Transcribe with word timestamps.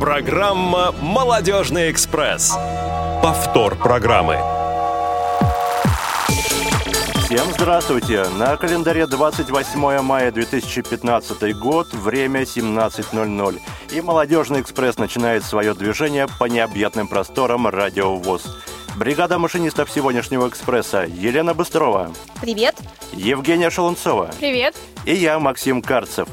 Программа 0.00 0.92
«Молодежный 1.00 1.90
экспресс». 1.90 2.54
Повтор 3.22 3.76
программы. 3.76 4.36
Всем 7.24 7.50
здравствуйте! 7.54 8.26
На 8.38 8.56
календаре 8.58 9.06
28 9.06 10.00
мая 10.02 10.30
2015 10.30 11.56
год, 11.56 11.94
время 11.94 12.42
17.00. 12.42 13.60
И 13.92 14.00
«Молодежный 14.02 14.60
экспресс» 14.60 14.98
начинает 14.98 15.42
свое 15.44 15.72
движение 15.72 16.26
по 16.38 16.44
необъятным 16.44 17.08
просторам 17.08 17.66
радиовоз. 17.66 18.44
Бригада 18.96 19.38
машинистов 19.38 19.90
сегодняшнего 19.90 20.46
экспресса 20.48 21.06
Елена 21.08 21.54
Быстрова. 21.54 22.12
Привет. 22.42 22.76
Евгения 23.12 23.70
Шалунцова. 23.70 24.30
Привет. 24.38 24.74
И 25.06 25.14
я, 25.14 25.38
Максим 25.38 25.80
Карцев. 25.80 26.28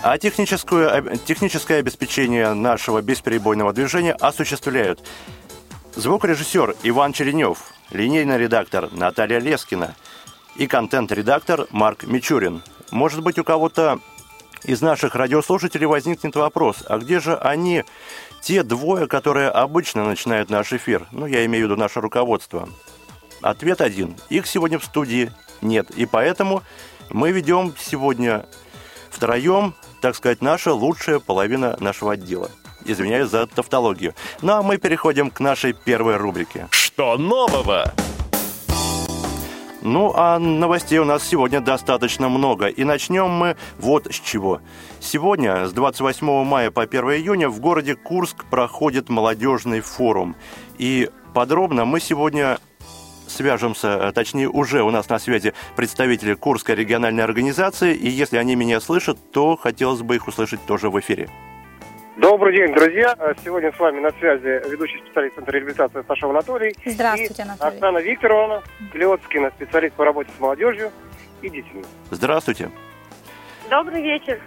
А 0.00 0.16
техническое, 0.16 1.16
техническое 1.26 1.78
обеспечение 1.78 2.54
нашего 2.54 3.02
бесперебойного 3.02 3.72
движения 3.72 4.12
осуществляют 4.12 5.04
звукорежиссер 5.96 6.76
Иван 6.84 7.12
Черенев, 7.12 7.72
линейный 7.90 8.38
редактор 8.38 8.90
Наталья 8.92 9.40
Лескина 9.40 9.96
и 10.54 10.68
контент-редактор 10.68 11.66
Марк 11.70 12.04
Мичурин. 12.04 12.62
Может 12.92 13.22
быть, 13.22 13.40
у 13.40 13.44
кого-то 13.44 13.98
из 14.62 14.80
наших 14.80 15.16
радиослушателей 15.16 15.86
возникнет 15.86 16.36
вопрос, 16.36 16.84
а 16.86 16.98
где 16.98 17.18
же 17.18 17.36
они, 17.36 17.84
те 18.40 18.62
двое, 18.62 19.08
которые 19.08 19.48
обычно 19.50 20.04
начинают 20.04 20.48
наш 20.48 20.72
эфир? 20.72 21.08
Ну, 21.10 21.26
я 21.26 21.44
имею 21.44 21.66
в 21.66 21.70
виду 21.70 21.80
наше 21.80 22.00
руководство. 22.00 22.68
Ответ 23.42 23.80
один. 23.80 24.16
Их 24.30 24.46
сегодня 24.46 24.78
в 24.78 24.84
студии 24.84 25.32
нет. 25.60 25.90
И 25.90 26.06
поэтому 26.06 26.62
мы 27.10 27.32
ведем 27.32 27.74
сегодня 27.78 28.46
втроем, 29.10 29.74
так 30.00 30.16
сказать, 30.16 30.42
наша 30.42 30.72
лучшая 30.72 31.18
половина 31.18 31.76
нашего 31.80 32.12
отдела. 32.12 32.50
Извиняюсь 32.84 33.30
за 33.30 33.46
тавтологию. 33.46 34.14
Ну 34.42 34.52
а 34.52 34.62
мы 34.62 34.78
переходим 34.78 35.30
к 35.30 35.40
нашей 35.40 35.72
первой 35.72 36.16
рубрике. 36.16 36.68
Что 36.70 37.16
нового? 37.16 37.92
Ну, 39.80 40.12
а 40.14 40.38
новостей 40.38 40.98
у 40.98 41.04
нас 41.04 41.26
сегодня 41.26 41.60
достаточно 41.60 42.28
много. 42.28 42.66
И 42.66 42.82
начнем 42.82 43.30
мы 43.30 43.56
вот 43.78 44.06
с 44.10 44.16
чего. 44.16 44.60
Сегодня, 45.00 45.68
с 45.68 45.72
28 45.72 46.44
мая 46.44 46.70
по 46.70 46.82
1 46.82 47.00
июня, 47.04 47.48
в 47.48 47.60
городе 47.60 47.94
Курск 47.94 48.44
проходит 48.50 49.08
молодежный 49.08 49.80
форум. 49.80 50.34
И 50.78 51.08
подробно 51.32 51.84
мы 51.84 52.00
сегодня 52.00 52.58
свяжемся, 53.38 54.10
точнее 54.12 54.48
уже 54.48 54.82
у 54.82 54.90
нас 54.90 55.08
на 55.08 55.18
связи 55.20 55.54
представители 55.76 56.34
Курской 56.34 56.74
региональной 56.74 57.22
организации, 57.22 57.94
и 57.94 58.08
если 58.08 58.36
они 58.36 58.56
меня 58.56 58.80
слышат, 58.80 59.16
то 59.30 59.56
хотелось 59.56 60.02
бы 60.02 60.16
их 60.16 60.26
услышать 60.26 60.60
тоже 60.66 60.90
в 60.90 60.98
эфире. 60.98 61.28
Добрый 62.16 62.56
день, 62.56 62.74
друзья. 62.74 63.16
Сегодня 63.44 63.72
с 63.72 63.78
вами 63.78 64.00
на 64.00 64.10
связи 64.10 64.68
ведущий 64.68 64.98
специалист 64.98 65.36
Центра 65.36 65.52
реабилитации 65.52 66.02
Саша 66.08 66.28
Анатолий. 66.28 66.74
Здравствуйте, 66.84 67.42
и 67.42 67.42
Анатолий. 67.42 67.74
Оксана 67.74 67.98
Викторовна 67.98 68.62
Клеоцкина, 68.92 69.52
специалист 69.54 69.94
по 69.94 70.04
работе 70.04 70.30
с 70.36 70.40
молодежью 70.40 70.90
и 71.42 71.48
детьми. 71.48 71.84
Здравствуйте. 72.10 72.70
Добрый 73.70 74.02
вечер. 74.02 74.40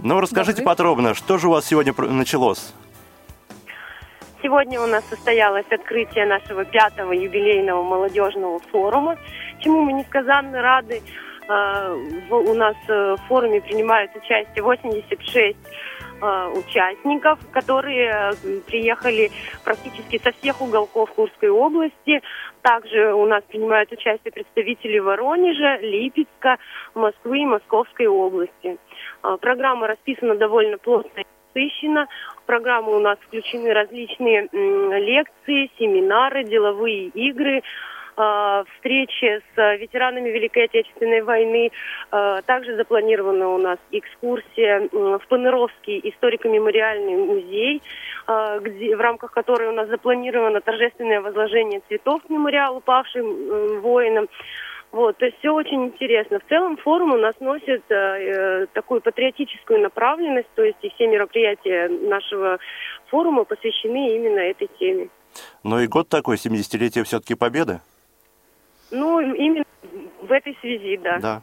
Ну, 0.00 0.20
расскажите 0.20 0.62
Добрый. 0.62 0.66
подробно, 0.66 1.14
что 1.14 1.36
же 1.36 1.48
у 1.48 1.50
вас 1.50 1.66
сегодня 1.66 1.92
началось? 1.98 2.72
Сегодня 4.42 4.80
у 4.80 4.86
нас 4.86 5.04
состоялось 5.08 5.66
открытие 5.70 6.26
нашего 6.26 6.64
пятого 6.64 7.12
юбилейного 7.12 7.82
молодежного 7.82 8.58
форума, 8.60 9.16
чему 9.60 9.82
мы 9.82 9.92
несказанно 9.92 10.62
рады. 10.62 11.00
В- 11.48 12.34
У 12.50 12.54
нас 12.54 12.76
э, 12.88 13.14
в 13.14 13.26
форуме 13.26 13.60
принимают 13.62 14.14
участие 14.14 14.62
86 14.62 15.56
э, 16.20 16.52
участников, 16.54 17.38
которые 17.50 18.10
э, 18.10 18.32
приехали 18.66 19.30
практически 19.64 20.18
со 20.22 20.30
всех 20.32 20.60
уголков 20.60 21.10
Курской 21.12 21.48
области. 21.48 22.20
Также 22.60 23.14
у 23.14 23.24
нас 23.24 23.42
принимают 23.44 23.90
участие 23.90 24.30
представители 24.30 24.98
Воронежа, 24.98 25.78
Липецка, 25.78 26.58
Москвы 26.94 27.38
и 27.40 27.46
Московской 27.46 28.06
области. 28.06 28.76
Э, 29.24 29.38
Программа 29.40 29.86
расписана 29.86 30.34
довольно 30.34 30.76
плотно 30.76 31.22
и 31.54 31.60
насыщенно. 31.60 32.06
В 32.42 32.46
программу 32.46 32.96
у 32.96 33.00
нас 33.00 33.18
включены 33.20 33.72
различные 33.72 34.48
лекции, 34.52 35.70
семинары, 35.78 36.44
деловые 36.44 37.08
игры, 37.08 37.62
э, 38.16 38.64
встречи 38.74 39.40
с 39.54 39.76
ветеранами 39.76 40.28
Великой 40.30 40.64
Отечественной 40.64 41.22
войны. 41.22 41.70
Э, 42.10 42.40
Также 42.46 42.76
запланирована 42.76 43.48
у 43.48 43.58
нас 43.58 43.78
экскурсия 43.92 44.88
в 44.90 45.20
Панеровский 45.28 46.00
историко-мемориальный 46.02 47.16
музей, 47.16 47.82
э, 48.26 48.60
где, 48.60 48.96
в 48.96 49.00
рамках 49.00 49.32
которой 49.32 49.68
у 49.68 49.72
нас 49.72 49.88
запланировано 49.88 50.60
торжественное 50.60 51.20
возложение 51.20 51.80
цветов 51.88 52.22
к 52.22 52.30
мемориалу 52.30 52.80
павшим 52.80 53.80
воинам. 53.80 54.28
Вот, 54.90 55.18
то 55.18 55.26
есть 55.26 55.38
все 55.38 55.50
очень 55.50 55.86
интересно. 55.86 56.40
В 56.40 56.48
целом 56.48 56.78
форум 56.78 57.12
у 57.12 57.18
нас 57.18 57.34
носит 57.40 57.84
э, 57.90 57.94
э, 57.94 58.66
такую 58.72 59.02
патриотическую 59.02 59.80
направленность, 59.80 60.48
то 60.54 60.62
есть 60.62 60.78
и 60.82 60.88
все 60.90 61.06
мероприятия 61.06 61.88
нашего 61.88 62.58
форума 63.08 63.44
посвящены 63.44 64.16
именно 64.16 64.38
этой 64.38 64.68
теме. 64.78 65.10
Ну 65.62 65.78
и 65.80 65.86
год 65.86 66.08
такой, 66.08 66.36
70-летие 66.36 67.04
все-таки 67.04 67.34
победы? 67.34 67.80
Ну, 68.90 69.20
именно 69.20 69.64
в 70.22 70.32
этой 70.32 70.56
связи, 70.60 70.96
да. 70.96 71.18
Да. 71.18 71.42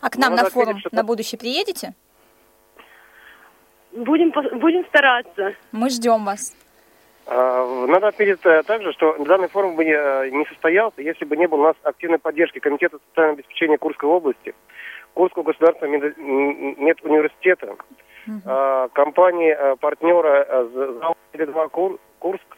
А 0.00 0.10
к 0.10 0.16
нам 0.16 0.30
Ну, 0.30 0.36
на 0.36 0.42
надо 0.42 0.50
форум 0.50 0.70
отметить, 0.70 0.88
что 0.88 0.96
на 0.96 1.04
будущее 1.04 1.38
приедете? 1.38 1.94
Будем, 3.92 4.30
будем 4.58 4.84
стараться. 4.86 5.54
Мы 5.72 5.90
ждем 5.90 6.24
вас. 6.24 6.54
А, 7.32 7.86
Надо 7.86 8.08
отметить 8.08 8.44
э, 8.44 8.64
также, 8.64 8.92
что 8.92 9.14
данный 9.20 9.46
форум 9.48 9.76
бы 9.76 9.84
не, 9.84 9.92
э, 9.92 10.30
не 10.30 10.44
состоялся, 10.46 11.00
если 11.00 11.24
бы 11.24 11.36
не 11.36 11.46
было 11.46 11.60
у 11.60 11.64
нас 11.66 11.76
активной 11.84 12.18
поддержки 12.18 12.58
Комитета 12.58 12.98
социального 13.08 13.38
обеспечения 13.38 13.78
Курской 13.78 14.08
области, 14.08 14.52
Курского 15.14 15.44
государственного 15.44 16.12
медуниверситета, 16.18 17.76
а, 18.46 18.88
компании 18.88 19.54
э, 19.56 19.76
партнера 19.76 20.64
З- 20.72 20.92
ЗАО 20.98 21.14
«Теле2 21.32 21.68
Кур- 21.70 21.98
Курск. 22.18 22.56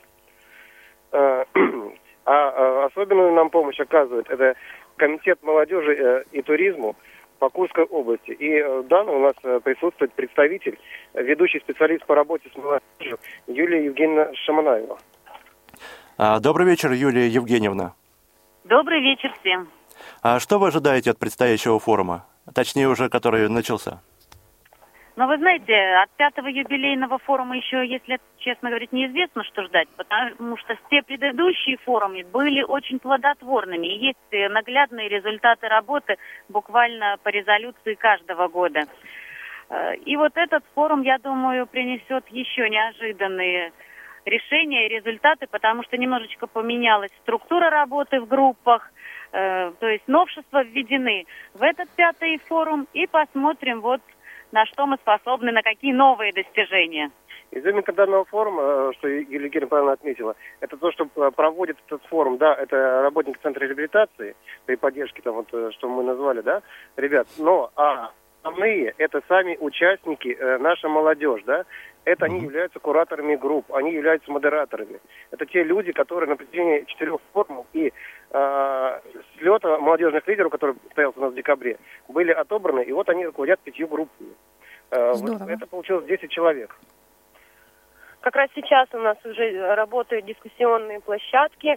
А 2.24 2.84
особенную 2.86 3.32
нам 3.32 3.50
помощь 3.50 3.80
оказывает 3.80 4.30
это 4.30 4.54
Комитет 4.96 5.42
молодежи 5.42 6.24
и 6.30 6.40
туризму 6.40 6.94
по 7.42 7.50
Курской 7.50 7.82
области. 7.86 8.30
И 8.30 8.50
э, 8.52 8.84
данный 8.88 9.14
у 9.14 9.18
нас 9.18 9.34
э, 9.42 9.58
присутствует 9.64 10.12
представитель, 10.12 10.78
э, 11.12 11.22
ведущий 11.24 11.58
специалист 11.58 12.06
по 12.06 12.14
работе 12.14 12.48
с 12.54 12.56
молодежью 12.56 13.18
Юлия 13.48 13.84
Евгеньевна 13.86 14.32
Шаманаева. 14.46 14.96
А, 16.18 16.38
добрый 16.38 16.68
вечер, 16.68 16.92
Юлия 16.92 17.26
Евгеньевна. 17.26 17.94
Добрый 18.62 19.00
вечер 19.00 19.34
всем. 19.40 19.66
А 20.22 20.38
что 20.38 20.60
вы 20.60 20.68
ожидаете 20.68 21.10
от 21.10 21.18
предстоящего 21.18 21.80
форума? 21.80 22.26
Точнее, 22.54 22.86
уже 22.86 23.08
который 23.08 23.48
начался. 23.48 24.00
Но 25.14 25.26
вы 25.26 25.36
знаете, 25.36 25.74
от 26.02 26.10
пятого 26.12 26.46
юбилейного 26.46 27.18
форума 27.18 27.56
еще, 27.56 27.86
если 27.86 28.18
честно 28.38 28.70
говорить, 28.70 28.92
неизвестно, 28.92 29.44
что 29.44 29.62
ждать, 29.64 29.88
потому 29.96 30.56
что 30.56 30.74
все 30.86 31.02
предыдущие 31.02 31.76
форумы 31.84 32.24
были 32.24 32.62
очень 32.62 32.98
плодотворными. 32.98 33.86
И 33.86 34.06
есть 34.06 34.18
э, 34.30 34.48
наглядные 34.48 35.08
результаты 35.08 35.68
работы 35.68 36.16
буквально 36.48 37.18
по 37.22 37.28
резолюции 37.28 37.94
каждого 37.94 38.48
года. 38.48 38.84
Э, 39.68 39.96
И 39.96 40.16
вот 40.16 40.32
этот 40.36 40.64
форум, 40.74 41.02
я 41.02 41.18
думаю, 41.18 41.66
принесет 41.66 42.26
еще 42.28 42.70
неожиданные 42.70 43.72
решения 44.24 44.86
и 44.86 44.94
результаты, 44.96 45.46
потому 45.46 45.82
что 45.82 45.98
немножечко 45.98 46.46
поменялась 46.46 47.10
структура 47.22 47.68
работы 47.68 48.18
в 48.18 48.26
группах, 48.26 48.90
э, 49.32 49.72
то 49.78 49.88
есть 49.88 50.08
новшества 50.08 50.62
введены 50.62 51.26
в 51.52 51.62
этот 51.62 51.90
пятый 51.96 52.38
форум, 52.48 52.86
и 52.94 53.06
посмотрим 53.06 53.82
вот 53.82 54.00
на 54.52 54.66
что 54.66 54.86
мы 54.86 54.96
способны, 54.98 55.50
на 55.50 55.62
какие 55.62 55.92
новые 55.92 56.32
достижения. 56.32 57.10
Изюминка 57.50 57.92
данного 57.92 58.24
форума, 58.24 58.62
э, 58.62 58.92
что 58.98 59.08
Евгеньевна 59.08 59.66
правильно 59.66 59.92
отметила, 59.92 60.36
это 60.60 60.76
то, 60.78 60.90
что 60.90 61.06
э, 61.14 61.30
проводит 61.36 61.76
этот 61.86 62.02
форум, 62.06 62.38
да, 62.38 62.54
это 62.54 63.02
работники 63.02 63.38
Центра 63.42 63.66
реабилитации 63.66 64.36
при 64.64 64.76
поддержке, 64.76 65.20
там, 65.20 65.34
вот, 65.34 65.48
э, 65.52 65.70
что 65.72 65.88
мы 65.88 66.02
назвали, 66.02 66.40
да, 66.40 66.62
ребят, 66.96 67.28
но 67.38 67.70
а 67.76 68.12
основные 68.42 68.94
это 68.98 69.22
сами 69.28 69.56
участники, 69.60 70.36
э, 70.38 70.58
наша 70.58 70.88
молодежь, 70.88 71.42
да, 71.46 71.64
это 72.04 72.26
они 72.26 72.40
являются 72.40 72.80
кураторами 72.80 73.36
групп, 73.36 73.72
они 73.72 73.92
являются 73.92 74.30
модераторами. 74.30 75.00
Это 75.30 75.46
те 75.46 75.62
люди, 75.62 75.92
которые 75.92 76.28
на 76.28 76.36
протяжении 76.36 76.84
четырех 76.86 77.20
форумов 77.32 77.66
и 77.72 77.92
э, 78.30 79.00
слета 79.38 79.78
молодежных 79.78 80.26
лидеров, 80.26 80.50
который 80.50 80.74
состоялся 80.86 81.18
у 81.20 81.22
нас 81.22 81.32
в 81.32 81.36
декабре, 81.36 81.78
были 82.08 82.32
отобраны, 82.32 82.80
и 82.80 82.92
вот 82.92 83.08
они 83.08 83.26
руководят 83.26 83.60
пятью 83.60 83.86
группами. 83.86 84.30
Э, 84.90 85.12
вот 85.12 85.48
это 85.48 85.66
получилось 85.66 86.06
10 86.06 86.30
человек. 86.30 86.76
Как 88.20 88.36
раз 88.36 88.50
сейчас 88.54 88.88
у 88.92 88.98
нас 88.98 89.16
уже 89.24 89.74
работают 89.74 90.26
дискуссионные 90.26 91.00
площадки, 91.00 91.76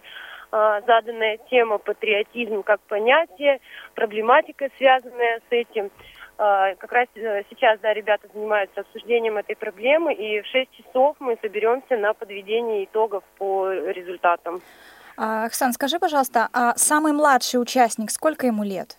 заданная 0.86 1.38
тема 1.50 1.78
патриотизм 1.78 2.62
как 2.62 2.80
понятие, 2.82 3.60
проблематика, 3.94 4.68
связанная 4.76 5.40
с 5.40 5.50
этим. 5.52 5.90
А, 6.38 6.74
Как 6.74 6.92
раз 6.92 7.08
э, 7.14 7.42
сейчас, 7.48 7.80
да, 7.80 7.94
ребята 7.94 8.28
занимаются 8.32 8.80
обсуждением 8.80 9.38
этой 9.38 9.56
проблемы, 9.56 10.12
и 10.12 10.42
в 10.42 10.46
6 10.46 10.70
часов 10.72 11.16
мы 11.18 11.38
соберемся 11.40 11.96
на 11.96 12.12
подведение 12.12 12.84
итогов 12.84 13.24
по 13.38 13.70
результатам. 13.70 14.60
А, 15.16 15.44
Оксан, 15.46 15.72
скажи, 15.72 15.98
пожалуйста, 15.98 16.48
а 16.52 16.76
самый 16.76 17.12
младший 17.12 17.60
участник, 17.60 18.10
сколько 18.10 18.46
ему 18.46 18.64
лет? 18.64 18.98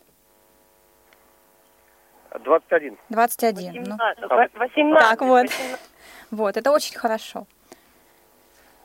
21. 2.43 2.97
21. 3.09 3.83
Ну, 3.83 3.97
18. 3.97 4.29
Во- 4.29 4.59
18. 4.59 5.09
Так 5.09 5.21
вот. 5.21 5.43
18. 5.47 5.79
вот, 6.31 6.57
это 6.57 6.71
очень 6.71 6.97
хорошо. 6.97 7.45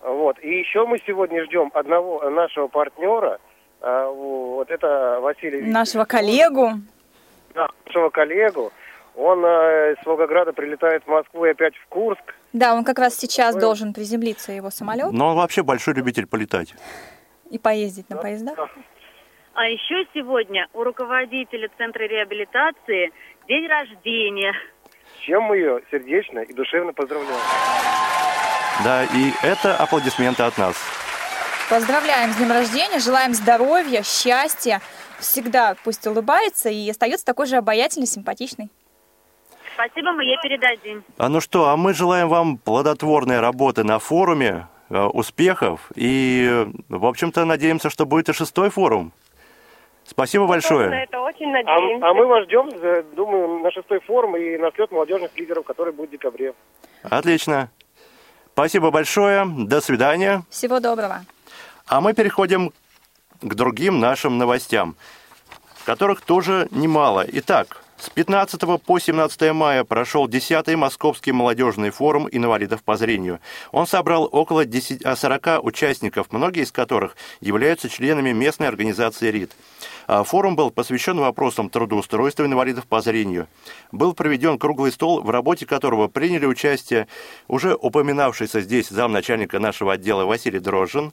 Вот. 0.03 0.39
И 0.43 0.59
еще 0.59 0.85
мы 0.87 0.99
сегодня 1.07 1.45
ждем 1.45 1.71
одного 1.75 2.29
нашего 2.29 2.67
партнера, 2.69 3.39
а, 3.81 4.09
вот 4.11 4.71
это 4.71 5.21
Василий 5.21 5.63
Нашего 5.63 6.05
коллегу. 6.05 6.73
Да, 7.55 7.69
нашего 7.87 8.11
коллегу. 8.11 8.73
Он 9.15 9.45
э, 9.45 9.93
из 9.93 10.07
Волгограда 10.07 10.53
прилетает 10.53 11.03
в 11.05 11.09
Москву 11.09 11.45
и 11.45 11.51
опять 11.51 11.75
в 11.77 11.87
Курск. 11.89 12.35
Да, 12.53 12.75
он 12.75 12.83
как 12.85 12.99
раз 12.99 13.15
сейчас 13.17 13.55
должен 13.57 13.93
приземлиться, 13.93 14.53
его 14.53 14.71
самолет, 14.71 15.13
Но 15.13 15.29
он 15.29 15.37
вообще 15.37 15.63
большой 15.63 15.95
любитель 15.95 16.27
полетать. 16.27 16.75
и 17.51 17.59
поездить 17.59 18.09
на 18.09 18.17
поездах. 18.17 18.59
А 19.55 19.67
еще 19.67 20.07
сегодня 20.15 20.67
у 20.73 20.83
руководителя 20.83 21.69
Центра 21.77 22.05
реабилитации 22.05 23.13
день 23.47 23.67
рождения. 23.69 24.55
С 25.19 25.25
чем 25.25 25.43
мы 25.43 25.59
ее 25.59 25.81
сердечно 25.91 26.39
и 26.41 26.53
душевно 26.55 26.95
поздравляем. 26.95 27.37
Да, 28.83 29.05
и 29.05 29.33
это 29.43 29.77
аплодисменты 29.77 30.43
от 30.45 30.57
нас. 30.57 30.77
Поздравляем 31.69 32.33
с 32.33 32.37
днем 32.37 32.51
рождения, 32.51 32.99
желаем 32.99 33.35
здоровья, 33.35 34.03
счастья, 34.03 34.81
всегда 35.23 35.75
пусть 35.85 36.07
улыбается 36.07 36.69
и 36.69 36.89
остается 36.91 37.25
такой 37.25 37.47
же 37.47 37.57
обаятельный, 37.57 38.07
симпатичный. 38.07 38.69
Спасибо, 39.75 40.13
мы 40.13 40.25
ей 40.25 40.37
передадим. 40.43 41.03
А 41.17 41.29
ну 41.29 41.41
что, 41.41 41.69
а 41.69 41.77
мы 41.77 41.95
желаем 41.95 42.29
вам 42.29 42.59
плодотворной 42.59 43.41
работы 43.41 43.85
на 43.85 43.99
форуме, 43.99 44.67
э, 44.91 45.01
успехов 45.03 45.91
и, 45.95 46.67
в 46.91 47.07
общем-то, 47.07 47.45
надеемся, 47.47 47.89
что 47.89 48.05
будет 48.05 48.29
и 48.29 48.33
шестой 48.35 48.69
форум. 48.71 49.13
Спасибо 50.05 50.45
На 50.45 50.49
большое. 50.51 51.05
это 51.05 51.21
очень 51.21 51.47
А, 51.49 51.53
надеемся. 51.63 52.07
а 52.07 52.13
мы 52.15 52.27
вас 52.27 52.45
ждем, 52.45 52.69
э, 52.69 53.03
думаю, 53.15 53.61
на 53.61 53.71
шестой 53.71 54.01
форум 54.01 54.37
и 54.37 54.59
на 54.59 54.71
слет 54.73 54.91
молодежных 54.91 55.31
лидеров, 55.39 55.65
который 55.65 55.93
будет 55.93 56.09
в 56.11 56.13
декабре. 56.13 56.53
Отлично. 57.05 57.71
Спасибо 58.53 58.91
большое. 58.91 59.47
До 59.47 59.81
свидания. 59.81 60.43
Всего 60.51 60.81
доброго. 60.81 61.25
А 61.87 62.01
мы 62.01 62.13
переходим 62.15 62.73
к 63.43 63.55
другим 63.55 64.01
нашим 64.01 64.39
новостям, 64.39 64.97
которых 65.85 66.21
тоже 66.21 66.69
немало. 66.71 67.27
Итак, 67.33 67.83
с 67.99 68.11
15 68.11 68.61
по 68.85 68.99
17 68.99 69.53
мая 69.53 69.85
прошел 69.85 70.29
10-й 70.29 70.75
Московский 70.75 71.31
молодежный 71.31 71.91
форум 71.91 72.29
инвалидов 72.33 72.83
по 72.83 72.97
зрению. 72.97 73.39
Он 73.71 73.87
собрал 73.87 74.29
около 74.33 74.65
10, 74.65 75.05
а, 75.05 75.15
40 75.15 75.63
участников, 75.63 76.33
многие 76.33 76.65
из 76.65 76.73
которых 76.73 77.17
являются 77.41 77.89
членами 77.89 78.33
местной 78.33 78.67
организации 78.67 79.31
РИД. 79.31 79.53
А, 80.09 80.25
Форум 80.25 80.57
был 80.57 80.73
посвящен 80.73 81.19
вопросам 81.21 81.71
трудоустройства 81.71 82.45
инвалидов 82.45 82.87
по 82.89 83.01
зрению. 83.01 83.47
Был 83.93 84.15
проведен 84.15 84.59
круглый 84.59 84.91
стол, 84.91 85.23
в 85.23 85.31
работе 85.31 85.65
которого 85.65 86.09
приняли 86.09 86.47
участие 86.47 87.07
уже 87.47 87.77
упоминавшийся 87.77 88.63
здесь 88.63 88.89
замначальника 88.89 89.61
нашего 89.61 89.93
отдела 89.93 90.25
Василий 90.25 90.59
Дрожжин, 90.59 91.09
а, 91.09 91.13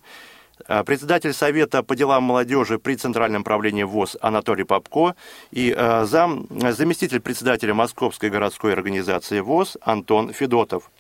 председатель 0.85 1.33
Совета 1.33 1.83
по 1.83 1.95
делам 1.95 2.23
молодежи 2.23 2.79
при 2.79 2.95
Центральном 2.95 3.43
правлении 3.43 3.83
ВОЗ 3.83 4.17
Анатолий 4.21 4.63
Попко 4.63 5.15
и 5.51 5.73
а, 5.75 6.05
зам, 6.05 6.47
заместитель 6.49 7.19
председателя 7.19 7.73
Московской 7.73 8.29
городской 8.29 8.73
организации 8.73 9.39
ВОЗ 9.39 9.77
Антон 9.81 10.33
Федотов. 10.33 10.91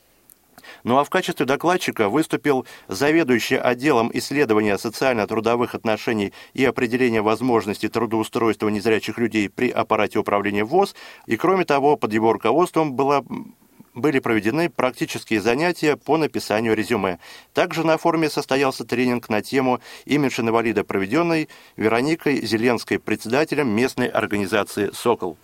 Ну 0.83 0.97
а 0.97 1.03
в 1.03 1.09
качестве 1.09 1.45
докладчика 1.45 2.09
выступил 2.09 2.65
заведующий 2.87 3.57
отделом 3.57 4.09
исследования 4.13 4.77
социально-трудовых 4.77 5.75
отношений 5.75 6.33
и 6.53 6.65
определения 6.65 7.21
возможностей 7.21 7.89
трудоустройства 7.89 8.69
незрячих 8.69 9.17
людей 9.17 9.49
при 9.49 9.69
аппарате 9.69 10.19
управления 10.19 10.63
ВОЗ. 10.63 10.95
И 11.25 11.37
кроме 11.37 11.65
того, 11.65 11.97
под 11.97 12.13
его 12.13 12.33
руководством 12.33 12.93
была 12.93 13.23
были 13.93 14.19
проведены 14.19 14.69
практические 14.69 15.41
занятия 15.41 15.95
по 15.95 16.17
написанию 16.17 16.75
резюме. 16.75 17.19
Также 17.53 17.85
на 17.85 17.97
форуме 17.97 18.29
состоялся 18.29 18.83
тренинг 18.85 19.29
на 19.29 19.41
тему 19.41 19.79
«Имидж 20.05 20.41
инвалида», 20.41 20.83
проведенный 20.83 21.49
Вероникой 21.75 22.45
Зеленской, 22.45 22.99
председателем 22.99 23.69
местной 23.69 24.07
организации 24.07 24.91
«Сокол». 24.93 25.37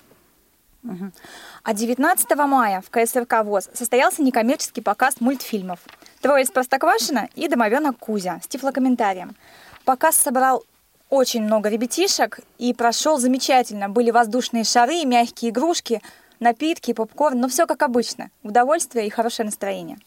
А 1.64 1.74
19 1.74 2.36
мая 2.36 2.82
в 2.82 2.92
КСРК 2.92 3.44
ВОЗ 3.44 3.70
состоялся 3.74 4.22
некоммерческий 4.22 4.84
показ 4.84 5.20
мультфильмов 5.20 5.80
«Трое 6.22 6.44
из 6.44 6.52
Простоквашино» 6.52 7.28
и 7.34 7.48
«Домовенок 7.48 7.98
Кузя» 7.98 8.40
с 8.44 8.48
тифлокомментарием. 8.48 9.36
Показ 9.84 10.16
собрал 10.16 10.64
очень 11.10 11.44
много 11.44 11.70
ребятишек 11.70 12.40
и 12.58 12.74
прошел 12.74 13.18
замечательно. 13.18 13.90
Были 13.90 14.12
воздушные 14.12 14.64
шары, 14.64 15.06
мягкие 15.06 15.52
игрушки, 15.52 16.02
напитки, 16.46 16.94
попкорн, 16.94 17.40
но 17.40 17.50
все 17.50 17.66
как 17.66 17.82
обычно. 17.82 18.30
Удовольствие 18.44 19.08
и 19.08 19.10
хорошее 19.10 19.46
настроение. 19.46 19.98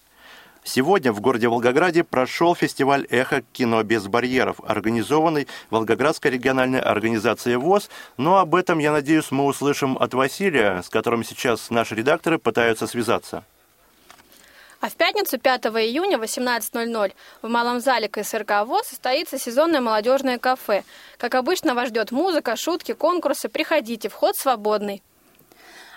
Сегодня 0.64 1.12
в 1.12 1.20
городе 1.20 1.49
Волгограде 1.49 2.05
прошел 2.05 2.55
фестиваль 2.55 3.06
«Эхо. 3.11 3.43
Кино 3.52 3.82
без 3.82 4.06
барьеров», 4.06 4.61
организованный 4.67 5.49
Волгоградской 5.70 6.31
региональной 6.31 6.81
организацией 6.81 7.56
ВОЗ. 7.56 7.90
Но 8.19 8.38
об 8.38 8.55
этом, 8.55 8.79
я 8.79 8.93
надеюсь, 8.93 9.31
мы 9.31 9.44
услышим 9.44 9.96
от 9.99 10.14
Василия, 10.14 10.82
с 10.82 10.88
которым 10.88 11.25
сейчас 11.25 11.70
наши 11.70 11.94
редакторы 11.94 12.38
пытаются 12.38 12.87
связаться. 12.87 13.44
А 14.81 14.88
в 14.90 14.94
пятницу 14.94 15.38
5 15.38 15.67
июня 15.67 16.19
в 16.19 16.23
18.00 16.23 17.12
в 17.43 17.49
Малом 17.49 17.81
зале 17.81 18.08
КСРК 18.08 18.64
ВОЗ 18.64 18.88
состоится 18.88 19.38
сезонное 19.38 19.81
молодежное 19.81 20.38
кафе. 20.38 20.85
Как 21.17 21.35
обычно, 21.35 21.75
вас 21.75 21.88
ждет 21.88 22.12
музыка, 22.12 22.55
шутки, 22.56 22.93
конкурсы. 22.93 23.49
Приходите, 23.49 24.08
вход 24.08 24.37
свободный. 24.37 25.02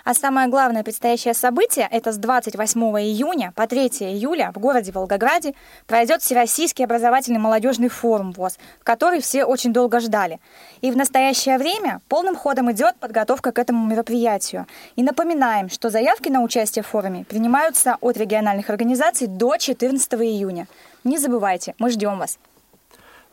А 0.04 0.14
самое 0.14 0.48
главное 0.48 0.82
предстоящее 0.82 1.34
событие– 1.34 1.88
это 1.90 2.12
с 2.12 2.16
28 2.16 2.80
июня 2.80 3.52
по 3.54 3.66
3 3.66 3.86
июля 4.00 4.50
в 4.54 4.58
городе 4.58 4.90
Волгограде 4.90 5.54
пройдет 5.86 6.22
Всероссийский 6.22 6.84
образовательный 6.84 7.38
молодежный 7.38 7.88
форум 7.88 8.32
ВОЗ, 8.32 8.58
который 8.82 9.20
все 9.20 9.44
очень 9.44 9.72
долго 9.72 10.00
ждали. 10.00 10.40
И 10.80 10.90
в 10.90 10.96
настоящее 10.96 11.58
время 11.58 12.00
полным 12.08 12.34
ходом 12.34 12.70
идет 12.72 12.96
подготовка 12.96 13.52
к 13.52 13.58
этому 13.58 13.86
мероприятию. 13.86 14.66
И 14.96 15.02
напоминаем, 15.02 15.70
что 15.70 15.88
заявки 15.88 16.28
на 16.28 16.42
участие 16.42 16.82
в 16.82 16.88
форуме 16.88 17.24
принимаются 17.24 17.96
от 18.00 18.16
региональных 18.16 18.70
организаций 18.70 19.28
до 19.28 19.56
14 19.56 20.14
июня. 20.14 20.66
Не 21.04 21.18
забывайте, 21.18 21.74
мы 21.78 21.90
ждем 21.90 22.18
вас. 22.18 22.38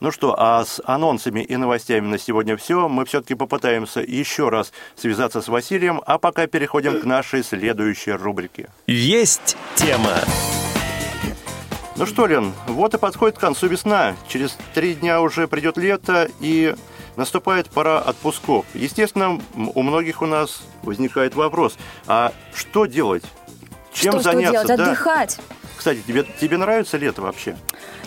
Ну 0.00 0.10
что, 0.10 0.34
а 0.38 0.64
с 0.64 0.80
анонсами 0.86 1.40
и 1.40 1.56
новостями 1.56 2.06
на 2.06 2.18
сегодня 2.18 2.56
все. 2.56 2.88
Мы 2.88 3.04
все-таки 3.04 3.34
попытаемся 3.34 4.00
еще 4.00 4.48
раз 4.48 4.72
связаться 4.96 5.42
с 5.42 5.48
Василием, 5.48 6.00
а 6.06 6.16
пока 6.16 6.46
переходим 6.46 7.02
к 7.02 7.04
нашей 7.04 7.44
следующей 7.44 8.12
рубрике. 8.12 8.70
Есть 8.86 9.58
тема. 9.74 10.16
Ну 11.96 12.06
что, 12.06 12.26
Лен, 12.26 12.54
вот 12.66 12.94
и 12.94 12.98
подходит 12.98 13.36
к 13.36 13.40
концу 13.40 13.66
весна. 13.66 14.16
Через 14.26 14.56
три 14.72 14.94
дня 14.94 15.20
уже 15.20 15.46
придет 15.46 15.76
лето, 15.76 16.30
и 16.40 16.74
наступает 17.16 17.68
пора 17.68 17.98
отпусков. 17.98 18.64
Естественно, 18.72 19.38
у 19.54 19.82
многих 19.82 20.22
у 20.22 20.26
нас 20.26 20.62
возникает 20.82 21.34
вопрос, 21.34 21.76
а 22.06 22.32
что 22.54 22.86
делать? 22.86 23.24
Чем 23.92 24.12
что, 24.14 24.22
заняться? 24.22 24.60
что 24.60 24.66
делать? 24.66 24.78
Да. 24.78 24.84
Отдыхать. 24.84 25.40
Кстати, 25.80 26.02
тебе, 26.06 26.26
тебе 26.38 26.58
нравится 26.58 26.98
лето 26.98 27.22
вообще? 27.22 27.56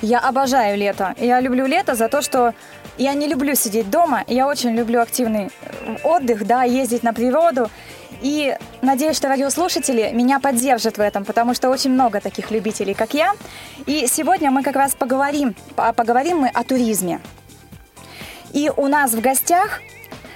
Я 0.03 0.19
обожаю 0.19 0.77
лето. 0.77 1.15
Я 1.17 1.39
люблю 1.39 1.65
лето 1.65 1.95
за 1.95 2.07
то, 2.07 2.21
что 2.21 2.53
я 2.99 3.15
не 3.15 3.27
люблю 3.27 3.55
сидеть 3.55 3.89
дома. 3.89 4.23
Я 4.27 4.47
очень 4.47 4.75
люблю 4.75 5.01
активный 5.01 5.47
э, 5.47 5.95
отдых, 6.03 6.45
да, 6.45 6.61
ездить 6.65 7.01
на 7.01 7.13
природу. 7.13 7.71
И 8.21 8.55
надеюсь, 8.83 9.17
что 9.17 9.27
радиослушатели 9.27 10.11
меня 10.13 10.39
поддержат 10.39 10.99
в 10.99 11.01
этом, 11.01 11.25
потому 11.25 11.55
что 11.55 11.71
очень 11.71 11.89
много 11.89 12.21
таких 12.21 12.51
любителей, 12.51 12.93
как 12.93 13.15
я. 13.15 13.33
И 13.87 14.05
сегодня 14.05 14.51
мы 14.51 14.61
как 14.61 14.75
раз 14.75 14.93
поговорим, 14.93 15.55
по- 15.75 15.93
поговорим 15.93 16.41
мы 16.41 16.49
о 16.49 16.63
туризме. 16.63 17.21
И 18.51 18.69
у 18.77 18.87
нас 18.87 19.13
в 19.13 19.19
гостях 19.19 19.81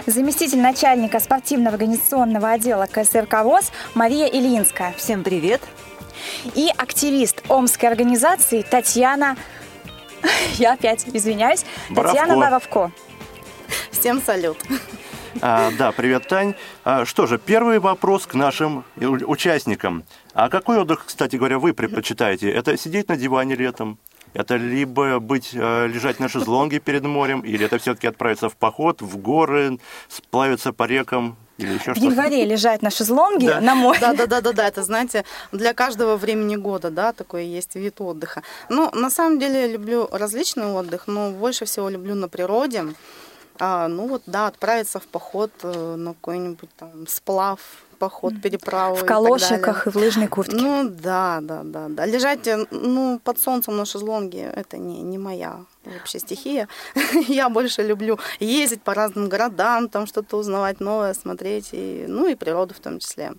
заместитель 0.07 0.59
начальника 0.59 1.19
спортивно-организационного 1.19 2.49
отдела 2.49 2.87
КСРК 2.91 3.43
ВОЗ 3.43 3.71
Мария 3.93 4.25
Ильинская 4.25 4.95
Всем 4.97 5.23
привет. 5.23 5.61
И 6.55 6.69
активист 6.75 7.43
Омской 7.49 7.89
организации 7.89 8.61
Татьяна, 8.61 9.37
я 10.53 10.73
опять 10.73 11.05
извиняюсь, 11.07 11.65
Татьяна 11.93 12.35
Боровко. 12.35 12.79
Боровко. 12.79 12.91
Всем 13.91 14.21
салют. 14.21 14.57
А, 15.41 15.71
да, 15.77 15.91
привет, 15.91 16.27
Тань. 16.27 16.55
А, 16.83 17.05
что 17.05 17.27
же, 17.27 17.37
первый 17.37 17.79
вопрос 17.79 18.25
к 18.25 18.33
нашим 18.33 18.83
участникам. 18.95 20.03
А 20.33 20.49
какой 20.49 20.79
отдых, 20.79 21.05
кстати 21.05 21.35
говоря, 21.35 21.59
вы 21.59 21.73
предпочитаете? 21.73 22.49
Это 22.49 22.77
сидеть 22.77 23.07
на 23.09 23.17
диване 23.17 23.55
летом? 23.55 23.99
Это 24.33 24.55
либо 24.55 25.19
быть, 25.19 25.51
э, 25.53 25.87
лежать 25.87 26.19
на 26.19 26.29
шезлонге 26.29 26.79
перед 26.79 27.03
морем, 27.03 27.41
или 27.41 27.65
это 27.65 27.77
все-таки 27.77 28.07
отправиться 28.07 28.49
в 28.49 28.55
поход, 28.55 29.01
в 29.01 29.17
горы, 29.17 29.79
сплавиться 30.09 30.73
по 30.73 30.83
рекам? 30.83 31.37
Или 31.57 31.73
еще 31.73 31.93
В 31.93 31.97
январе 31.97 32.45
лежать 32.45 32.81
на 32.81 32.89
шезлонге 32.91 33.59
на 33.59 33.75
море. 33.75 33.99
Да, 33.99 34.13
да, 34.13 34.27
да, 34.27 34.41
да, 34.41 34.53
да. 34.53 34.67
Это, 34.67 34.83
знаете, 34.83 35.25
для 35.51 35.73
каждого 35.73 36.15
времени 36.15 36.55
года, 36.55 36.89
да, 36.91 37.13
такой 37.13 37.45
есть 37.45 37.75
вид 37.75 37.99
отдыха. 37.99 38.43
Ну, 38.69 38.91
на 38.93 39.09
самом 39.09 39.39
деле, 39.39 39.61
я 39.61 39.67
люблю 39.67 40.07
различный 40.11 40.67
отдых, 40.67 41.07
но 41.07 41.31
больше 41.31 41.65
всего 41.65 41.89
люблю 41.89 42.15
на 42.15 42.27
природе. 42.27 42.85
А, 43.59 43.87
ну 43.87 44.07
вот, 44.07 44.21
да, 44.27 44.47
отправиться 44.47 44.99
в 44.99 45.07
поход 45.07 45.51
э, 45.63 45.95
на 45.95 46.13
какой-нибудь 46.13 46.69
там 46.77 47.07
сплав, 47.07 47.59
поход, 47.97 48.33
переправу. 48.41 48.97
и 48.97 48.99
В 48.99 49.05
калошиках 49.05 49.87
и 49.87 49.89
далее. 49.89 49.91
в 49.91 49.95
лыжной 49.95 50.27
куртке. 50.27 50.55
Ну 50.57 50.87
да, 50.89 51.39
да, 51.41 51.61
да, 51.63 51.87
да. 51.89 52.05
Лежать, 52.05 52.47
э, 52.47 52.65
ну, 52.69 53.19
под 53.23 53.39
солнцем 53.39 53.75
на 53.75 53.85
шезлонге, 53.85 54.53
это 54.55 54.77
не, 54.77 55.01
не 55.01 55.17
моя 55.17 55.57
вообще 55.93 56.19
стихия. 56.19 56.67
Я 57.27 57.49
больше 57.49 57.83
люблю 57.83 58.19
ездить 58.39 58.81
по 58.81 58.93
разным 58.93 59.29
городам, 59.29 59.89
там 59.89 60.07
что-то 60.07 60.37
узнавать 60.37 60.79
новое, 60.79 61.13
смотреть, 61.13 61.69
и, 61.71 62.05
ну 62.07 62.27
и 62.27 62.35
природу 62.35 62.73
в 62.73 62.79
том 62.79 62.99
числе. 62.99 63.33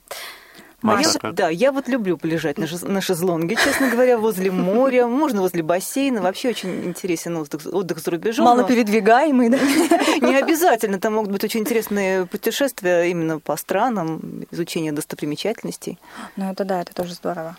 А 0.81 0.87
Маша, 0.87 1.11
я- 1.15 1.19
как? 1.19 1.35
да, 1.35 1.49
я 1.49 1.73
вот 1.73 1.89
люблю 1.89 2.17
полежать 2.17 2.57
на, 2.57 2.67
шез- 2.67 2.87
на 2.87 3.01
шезлонге, 3.01 3.57
честно 3.57 3.91
говоря, 3.91 4.17
возле 4.17 4.53
моря, 4.53 5.09
можно 5.09 5.41
возле 5.41 5.65
бассейна. 5.65 6.23
Вообще 6.23 6.51
очень 6.51 6.85
интересен 6.85 7.37
отдых, 7.37 7.63
отдых 7.67 7.99
за 7.99 8.13
рубежом. 8.13 8.45
но 8.45 8.55
Малопередвигаемый, 8.55 9.49
да? 9.49 9.59
Не 10.21 10.37
обязательно, 10.37 11.01
там 11.01 11.15
могут 11.15 11.33
быть 11.33 11.43
очень 11.43 11.61
интересные 11.61 12.27
путешествия 12.27 13.11
именно 13.11 13.41
по 13.41 13.57
странам, 13.57 14.45
изучение 14.53 14.93
достопримечательностей. 14.93 15.99
Ну 16.37 16.53
это 16.53 16.65
да, 16.65 16.81
это 16.83 16.95
тоже 16.95 17.15
здорово. 17.15 17.57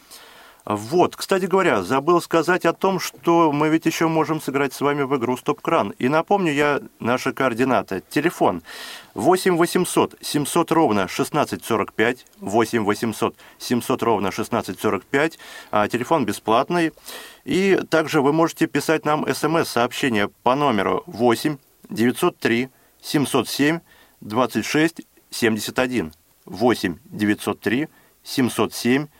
Вот, 0.70 1.16
кстати 1.16 1.46
говоря, 1.46 1.82
забыл 1.82 2.22
сказать 2.22 2.64
о 2.64 2.74
том, 2.74 3.00
что 3.00 3.52
мы 3.52 3.70
ведь 3.70 3.88
еще 3.88 4.08
можем 4.08 4.40
сыграть 4.40 4.72
с 4.72 4.82
вами 4.82 5.02
в 5.02 5.18
игру 5.18 5.36
«Стоп-кран». 5.36 5.96
И 5.98 6.10
напомню 6.10 6.54
я 6.54 6.80
наши 7.00 7.34
координаты. 7.34 8.04
Телефон 8.08 8.62
8 9.16 9.58
800 9.58 10.18
700 10.22 10.72
ровно 10.72 11.06
1645, 11.06 12.24
8 12.42 12.84
800 12.84 13.36
700 13.58 14.04
ровно 14.04 14.28
1645, 14.28 15.40
а, 15.72 15.88
телефон 15.88 16.26
бесплатный. 16.26 16.94
И 17.46 17.80
также 17.90 18.22
вы 18.22 18.32
можете 18.32 18.68
писать 18.68 19.06
нам 19.06 19.26
смс-сообщение 19.26 20.30
по 20.44 20.54
номеру 20.54 21.02
8 21.08 21.58
903 21.90 22.70
707 23.02 23.80
26 24.22 25.02
71. 25.32 26.14
8 26.46 26.98
903 27.06 27.88
707 28.24 29.08
26 29.08 29.19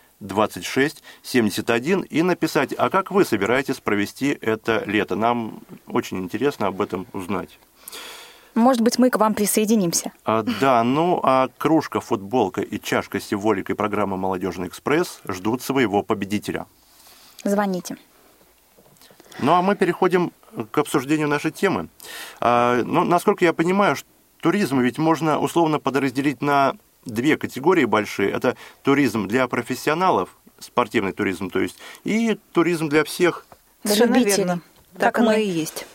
71 1.24 2.02
и 2.02 2.22
написать, 2.22 2.74
а 2.78 2.90
как 2.90 3.12
вы 3.12 3.26
собираетесь 3.26 3.80
провести 3.80 4.38
это 4.42 4.84
лето? 4.86 5.16
Нам 5.16 5.62
очень 5.88 6.18
интересно 6.20 6.68
об 6.68 6.82
этом 6.82 7.08
узнать. 7.14 7.58
Может 8.56 8.82
быть, 8.82 9.00
мы 9.00 9.10
к 9.10 9.18
вам 9.18 9.34
присоединимся. 9.34 10.12
А, 10.26 10.44
да, 10.44 10.84
ну 10.84 11.20
а 11.24 11.50
кружка, 11.58 12.02
футболка 12.02 12.62
и 12.62 12.80
чашка 12.80 13.20
с 13.20 13.26
символикой 13.26 13.76
программы 13.76 14.18
«Молодежный 14.18 14.68
экспресс» 14.68 15.22
ждут 15.28 15.62
своего 15.62 16.04
победителя. 16.04 16.66
Звоните. 17.44 17.98
Ну 19.40 19.54
а 19.54 19.62
мы 19.62 19.76
переходим 19.76 20.34
к 20.72 20.78
обсуждению 20.78 21.28
нашей 21.28 21.52
темы. 21.52 21.88
А, 22.42 22.82
ну, 22.84 23.04
насколько 23.04 23.46
я 23.46 23.54
понимаю, 23.54 23.96
туризм 24.42 24.80
ведь 24.80 24.98
можно 24.98 25.40
условно 25.40 25.80
подразделить 25.80 26.42
на 26.42 26.76
две 27.06 27.38
категории 27.38 27.86
большие. 27.86 28.32
Это 28.32 28.56
туризм 28.84 29.28
для 29.28 29.48
профессионалов, 29.48 30.38
спортивный 30.60 31.14
туризм, 31.14 31.50
то 31.50 31.60
есть, 31.60 31.78
и 32.04 32.38
туризм 32.54 32.90
для 32.90 33.04
всех. 33.04 33.46
Совершенно 33.84 34.24
верно. 34.24 34.62
как 34.94 35.00
Так 35.00 35.20
оно 35.20 35.32
мы. 35.32 35.42
и 35.42 35.48
есть. 35.48 35.86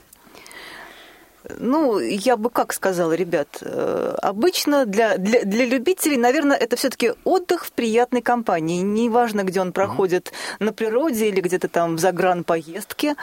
Ну, 1.59 1.99
я 1.99 2.37
бы 2.37 2.51
как 2.51 2.73
сказала, 2.73 3.13
ребят, 3.13 3.49
э, 3.61 4.17
обычно 4.23 4.87
для, 4.87 5.19
для, 5.19 5.45
для 5.45 5.67
любителей, 5.67 6.17
наверное, 6.17 6.57
это 6.57 6.77
все-таки 6.77 7.13
отдых 7.25 7.67
в 7.67 7.73
приятной 7.73 8.23
компании. 8.23 8.81
Неважно, 8.81 9.45
где 9.45 9.61
он 9.61 9.73
проходит, 9.73 10.33
на 10.59 10.73
природе 10.73 11.29
или 11.29 11.41
где-то 11.41 11.69
там 11.69 11.97
в 11.97 11.99
загранпоездке. 11.99 13.17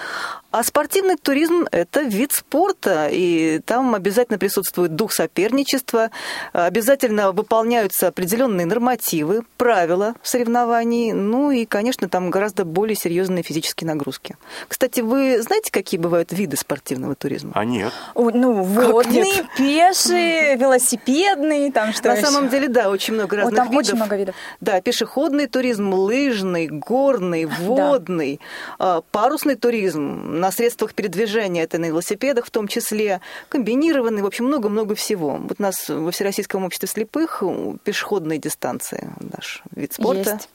А 0.51 0.63
спортивный 0.63 1.15
туризм– 1.15 1.65
это 1.71 2.01
вид 2.01 2.31
спорта, 2.31 3.07
и 3.11 3.59
там 3.65 3.95
обязательно 3.95 4.37
присутствует 4.37 4.95
дух 4.95 5.13
соперничества, 5.13 6.11
обязательно 6.53 7.31
выполняются 7.31 8.07
определенные 8.07 8.65
нормативы, 8.65 9.43
правила 9.57 10.13
соревнований, 10.21 11.13
ну 11.13 11.51
и, 11.51 11.65
конечно, 11.65 12.09
там 12.09 12.29
гораздо 12.29 12.65
более 12.65 12.95
серьезные 12.95 13.43
физические 13.43 13.87
нагрузки. 13.87 14.35
Кстати, 14.67 15.01
вы 15.01 15.41
знаете, 15.41 15.71
какие 15.71 15.99
бывают 15.99 16.31
виды 16.31 16.57
спортивного 16.57 17.15
туризма? 17.15 17.51
А 17.55 17.65
нет. 17.65 17.93
Ну, 18.15 18.63
водный, 18.63 19.22
нет? 19.22 19.46
пеший, 19.58 20.56
велосипедный, 20.56 21.72
там 21.72 21.94
что 21.94 22.10
На 22.10 22.13
еще? 22.13 22.25
самом 22.25 22.50
деле, 22.50 22.68
да, 22.68 22.89
очень 22.89 23.13
много 23.13 23.36
Вот 23.36 23.38
разных 23.41 23.56
там 23.56 23.70
видов. 23.72 23.86
очень 23.86 23.96
много 23.96 24.15
видов. 24.15 24.36
Да, 24.60 24.82
пешеходный 24.82 25.48
туризм, 25.48 25.94
лыжный, 25.94 26.68
горный, 26.68 27.46
водный, 27.46 28.39
а, 28.80 29.01
парусный 29.12 29.56
туризм 29.56 30.39
на 30.39 30.51
средствах 30.51 30.94
передвижения, 30.94 31.63
это 31.63 31.77
на 31.77 31.86
велосипедах 31.86 32.46
в 32.46 32.51
том 32.51 32.68
числе, 32.68 33.22
комбинированный, 33.50 34.22
в 34.22 34.25
общем, 34.25 34.46
много-много 34.46 34.96
всего. 34.96 35.38
Вот 35.38 35.56
у 35.60 35.62
нас 35.62 35.89
во 35.89 36.12
Всероссийском 36.12 36.63
обществе 36.65 36.88
слепых 36.88 37.44
пешеходные 37.84 38.39
дистанции 38.39 39.10
наш 39.20 39.63
вид 39.75 39.94
спорта. 39.94 40.32
Есть. 40.32 40.50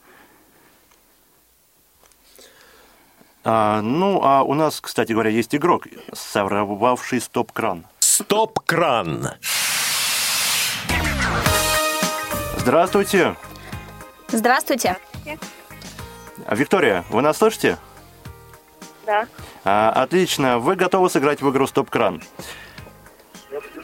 А, 3.48 3.80
ну, 3.80 4.20
а 4.24 4.42
у 4.42 4.54
нас, 4.54 4.80
кстати 4.80 5.12
говоря, 5.12 5.30
есть 5.30 5.54
игрок, 5.54 5.86
сорвавший 6.12 7.20
стоп-кран. 7.20 7.86
Стоп-кран. 8.00 9.28
Здравствуйте. 12.56 13.36
Здравствуйте. 14.26 14.96
А, 16.44 16.56
Виктория, 16.56 17.04
вы 17.08 17.22
нас 17.22 17.38
слышите? 17.38 17.78
Да, 19.06 19.28
А, 19.64 19.90
отлично. 19.90 20.58
Вы 20.58 20.74
готовы 20.74 21.08
сыграть 21.08 21.40
в 21.40 21.48
игру 21.48 21.68
«Стоп-кран»? 21.68 22.20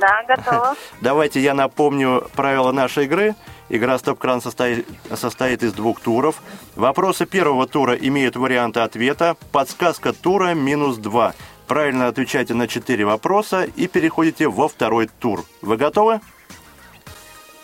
да, 0.00 0.24
готова. 0.26 0.74
Давайте 1.00 1.38
я 1.40 1.54
напомню 1.54 2.28
правила 2.34 2.72
нашей 2.72 3.04
игры. 3.04 3.36
Игра 3.68 3.98
«Стоп-кран» 3.98 4.42
состоит, 4.42 4.86
состоит 5.14 5.62
из 5.62 5.72
двух 5.72 6.00
туров. 6.00 6.42
Вопросы 6.76 7.26
первого 7.26 7.66
тура 7.66 7.94
имеют 7.94 8.36
варианты 8.36 8.80
ответа. 8.80 9.36
Подсказка 9.50 10.12
тура 10.12 10.54
минус 10.54 10.96
два. 10.96 11.34
Правильно 11.66 12.08
отвечайте 12.08 12.54
на 12.54 12.68
четыре 12.68 13.04
вопроса 13.04 13.64
и 13.64 13.86
переходите 13.86 14.48
во 14.48 14.68
второй 14.68 15.06
тур. 15.06 15.44
Вы 15.62 15.76
готовы? 15.76 16.20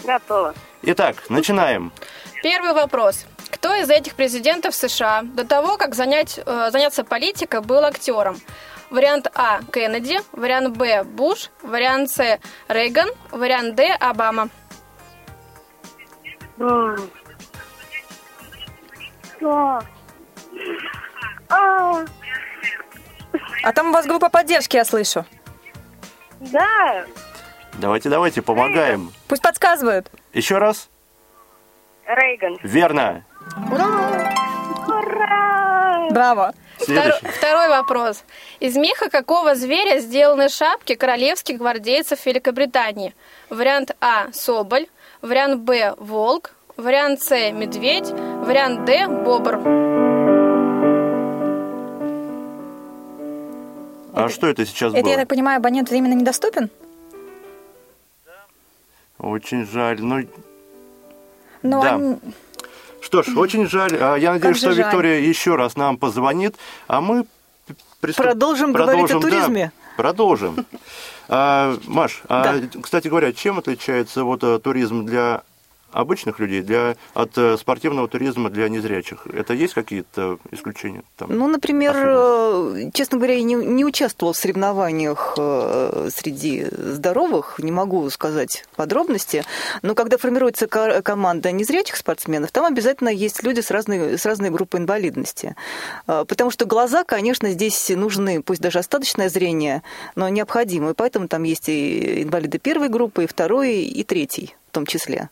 Готова. 0.05 0.55
Итак, 0.83 1.25
начинаем. 1.29 1.93
Первый 2.43 2.73
вопрос. 2.73 3.27
Кто 3.51 3.75
из 3.75 3.91
этих 3.91 4.15
президентов 4.15 4.75
США 4.75 5.23
до 5.23 5.45
того, 5.45 5.77
как 5.77 5.95
занять, 5.95 6.39
э, 6.45 6.71
заняться 6.71 7.03
политикой, 7.05 7.61
был 7.61 7.85
актером? 7.85 8.41
Вариант 8.91 9.27
А– 9.35 9.61
Кеннеди, 9.73 10.21
вариант 10.33 10.77
Б– 10.77 11.03
Буш, 11.05 11.51
вариант 11.63 12.11
С– 12.11 12.39
Рейган, 12.69 13.11
вариант 13.31 13.75
Д– 13.75 13.93
Обама. 14.01 14.49
Кто? 16.59 16.97
А, 21.51 22.05
А 23.65 23.73
там 23.73 23.89
у 23.91 23.93
вас 23.93 24.07
группа 24.07 24.29
поддержки, 24.29 24.77
я 24.77 24.85
слышу. 24.85 25.25
да, 26.41 27.05
Давайте, 27.75 28.09
давайте, 28.09 28.43
помогаем. 28.43 29.13
Пусть 29.29 29.43
подсказывают. 29.43 30.11
Еще 30.33 30.59
раз. 30.59 30.89
Рейган. 32.07 32.59
Верно. 32.65 33.25
Ура! 34.89 36.09
Браво. 36.11 36.55
Следующий. 36.79 37.25
Втор- 37.25 37.33
Второй 37.39 37.69
вопрос. 37.69 38.25
Из 38.61 38.77
меха 38.77 39.09
какого 39.11 39.55
зверя 39.55 39.99
сделаны 40.01 40.49
шапки 40.49 40.95
королевских 40.97 41.59
гвардейцев 41.59 42.25
Великобритании? 42.27 43.15
Вариант 43.51 43.93
А– 44.01 44.31
соболь, 44.33 44.87
вариант 45.23 45.61
Б– 45.63 45.95
волк, 45.99 46.53
вариант 46.77 47.23
С– 47.23 47.31
медведь, 47.53 48.11
вариант 48.11 48.85
Д– 48.85 49.07
бобр. 49.25 49.59
А 54.15 54.29
что 54.31 54.49
это 54.49 54.67
сейчас 54.67 54.93
Это, 54.95 55.03
было? 55.03 55.11
я 55.13 55.17
так 55.19 55.29
понимаю, 55.29 55.59
абонент 55.59 55.91
временно 55.91 56.15
недоступен? 56.15 56.71
Очень 59.19 59.67
жаль. 59.67 60.01
Ну, 60.01 60.25
Но 61.63 61.83
Да. 61.83 61.95
они- 61.97 62.17
что 63.01 63.23
ж, 63.23 63.37
очень 63.37 63.67
жаль. 63.69 63.97
А, 64.01 64.17
Я 64.17 64.33
надеюсь, 64.33 64.57
что 64.59 64.73
жаль. 64.73 64.85
Виктория 64.85 65.19
еще 65.21 65.57
раз 65.57 65.77
нам 65.77 65.97
позвонит, 65.99 66.57
а 66.87 67.01
мы 67.01 67.27
приступ- 68.01 68.23
Продолжим 68.25 68.73
говорить 68.73 69.11
о 69.11 69.15
да, 69.15 69.21
туризме? 69.21 69.73
продолжим. 69.97 70.65
А, 71.29 71.77
Маш, 71.87 72.23
а, 72.29 72.43
Да. 72.59 72.81
кстати 72.83 73.09
говоря, 73.09 73.33
чем 73.33 73.59
отличается 73.59 74.25
вот 74.25 74.43
э, 74.45 74.59
туризм 74.59 75.05
для 75.05 75.43
обычных 75.93 76.39
людей, 76.39 76.63
для, 76.63 76.97
от 77.15 77.37
э, 77.39 77.57
спортивного 77.57 78.09
туризма 78.09 78.51
для 78.51 78.69
незрячих? 78.69 79.27
Это 79.33 79.55
есть 79.55 79.75
какие-то 79.75 80.39
исключения? 80.51 81.03
Там? 81.17 81.31
Ну, 81.31 81.49
например, 81.49 81.97
Особенно. 81.97 82.93
честно 82.93 83.19
говоря, 83.19 83.35
я 83.35 83.43
не, 83.43 83.55
не 83.55 83.85
участвовала 83.85 84.33
в 84.33 84.37
соревнованиях 84.37 85.35
э, 85.39 86.09
среди 86.15 86.67
здоровых, 86.71 87.59
не 87.59 87.73
могу 87.73 88.09
сказать 88.11 88.65
подробности, 88.77 89.45
но 89.83 89.95
когда 89.95 90.19
формируется 90.19 90.67
ко- 90.67 91.03
команда 91.03 91.53
незрячих 91.53 91.97
спортсменов, 91.97 92.51
там 92.53 92.65
обязательно 92.65 93.09
есть 93.09 93.43
люди 93.43 93.61
с 93.61 93.71
разной, 93.71 94.19
с 94.19 94.27
разной 94.27 94.51
группой 94.51 94.81
инвалидности. 94.81 95.57
Э, 96.07 96.25
Потому 96.29 96.51
что 96.51 96.67
глаза, 96.67 97.05
конечно, 97.05 97.51
здесь 97.51 97.89
нужны, 97.91 98.43
пусть 98.43 98.61
даже 98.61 98.79
остаточное 98.79 99.29
зрение, 99.29 99.83
но 100.15 100.29
необходимо. 100.29 100.91
И 100.91 100.95
поэтому 100.95 101.29
там 101.29 101.43
есть 101.45 101.69
и 101.69 102.23
инвалиды 102.23 102.59
первой 102.59 102.89
группы, 102.89 103.25
и 103.25 103.27
второй, 103.27 103.77
и 103.83 104.05
третий 104.05 104.55
в 104.69 104.73
том 104.73 104.87
числе. 104.87 105.31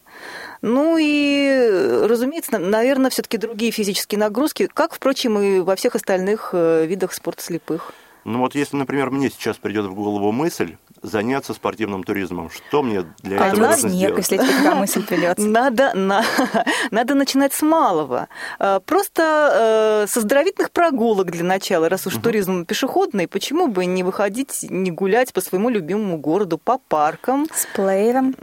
Ну 0.62 0.96
и, 0.98 2.06
разумеется, 2.08 2.58
наверное, 2.58 3.10
все-таки 3.10 3.36
другие 3.38 3.70
физические 3.70 4.18
нагрузки, 4.18 4.68
как, 4.72 4.94
впрочем, 4.94 5.38
и 5.38 5.60
во 5.60 5.76
всех 5.76 5.94
остальных 5.94 6.50
э, 6.52 6.86
видах 6.86 7.12
спорта 7.12 7.42
слепых. 7.42 7.92
Ну 8.24 8.40
вот 8.40 8.56
если, 8.56 8.76
например, 8.76 9.10
мне 9.10 9.30
сейчас 9.30 9.56
придет 9.56 9.86
в 9.86 9.94
голову 9.94 10.32
мысль 10.32 10.74
заняться 11.00 11.54
спортивным 11.54 12.02
туризмом, 12.02 12.50
что 12.50 12.82
мне 12.82 13.04
для 13.22 13.36
этого 13.36 13.50
Пойдем 13.50 13.64
в 13.64 13.68
нужно 13.68 13.88
снег, 13.88 13.92
сделать? 13.92 14.18
если 14.18 14.36
тебе 14.38 14.46
такая 14.48 14.74
мысль 14.74 15.02
придет. 15.06 15.38
Надо, 15.38 15.92
на, 15.94 16.24
надо 16.90 17.14
начинать 17.14 17.54
с 17.54 17.62
малого. 17.62 18.26
Э, 18.58 18.80
Просто 18.84 20.06
э, 20.06 20.10
со 20.10 20.20
здоровительных 20.20 20.72
прогулок 20.72 21.30
для 21.30 21.44
начала, 21.44 21.88
раз 21.88 22.08
уж 22.08 22.16
туризм 22.16 22.64
пешеходный, 22.64 23.28
почему 23.28 23.68
бы 23.68 23.84
не 23.86 24.02
выходить, 24.02 24.66
не 24.68 24.90
гулять 24.90 25.32
по 25.32 25.40
своему 25.40 25.68
любимому 25.68 26.18
городу, 26.18 26.58
по 26.58 26.78
паркам? 26.78 27.46
С 27.54 27.66
плеером. 27.76 28.34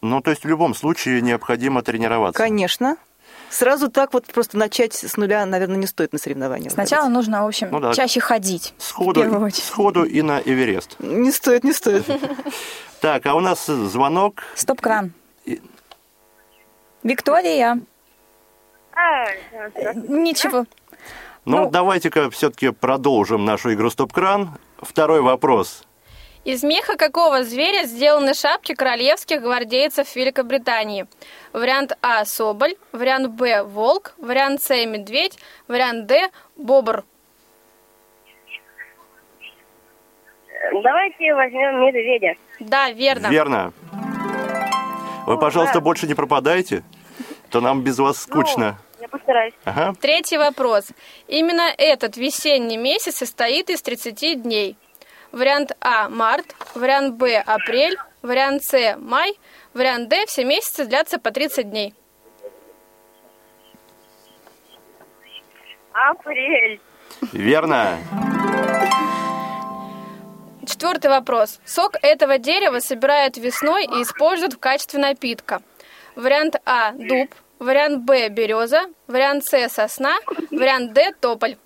Ну, 0.00 0.20
то 0.20 0.30
есть 0.30 0.44
в 0.44 0.48
любом 0.48 0.74
случае 0.74 1.20
необходимо 1.22 1.82
тренироваться. 1.82 2.40
Конечно. 2.40 2.96
Сразу 3.50 3.90
так 3.90 4.12
вот 4.12 4.26
просто 4.26 4.58
начать 4.58 4.94
с 4.94 5.16
нуля, 5.16 5.44
наверное, 5.46 5.76
не 5.76 5.86
стоит 5.86 6.12
на 6.12 6.18
соревнованиях. 6.18 6.72
Сначала 6.72 7.08
нужно, 7.08 7.44
в 7.44 7.46
общем, 7.48 7.68
Ну 7.70 7.80
да. 7.80 7.94
чаще 7.94 8.20
ходить. 8.20 8.74
Сходу, 8.78 9.50
сходу 9.52 10.04
и 10.04 10.20
на 10.22 10.40
Эверест. 10.40 10.96
Не 10.98 11.32
стоит, 11.32 11.64
не 11.64 11.72
стоит. 11.72 12.04
Так, 13.00 13.24
а 13.26 13.34
у 13.36 13.40
нас 13.40 13.64
звонок. 13.66 14.42
Стоп-кран. 14.56 15.12
Виктория. 17.04 17.80
А, 18.92 19.26
Ничего. 19.94 20.66
Ну, 21.44 21.64
Ну. 21.64 21.70
давайте-ка 21.70 22.28
все-таки 22.30 22.70
продолжим 22.70 23.44
нашу 23.44 23.72
игру 23.72 23.88
«Стоп-кран». 23.90 24.50
Второй 24.82 25.20
вопрос. 25.22 25.84
Из 26.48 26.62
меха 26.62 26.96
какого 26.96 27.42
зверя 27.42 27.84
сделаны 27.84 28.32
шапки 28.32 28.74
королевских 28.74 29.42
гвардейцев 29.42 30.16
Великобритании? 30.16 31.06
Вариант 31.52 31.92
А– 32.00 32.24
соболь, 32.24 32.74
вариант 32.90 33.32
Б– 33.32 33.62
волк, 33.64 34.14
вариант 34.16 34.62
С– 34.62 34.70
медведь, 34.86 35.38
вариант 35.68 36.06
Д– 36.06 36.30
бобр. 36.56 37.04
Давайте 40.72 41.34
возьмем 41.34 41.82
медведя. 41.84 42.32
Да, 42.60 42.92
верно. 42.92 43.26
Верно. 43.26 43.74
Вы, 45.26 45.38
пожалуйста, 45.38 45.82
больше 45.82 46.06
не 46.06 46.14
пропадайте, 46.14 46.82
то 47.50 47.60
нам 47.60 47.82
без 47.82 47.98
вас 47.98 48.22
скучно. 48.22 48.78
Ну, 48.96 49.02
я 49.02 49.08
постараюсь. 49.08 49.54
Ага. 49.66 49.92
Третий 50.00 50.38
вопрос. 50.38 50.92
Именно 51.26 51.74
этот 51.76 52.16
весенний 52.16 52.78
месяц 52.78 53.16
состоит 53.16 53.68
из 53.68 53.82
30 53.82 54.42
дней. 54.44 54.78
Вариант 55.32 55.72
А– 55.80 56.08
март, 56.10 56.54
вариант 56.74 57.16
Б– 57.16 57.36
апрель, 57.46 57.96
вариант 58.22 58.64
С– 58.64 58.96
май, 58.98 59.38
вариант 59.74 60.08
Д– 60.08 60.24
все 60.26 60.44
месяцы 60.44 60.86
длятся 60.86 61.18
по 61.18 61.30
30 61.30 61.70
дней. 61.70 61.94
Апрель. 65.92 66.80
Верно. 67.32 67.98
Четвертый 70.66 71.10
вопрос. 71.10 71.60
Сок 71.66 71.96
этого 72.02 72.38
дерева 72.38 72.78
собирают 72.80 73.36
весной 73.36 73.84
и 73.84 74.02
используют 74.02 74.54
в 74.54 74.58
качестве 74.58 74.98
напитка. 74.98 75.60
Вариант 76.16 76.56
А– 76.64 76.92
дуб, 76.92 77.34
вариант 77.58 78.04
Б– 78.04 78.28
береза, 78.30 78.86
вариант 79.06 79.44
С– 79.44 79.68
сосна, 79.70 80.16
вариант 80.50 80.94
Д– 80.94 81.12
тополь. 81.20 81.56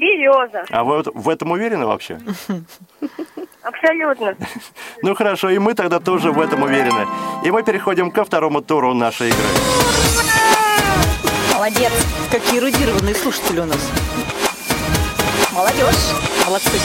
Береза. 0.00 0.64
А 0.70 0.82
вы 0.82 0.96
вот 0.96 1.08
в 1.14 1.28
этом 1.28 1.50
уверены 1.50 1.86
вообще? 1.86 2.18
Абсолютно. 3.62 4.34
Ну 5.02 5.14
хорошо, 5.14 5.50
и 5.50 5.58
мы 5.58 5.74
тогда 5.74 6.00
тоже 6.00 6.30
в 6.30 6.40
этом 6.40 6.62
уверены. 6.62 7.06
И 7.44 7.50
мы 7.50 7.62
переходим 7.62 8.10
ко 8.10 8.24
второму 8.24 8.60
туру 8.60 8.94
нашей 8.94 9.28
игры. 9.28 9.46
Молодец. 11.54 11.92
Какие 12.30 12.60
эрудированные 12.60 13.14
слушатели 13.14 13.60
у 13.60 13.64
нас. 13.64 13.90
Молодежь. 15.54 15.96
Молодцы. 16.46 16.78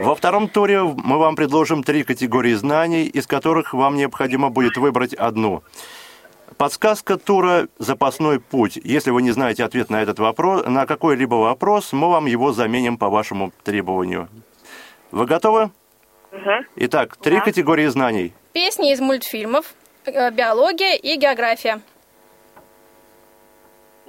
Во 0.00 0.14
втором 0.14 0.48
туре 0.48 0.82
мы 0.82 1.18
вам 1.18 1.36
предложим 1.36 1.82
три 1.82 2.04
категории 2.04 2.54
знаний, 2.54 3.06
из 3.06 3.26
которых 3.26 3.74
вам 3.74 3.96
необходимо 3.96 4.50
будет 4.50 4.76
выбрать 4.76 5.14
одну. 5.14 5.62
Подсказка 6.58 7.16
тура 7.18 7.68
«Запасной 7.78 8.40
путь». 8.40 8.80
Если 8.82 9.12
вы 9.12 9.22
не 9.22 9.30
знаете 9.30 9.62
ответ 9.64 9.90
на 9.90 10.02
этот 10.02 10.18
вопрос, 10.18 10.66
на 10.66 10.86
какой-либо 10.86 11.36
вопрос, 11.36 11.92
мы 11.92 12.10
вам 12.10 12.26
его 12.26 12.52
заменим 12.52 12.98
по 12.98 13.08
вашему 13.08 13.52
требованию. 13.62 14.28
Вы 15.12 15.24
готовы? 15.26 15.70
Итак, 16.74 17.16
три 17.16 17.40
категории 17.40 17.86
знаний. 17.86 18.32
Песни 18.52 18.92
из 18.92 19.00
мультфильмов, 19.00 19.72
э, 20.04 20.32
биология 20.32 20.96
и 20.96 21.16
география. 21.16 21.80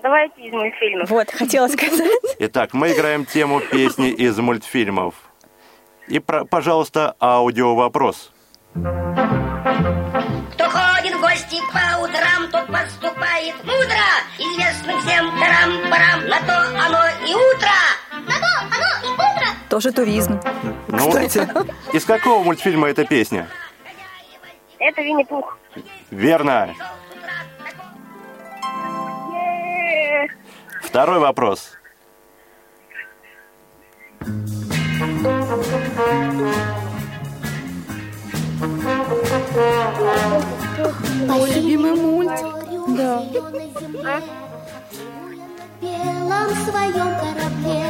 Давайте 0.01 0.41
из 0.41 0.51
мультфильмов. 0.51 1.09
Вот, 1.09 1.29
хотела 1.29 1.67
сказать. 1.67 2.09
Итак, 2.39 2.73
мы 2.73 2.91
играем 2.93 3.25
тему 3.25 3.61
песни 3.61 4.09
из 4.09 4.35
мультфильмов. 4.39 5.13
И, 6.07 6.17
про- 6.17 6.45
пожалуйста, 6.45 7.15
аудиовопрос. 7.19 8.31
Кто 8.73 9.38
ходит 11.59 11.69
в 11.69 11.73
гости 11.73 11.73
по 11.73 12.01
утрам, 12.01 12.51
тот 12.51 12.67
поступает 12.67 13.55
мудро. 13.63 14.09
Известно 14.37 14.99
всем 15.01 15.39
тарам-парам, 15.39 16.27
на 16.27 16.39
то 16.41 16.85
оно 16.85 17.05
и 17.25 17.33
утро. 17.33 17.69
На 18.11 18.39
то 18.39 18.59
оно 18.61 19.07
и 19.07 19.13
утро. 19.13 19.47
Тоже 19.69 19.91
туризм. 19.91 20.39
Ну, 20.87 21.09
Кстати. 21.09 21.47
Из 21.93 22.05
какого 22.05 22.43
мультфильма 22.43 22.89
эта 22.89 23.05
песня? 23.05 23.47
Это 24.79 25.01
Винни-Пух. 25.01 25.57
Верно. 26.09 26.73
Второй 30.81 31.19
вопрос. 31.19 31.73
Да. 42.99 44.21
белом 45.81 46.49
своем 46.65 47.09
корабле, 47.15 47.85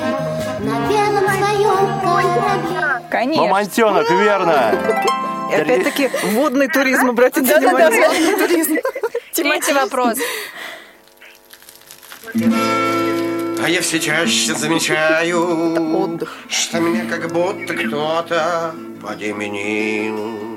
на 0.60 0.88
белом 0.88 1.28
своем 1.28 2.00
корабле. 2.02 3.08
Конечно. 3.10 3.44
Мамонтенок, 3.44 4.10
верно. 4.12 4.70
Опять-таки 5.52 6.12
водный 6.34 6.68
туризм, 6.68 7.10
обратите 7.10 7.58
внимание. 7.58 8.08
Водный 8.08 8.36
туризм. 8.36 8.76
Третий 9.34 9.74
вопрос. 9.74 10.20
А 13.62 13.68
я 13.68 13.82
все 13.82 14.00
чаще 14.00 14.54
замечаю, 14.54 16.20
что 16.50 16.80
меня 16.80 17.06
как 17.10 17.32
будто 17.34 17.74
кто-то 17.74 18.76
подеменил. 19.02 20.49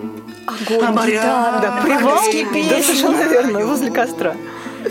Огонь, 0.46 0.92
моря, 0.92 1.11
гитара. 1.11 1.59
Да, 1.61 1.81
привал, 1.83 2.16
да, 2.16 2.83
совершенно 2.83 3.22
верно, 3.22 3.66
возле 3.66 3.90
костра. 3.90 4.35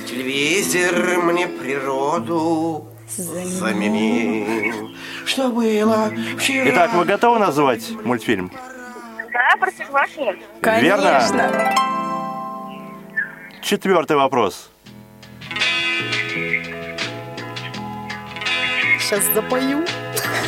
Телевизор 0.07 1.21
мне 1.23 1.47
природу 1.47 2.87
заменил. 3.07 4.91
Что 5.25 5.49
было 5.49 6.11
вчера? 6.37 6.69
Итак, 6.69 6.93
вы 6.93 7.05
готовы 7.05 7.39
назвать 7.39 7.91
мультфильм? 8.03 8.51
Да, 9.33 9.57
Простоквашино. 9.59 10.35
Верно. 10.79 11.19
Конечно. 11.19 11.73
Четвертый 13.61 14.17
вопрос. 14.17 14.69
Сейчас 18.99 19.25
запою. 19.33 19.85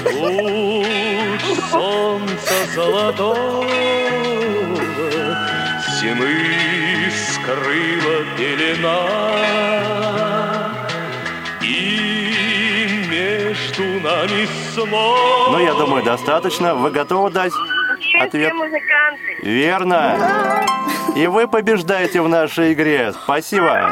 Луч 0.05 1.37
солнца 1.71 2.53
золотого 2.73 3.65
Стены 6.03 7.09
скрыла 7.11 8.25
пелена 8.37 9.07
И 11.61 13.05
между 13.09 13.83
нами 14.01 14.45
снова 14.73 15.51
Ну, 15.51 15.59
я 15.59 15.73
думаю, 15.73 16.03
достаточно. 16.03 16.75
Вы 16.75 16.91
готовы 16.91 17.29
дать 17.29 17.53
Ответ. 18.19 18.51
все 18.51 18.53
музыканты. 18.53 19.37
Верно. 19.43 20.65
И 21.15 21.25
вы 21.27 21.47
побеждаете 21.47 22.21
в 22.21 22.27
нашей 22.27 22.73
игре. 22.73 23.13
Спасибо. 23.13 23.89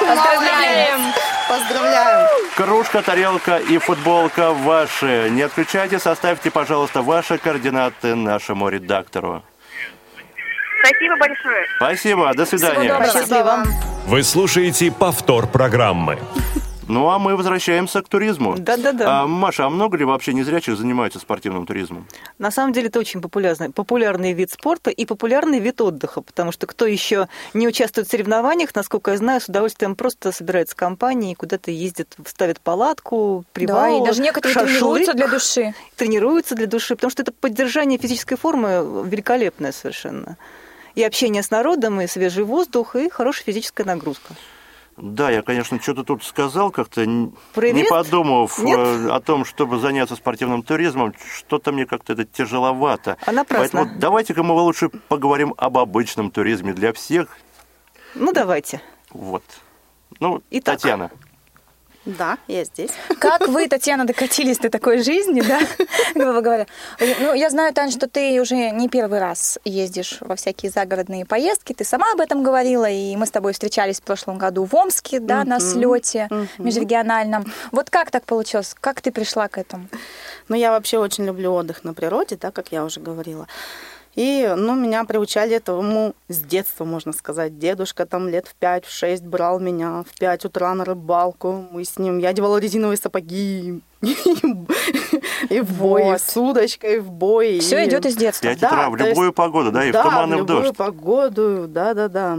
Поздравляем! 0.00 1.00
Поздравляем! 1.48 2.28
Кружка, 2.56 3.00
тарелка 3.00 3.56
и 3.56 3.78
футболка 3.78 4.52
ваши. 4.52 5.28
Не 5.30 5.40
отключайте, 5.42 5.98
составьте, 5.98 6.50
пожалуйста, 6.50 7.00
ваши 7.00 7.38
координаты 7.38 8.14
нашему 8.14 8.68
редактору. 8.68 9.42
Спасибо 10.84 11.16
большое. 11.16 11.66
Спасибо, 11.76 12.32
до 12.34 12.46
свидания. 12.46 13.12
Счастливо! 13.12 13.64
Вы 14.06 14.22
слушаете 14.22 14.90
повтор 14.90 15.46
программы. 15.46 16.18
Ну 16.88 17.08
а 17.08 17.18
мы 17.18 17.36
возвращаемся 17.36 18.02
к 18.02 18.08
туризму. 18.08 18.56
Да-да-да. 18.58 19.22
А, 19.22 19.26
Маша, 19.26 19.64
а 19.66 19.70
много 19.70 19.96
ли 19.96 20.04
вообще 20.04 20.34
незрячих 20.34 20.76
занимаются 20.76 21.20
спортивным 21.20 21.64
туризмом? 21.64 22.06
На 22.38 22.50
самом 22.50 22.72
деле 22.72 22.88
это 22.88 22.98
очень 22.98 23.22
популярный, 23.22 23.70
популярный 23.70 24.32
вид 24.32 24.50
спорта 24.50 24.90
и 24.90 25.06
популярный 25.06 25.60
вид 25.60 25.80
отдыха, 25.80 26.20
потому 26.20 26.50
что 26.50 26.66
кто 26.66 26.84
еще 26.84 27.28
не 27.54 27.68
участвует 27.68 28.08
в 28.08 28.10
соревнованиях, 28.10 28.74
насколько 28.74 29.12
я 29.12 29.16
знаю, 29.16 29.40
с 29.40 29.48
удовольствием 29.48 29.94
просто 29.94 30.32
собирается 30.32 30.74
компании, 30.74 31.34
куда-то 31.34 31.70
ездит, 31.70 32.14
ставит 32.26 32.60
палатку, 32.60 33.44
Да, 33.46 33.50
привал, 33.54 34.02
и 34.02 34.06
даже 34.06 34.20
некоторые 34.20 34.52
шашлык, 34.52 34.72
тренируются 35.06 35.14
для 35.14 35.28
души. 35.28 35.74
тренируются 35.96 36.54
для 36.56 36.66
души, 36.66 36.96
потому 36.96 37.10
что 37.12 37.22
это 37.22 37.32
поддержание 37.32 37.98
физической 37.98 38.36
формы 38.36 39.04
великолепное 39.08 39.70
совершенно. 39.72 40.36
И 40.94 41.02
общение 41.02 41.42
с 41.42 41.50
народом, 41.50 42.00
и 42.00 42.06
свежий 42.06 42.44
воздух, 42.44 42.96
и 42.96 43.08
хорошая 43.08 43.44
физическая 43.44 43.86
нагрузка. 43.86 44.34
Да, 44.98 45.30
я, 45.30 45.40
конечно, 45.42 45.80
что-то 45.80 46.04
тут 46.04 46.22
сказал, 46.22 46.70
как-то 46.70 47.06
не 47.06 47.32
подумав 47.88 48.58
Нет? 48.58 48.78
э, 48.78 49.08
о 49.08 49.20
том, 49.20 49.46
чтобы 49.46 49.78
заняться 49.78 50.16
спортивным 50.16 50.62
туризмом, 50.62 51.14
что-то 51.34 51.72
мне 51.72 51.86
как-то 51.86 52.12
это 52.12 52.26
тяжеловато. 52.26 53.16
А 53.24 53.32
напрасно. 53.32 53.80
Поэтому 53.80 53.98
давайте-ка 53.98 54.42
мы 54.42 54.52
лучше 54.52 54.90
поговорим 54.90 55.54
об 55.56 55.78
обычном 55.78 56.30
туризме 56.30 56.74
для 56.74 56.92
всех. 56.92 57.28
Ну, 58.14 58.32
давайте. 58.32 58.82
Вот. 59.10 59.42
Ну, 60.20 60.42
Итак. 60.50 60.76
Татьяна. 60.76 61.10
Да, 62.04 62.36
я 62.48 62.64
здесь. 62.64 62.90
Как 63.20 63.46
вы, 63.46 63.68
Татьяна, 63.68 64.04
докатились 64.04 64.58
до 64.58 64.70
такой 64.70 65.02
жизни, 65.02 65.40
да, 65.40 65.60
грубо 66.14 66.40
говоря? 66.40 66.66
Ну, 66.98 67.32
я 67.32 67.48
знаю, 67.48 67.72
Тань, 67.72 67.92
что 67.92 68.08
ты 68.08 68.40
уже 68.40 68.70
не 68.70 68.88
первый 68.88 69.20
раз 69.20 69.58
ездишь 69.64 70.18
во 70.20 70.34
всякие 70.34 70.72
загородные 70.72 71.24
поездки. 71.24 71.72
Ты 71.72 71.84
сама 71.84 72.06
об 72.12 72.20
этом 72.20 72.42
говорила, 72.42 72.90
и 72.90 73.14
мы 73.14 73.26
с 73.26 73.30
тобой 73.30 73.52
встречались 73.52 74.00
в 74.00 74.02
прошлом 74.02 74.36
году 74.36 74.64
в 74.64 74.74
Омске, 74.74 75.20
да, 75.20 75.44
на 75.44 75.60
слете 75.60 76.28
межрегиональном. 76.58 77.52
Вот 77.70 77.88
как 77.88 78.10
так 78.10 78.24
получилось? 78.24 78.74
Как 78.80 79.00
ты 79.00 79.12
пришла 79.12 79.46
к 79.46 79.56
этому? 79.56 79.88
Ну, 80.48 80.56
я 80.56 80.72
вообще 80.72 80.98
очень 80.98 81.24
люблю 81.24 81.52
отдых 81.52 81.84
на 81.84 81.94
природе, 81.94 82.36
да, 82.36 82.50
как 82.50 82.72
я 82.72 82.84
уже 82.84 82.98
говорила. 82.98 83.46
И, 84.14 84.52
ну, 84.56 84.74
меня 84.74 85.04
приучали 85.04 85.56
этому 85.56 86.14
с 86.28 86.38
детства, 86.38 86.84
можно 86.84 87.12
сказать. 87.12 87.58
Дедушка 87.58 88.04
там 88.04 88.28
лет 88.28 88.46
в 88.46 88.62
5-6 88.62 89.26
брал 89.26 89.58
меня 89.58 90.04
в 90.06 90.18
5 90.18 90.44
утра 90.46 90.74
на 90.74 90.84
рыбалку. 90.84 91.64
Мы 91.70 91.84
с 91.84 91.98
ним, 91.98 92.18
я 92.18 92.30
одевала 92.30 92.58
резиновые 92.58 92.98
сапоги 92.98 93.80
и 94.02 95.60
в 95.60 95.78
бой, 95.78 96.02
и 96.02 96.04
Вот. 96.10 96.20
с 96.20 96.36
удочкой 96.36 96.98
в 97.00 97.10
бой. 97.10 97.60
Все 97.60 97.82
и- 97.84 97.88
идет 97.88 98.04
из 98.06 98.16
детства. 98.16 98.50
Да, 98.60 98.68
утра 98.68 98.90
в 98.90 98.96
любую 98.96 99.32
погоду, 99.32 99.70
да, 99.72 99.84
и 99.84 99.92
в 99.92 99.96
туман, 100.02 100.30
и 100.32 100.36
в 100.36 100.38
любую 100.38 100.62
дождь. 100.64 100.76
погоду, 100.76 101.66
да-да-да. 101.68 102.38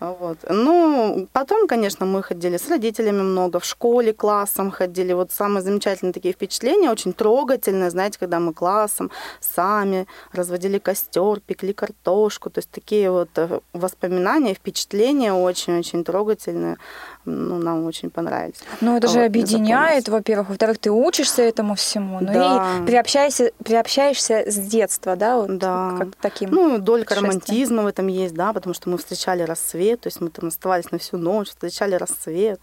Вот. 0.00 0.38
Ну, 0.48 1.26
потом, 1.32 1.66
конечно, 1.66 2.06
мы 2.06 2.22
ходили 2.22 2.56
с 2.56 2.68
родителями 2.68 3.22
много, 3.22 3.58
в 3.58 3.64
школе 3.64 4.12
классом 4.12 4.70
ходили. 4.70 5.12
Вот 5.12 5.32
самые 5.32 5.62
замечательные 5.62 6.12
такие 6.12 6.34
впечатления, 6.34 6.90
очень 6.90 7.12
трогательные, 7.12 7.90
знаете, 7.90 8.18
когда 8.18 8.38
мы 8.38 8.52
классом 8.52 9.10
сами 9.40 10.06
разводили 10.32 10.78
костер, 10.78 11.40
пекли 11.40 11.72
картошку. 11.72 12.50
То 12.50 12.58
есть 12.58 12.70
такие 12.70 13.10
вот 13.10 13.30
э, 13.36 13.60
воспоминания, 13.72 14.54
впечатления 14.54 15.32
очень-очень 15.32 16.04
трогательные. 16.04 16.76
Ну, 17.24 17.58
нам 17.58 17.84
очень 17.84 18.08
понравились. 18.10 18.56
Ну, 18.80 18.96
это 18.96 19.08
же 19.08 19.18
Вот, 19.18 19.26
объединяет, 19.26 20.08
во-первых. 20.08 20.48
Во-вторых, 20.48 20.78
ты 20.78 20.90
учишься 20.90 21.42
этому 21.42 21.74
всему. 21.74 22.18
Ну 22.20 22.32
Да. 22.32 22.78
и 22.82 22.86
приобщаешься, 22.86 23.52
приобщаешься 23.64 24.44
с 24.50 24.56
детства, 24.56 25.14
да, 25.16 25.36
вот 25.36 25.58
Да. 25.58 25.94
как 25.98 26.08
таким. 26.20 26.50
Ну, 26.50 26.78
долька 26.78 27.14
романтизма 27.16 27.82
в 27.82 27.86
этом 27.86 28.06
есть, 28.06 28.34
да, 28.34 28.52
потому 28.52 28.74
что 28.74 28.88
мы 28.88 28.96
встречали 28.98 29.42
рассвет, 29.42 30.00
то 30.00 30.06
есть 30.08 30.20
мы 30.20 30.30
там 30.30 30.48
оставались 30.48 30.90
на 30.90 30.98
всю 30.98 31.18
ночь, 31.18 31.48
встречали 31.48 31.94
рассвет. 31.96 32.60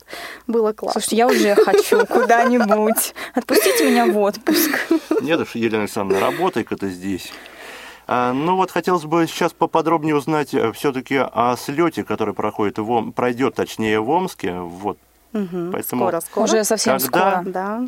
Было 0.48 0.74
классно. 0.74 1.00
Слушайте, 1.02 1.16
я 1.18 1.28
уже 1.28 1.56
хочу 1.56 2.06
куда-нибудь. 2.08 3.14
Отпустите 3.36 3.90
меня 3.92 4.08
в 4.08 4.18
отпуск. 4.18 4.72
Нет 5.22 5.40
уж, 5.40 5.56
Елена 5.56 5.84
Александровна, 5.84 6.26
работай-ка 6.26 6.76
ты 6.76 6.90
здесь. 6.90 7.32
А, 8.08 8.34
ну 8.34 8.56
вот 8.56 8.72
хотелось 8.72 9.04
бы 9.04 9.26
сейчас 9.28 9.54
поподробнее 9.54 10.16
узнать 10.16 10.50
все-таки 10.74 11.16
о 11.18 11.56
слете, 11.58 12.04
который 12.04 12.34
проходит 12.34 12.78
в 12.78 12.90
Ом- 12.92 13.12
пройдет, 13.14 13.56
точнее, 13.56 14.00
в 14.00 14.10
Омске. 14.10 14.54
Вот. 14.60 14.98
Мгм. 15.34 15.72
Поэтому 15.72 16.04
Скоро, 16.04 16.22
скоро. 16.22 16.44
Уже 16.46 16.64
совсем 16.64 17.00
Когда? 17.00 17.08
скоро. 17.08 17.44
Да. 17.52 17.88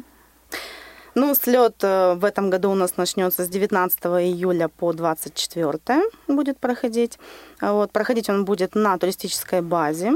Ну, 1.16 1.34
слет 1.34 1.76
э, 1.82 2.14
в 2.14 2.26
этом 2.26 2.50
году 2.52 2.70
у 2.72 2.76
нас 2.76 2.98
начнется 2.98 3.44
с 3.44 3.50
19 3.50 4.00
июля 4.06 4.68
по 4.68 4.94
24 4.94 6.04
будет 6.28 6.60
проходить. 6.60 7.18
А 7.60 7.74
Вот, 7.74 7.92
проходить 7.92 8.30
он 8.30 8.46
будет 8.46 8.76
на 8.76 8.98
туристической 8.98 9.62
базе 9.62 10.14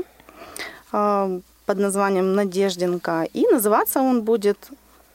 э, 0.94 1.40
под 1.66 1.78
названием 1.78 2.36
Надеждинка. 2.36 3.28
И 3.34 3.48
называться 3.48 4.02
он 4.02 4.22
будет 4.22 4.58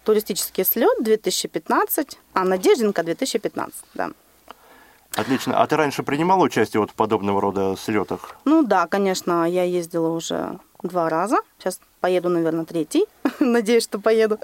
Туристический 0.05 0.64
слет 0.64 1.03
2015, 1.03 2.18
а 2.33 2.44
Надеждинка 2.44 3.03
2015, 3.03 3.75
да. 3.94 4.11
Отлично. 5.16 5.61
А 5.61 5.66
ты 5.66 5.76
раньше 5.76 6.02
принимала 6.02 6.44
участие 6.44 6.81
вот 6.81 6.90
в 6.90 6.94
подобного 6.94 7.40
рода 7.40 7.74
слетах? 7.76 8.37
Ну 8.44 8.62
да, 8.62 8.87
конечно, 8.87 9.48
я 9.48 9.62
ездила 9.64 10.09
уже 10.09 10.59
два 10.83 11.09
раза. 11.09 11.38
Сейчас 11.59 11.81
поеду, 12.00 12.29
наверное, 12.29 12.64
третий. 12.66 13.07
Надеюсь, 13.40 13.85
что 13.85 13.98
поеду. 13.98 14.38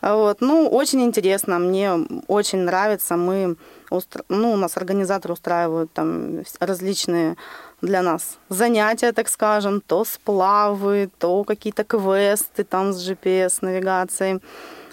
Вот. 0.00 0.40
Ну, 0.40 0.68
очень 0.68 1.02
интересно. 1.02 1.58
Мне 1.58 1.92
очень 2.28 2.60
нравится. 2.60 3.16
Мы, 3.16 3.56
устра- 3.90 4.24
ну, 4.28 4.52
у 4.52 4.56
нас 4.56 4.76
организаторы 4.76 5.34
устраивают 5.34 5.92
там 5.92 6.42
различные 6.60 7.36
для 7.82 8.00
нас 8.02 8.38
занятия, 8.48 9.12
так 9.12 9.28
скажем, 9.28 9.82
то 9.82 10.04
сплавы, 10.04 11.10
то 11.18 11.44
какие-то 11.44 11.84
квесты 11.84 12.64
там 12.64 12.92
с 12.94 13.08
GPS-навигацией. 13.08 14.40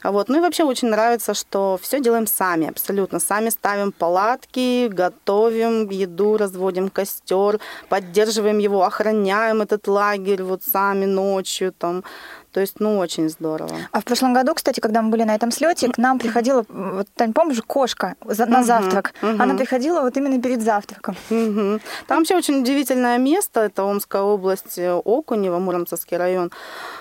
А 0.03 0.11
Вот. 0.11 0.29
Ну 0.29 0.37
и 0.37 0.41
вообще 0.41 0.63
очень 0.63 0.89
нравится, 0.89 1.33
что 1.33 1.79
все 1.81 1.99
делаем 2.01 2.27
сами, 2.27 2.69
абсолютно. 2.69 3.19
Сами 3.19 3.49
ставим 3.49 3.91
палатки, 3.91 4.87
готовим 4.89 5.89
еду, 5.89 6.37
разводим 6.37 6.89
костер, 6.89 7.59
поддерживаем 7.89 8.57
его, 8.59 8.83
охраняем 8.83 9.61
этот 9.61 9.87
лагерь 9.87 10.43
вот 10.43 10.61
сами 10.63 11.05
ночью 11.05 11.71
там. 11.71 12.03
То 12.51 12.59
есть, 12.59 12.79
ну, 12.79 12.99
очень 12.99 13.29
здорово. 13.29 13.71
А 13.91 13.99
в 13.99 14.03
прошлом 14.03 14.33
году, 14.35 14.53
кстати, 14.53 14.79
когда 14.79 15.01
мы 15.01 15.09
были 15.09 15.23
на 15.23 15.33
этом 15.33 15.49
слете, 15.51 15.89
к 15.91 15.97
нам 15.97 16.19
приходила, 16.19 16.63
вот, 16.69 17.07
Тань, 17.15 17.33
помнишь, 17.33 17.59
кошка 17.65 18.13
за- 18.25 18.45
на 18.45 18.59
Мгм, 18.59 18.67
завтрак. 18.67 19.13
мгм. 19.23 19.41
Она 19.41 19.55
приходила 19.55 20.01
вот 20.01 20.15
именно 20.17 20.39
перед 20.39 20.61
завтраком. 20.61 21.15
Мгм. 21.31 21.81
Там 22.07 22.19
вообще 22.19 22.35
очень 22.35 22.61
удивительное 22.61 23.17
место. 23.17 23.61
Это 23.61 23.83
Омская 23.85 24.21
область, 24.21 24.77
э, 24.77 25.01
Окунево, 25.03 25.57
Муромцевский 25.57 26.15
район. 26.17 26.51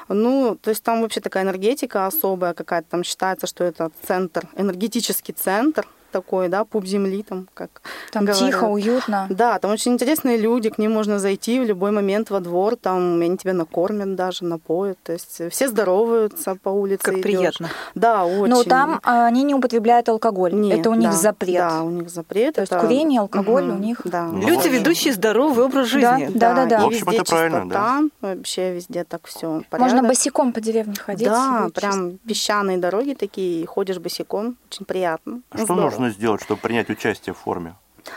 Ну, 0.09 0.57
то 0.61 0.71
есть 0.71 0.83
там 0.83 1.03
вообще 1.03 1.21
такая 1.21 1.45
энергетика 1.45 2.07
особая 2.07 2.55
какая-то. 2.55 2.89
Там 2.91 3.05
считается, 3.05 3.47
что 3.47 3.65
это 3.65 3.91
центр, 4.07 4.49
энергетический 4.57 5.35
центр 5.35 5.87
такой, 6.13 6.49
да, 6.49 6.65
пуп 6.65 6.85
земли 6.87 7.23
там, 7.23 7.49
как 7.55 7.83
Там 8.13 8.25
говорят. 8.25 8.47
тихо, 8.47 8.65
уютно. 8.65 9.27
Да, 9.31 9.59
там 9.59 9.73
очень 9.73 9.93
интересные 9.93 10.37
люди, 10.37 10.71
к 10.71 10.79
ним 10.79 10.93
можно 10.93 11.19
зайти 11.19 11.59
в 11.59 11.65
любой 11.65 11.91
момент 11.91 12.31
во 12.31 12.41
двор, 12.41 12.77
там 12.77 13.21
они 13.21 13.37
тебя 13.37 13.55
накормят 13.55 14.15
даже, 14.15 14.45
напоят, 14.45 14.99
то 15.03 15.13
есть 15.13 15.41
все 15.51 15.69
здороваются 15.69 16.57
по 16.63 16.69
улице. 16.69 17.03
Как 17.03 17.15
идёшь. 17.15 17.23
приятно. 17.23 17.69
Да, 17.95 18.25
очень. 18.25 18.53
Но 18.53 18.63
там 18.63 19.01
а, 19.03 19.27
они 19.27 19.43
не 19.43 19.55
употребляют 19.55 20.09
алкоголь. 20.09 20.53
Не, 20.53 20.73
это 20.75 20.91
у 20.91 20.95
них 20.95 21.11
да, 21.11 21.17
запрет. 21.17 21.55
Да, 21.59 21.83
у 21.83 21.91
них 21.91 22.11
запрет. 22.11 22.55
То 22.55 22.61
есть 22.61 22.73
это- 22.73 22.81
курение, 22.83 23.21
алкоголь 23.21 23.65
Мгм, 23.65 23.77
у 23.77 23.79
них. 23.79 24.01
Да. 24.05 24.29
Люди, 24.33 24.69
ведущие 24.69 25.13
здоровый 25.15 25.65
образ 25.65 25.91
Да, 25.93 26.19
жизни. 26.19 26.39
да, 26.39 26.55
да, 26.55 26.67
да. 26.67 26.81
В 26.83 26.87
общем, 26.87 27.07
везде 27.07 27.17
это 27.21 27.25
правильно, 27.31 27.61
чистота, 27.63 28.01
Вообще 28.21 28.75
везде 28.75 29.05
так 29.05 29.27
все 29.27 29.63
Можно 29.73 30.03
босиком 30.03 30.53
по 30.53 30.61
деревне 30.61 30.95
ходить. 30.95 31.27
Да, 31.27 31.69
прям 31.75 32.19
песчаные 32.19 32.79
дороги 32.79 33.15
такие, 33.15 33.67
ходишь 33.67 33.99
босиком, 33.99 34.57
очень 34.71 34.85
приятно. 34.85 35.41
А 35.51 35.57
Что 35.59 35.65
Здорово. 35.67 35.91
Нужно 36.03 36.15
сделать, 36.15 36.43
чтобы 36.43 36.61
принять 36.61 36.91
участие 36.91 37.33
в 37.33 37.39
форме? 37.39 37.75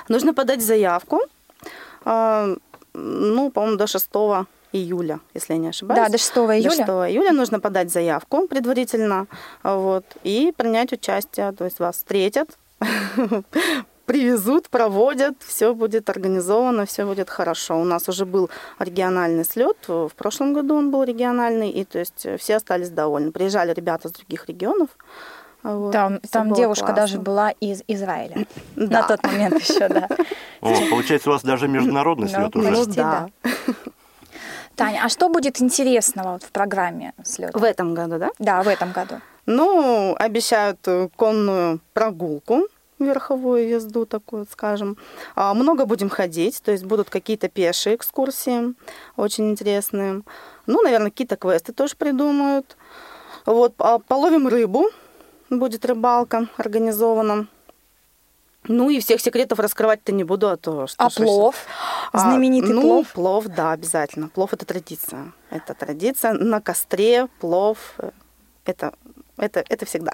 Нужно 0.09 0.33
подать 0.33 0.61
заявку, 0.61 1.19
а, 2.03 2.55
ну, 2.93 3.51
по-моему, 3.51 3.77
до 3.77 3.87
6 3.87 4.09
июля, 4.73 5.19
если 5.35 5.53
я 5.53 5.59
не 5.59 5.69
ошибаюсь. 5.69 6.01
Да, 6.01 6.09
до 6.09 6.17
6 6.17 6.37
июля. 6.37 6.69
До 6.69 6.75
6 6.75 6.81
июля 7.11 7.31
нужно 7.31 7.59
подать 7.59 7.91
заявку 7.91 8.47
предварительно, 8.47 9.27
вот, 9.63 10.05
и 10.23 10.53
принять 10.57 10.93
участие, 10.93 11.51
то 11.51 11.65
есть 11.65 11.79
вас 11.79 11.95
встретят, 11.95 12.57
привезут, 14.05 14.69
проводят, 14.69 15.35
все 15.39 15.73
будет 15.73 16.09
организовано, 16.09 16.85
все 16.85 17.05
будет 17.05 17.29
хорошо. 17.29 17.79
У 17.79 17.85
нас 17.85 18.09
уже 18.09 18.25
был 18.25 18.49
региональный 18.79 19.45
слет, 19.45 19.77
в 19.87 20.11
прошлом 20.15 20.53
году 20.53 20.75
он 20.75 20.91
был 20.91 21.03
региональный, 21.03 21.69
и 21.69 21.85
то 21.85 21.99
есть 21.99 22.27
все 22.39 22.55
остались 22.55 22.89
довольны. 22.89 23.31
Приезжали 23.31 23.73
ребята 23.73 24.09
с 24.09 24.11
других 24.11 24.47
регионов, 24.47 24.89
Вот, 25.65 25.91
Там, 25.93 26.19
там 26.19 26.53
девушка 26.53 26.85
классно. 26.85 27.01
даже 27.01 27.19
была 27.19 27.49
из 27.49 27.81
Израиля. 27.87 28.45
Да. 28.75 29.01
На 29.01 29.07
тот 29.07 29.23
момент 29.23 29.59
еще, 29.59 29.87
да. 29.89 30.07
О, 30.61 30.73
получается, 30.91 31.29
у 31.29 31.33
вас 31.33 31.41
даже 31.41 31.67
международный 31.67 32.27
Ну, 32.27 32.33
слет 32.33 32.55
уже. 32.55 32.71
Ну 32.71 32.85
да. 32.85 33.29
Таня, 34.75 35.01
а 35.05 35.09
что 35.09 35.29
будет 35.29 35.59
интересного 35.61 36.33
вот 36.33 36.43
в 36.43 36.51
программе 36.51 37.13
слета? 37.23 37.57
В 37.57 37.63
этом 37.63 37.95
году, 37.95 38.19
да? 38.19 38.29
Да, 38.37 38.61
в 38.61 38.67
этом 38.67 38.91
году. 38.91 39.15
Ну, 39.47 40.15
обещают 40.19 40.79
э, 40.85 41.07
конную 41.15 41.79
прогулку, 41.93 42.67
верховую 42.99 43.67
езду 43.67 44.05
такую, 44.05 44.45
скажем. 44.51 44.97
А, 45.35 45.53
Много 45.55 45.85
будем 45.85 46.09
ходить, 46.09 46.61
то 46.61 46.71
есть 46.71 46.83
будут 46.85 47.09
какие-то 47.09 47.47
пешие 47.47 47.95
экскурсии, 47.95 48.75
очень 49.15 49.49
интересные. 49.49 50.21
Ну, 50.67 50.81
наверное, 50.83 51.09
какие-то 51.09 51.37
квесты 51.37 51.73
тоже 51.73 51.95
придумают. 51.95 52.77
Вот, 53.45 53.73
а, 53.79 53.97
половим 53.99 54.47
рыбу, 54.47 54.89
будет 55.49 55.85
рыбалка 55.85 56.47
организована. 56.57 57.47
Ну 58.67 58.89
и 58.89 58.99
всех 58.99 59.21
секретов 59.21 59.59
раскрывать-то 59.59 60.11
не 60.11 60.23
буду, 60.23 60.49
а 60.49 60.57
то 60.57 60.87
что 60.87 61.03
А 61.03 61.09
плов? 61.11 61.55
а, 62.11 62.17
Знаменитый 62.19 62.73
ну, 62.73 62.81
плов? 62.81 63.07
плов, 63.13 63.45
да, 63.45 63.71
обязательно. 63.73 64.29
Плов 64.29 64.53
это 64.53 64.65
традиция. 64.65 65.33
Это 65.51 65.75
традиция. 65.75 66.33
На 66.33 66.61
костре 66.61 67.27
плов. 67.39 67.77
Это, 68.65 68.93
это, 69.37 69.63
это 69.69 69.85
всегда. 69.85 70.13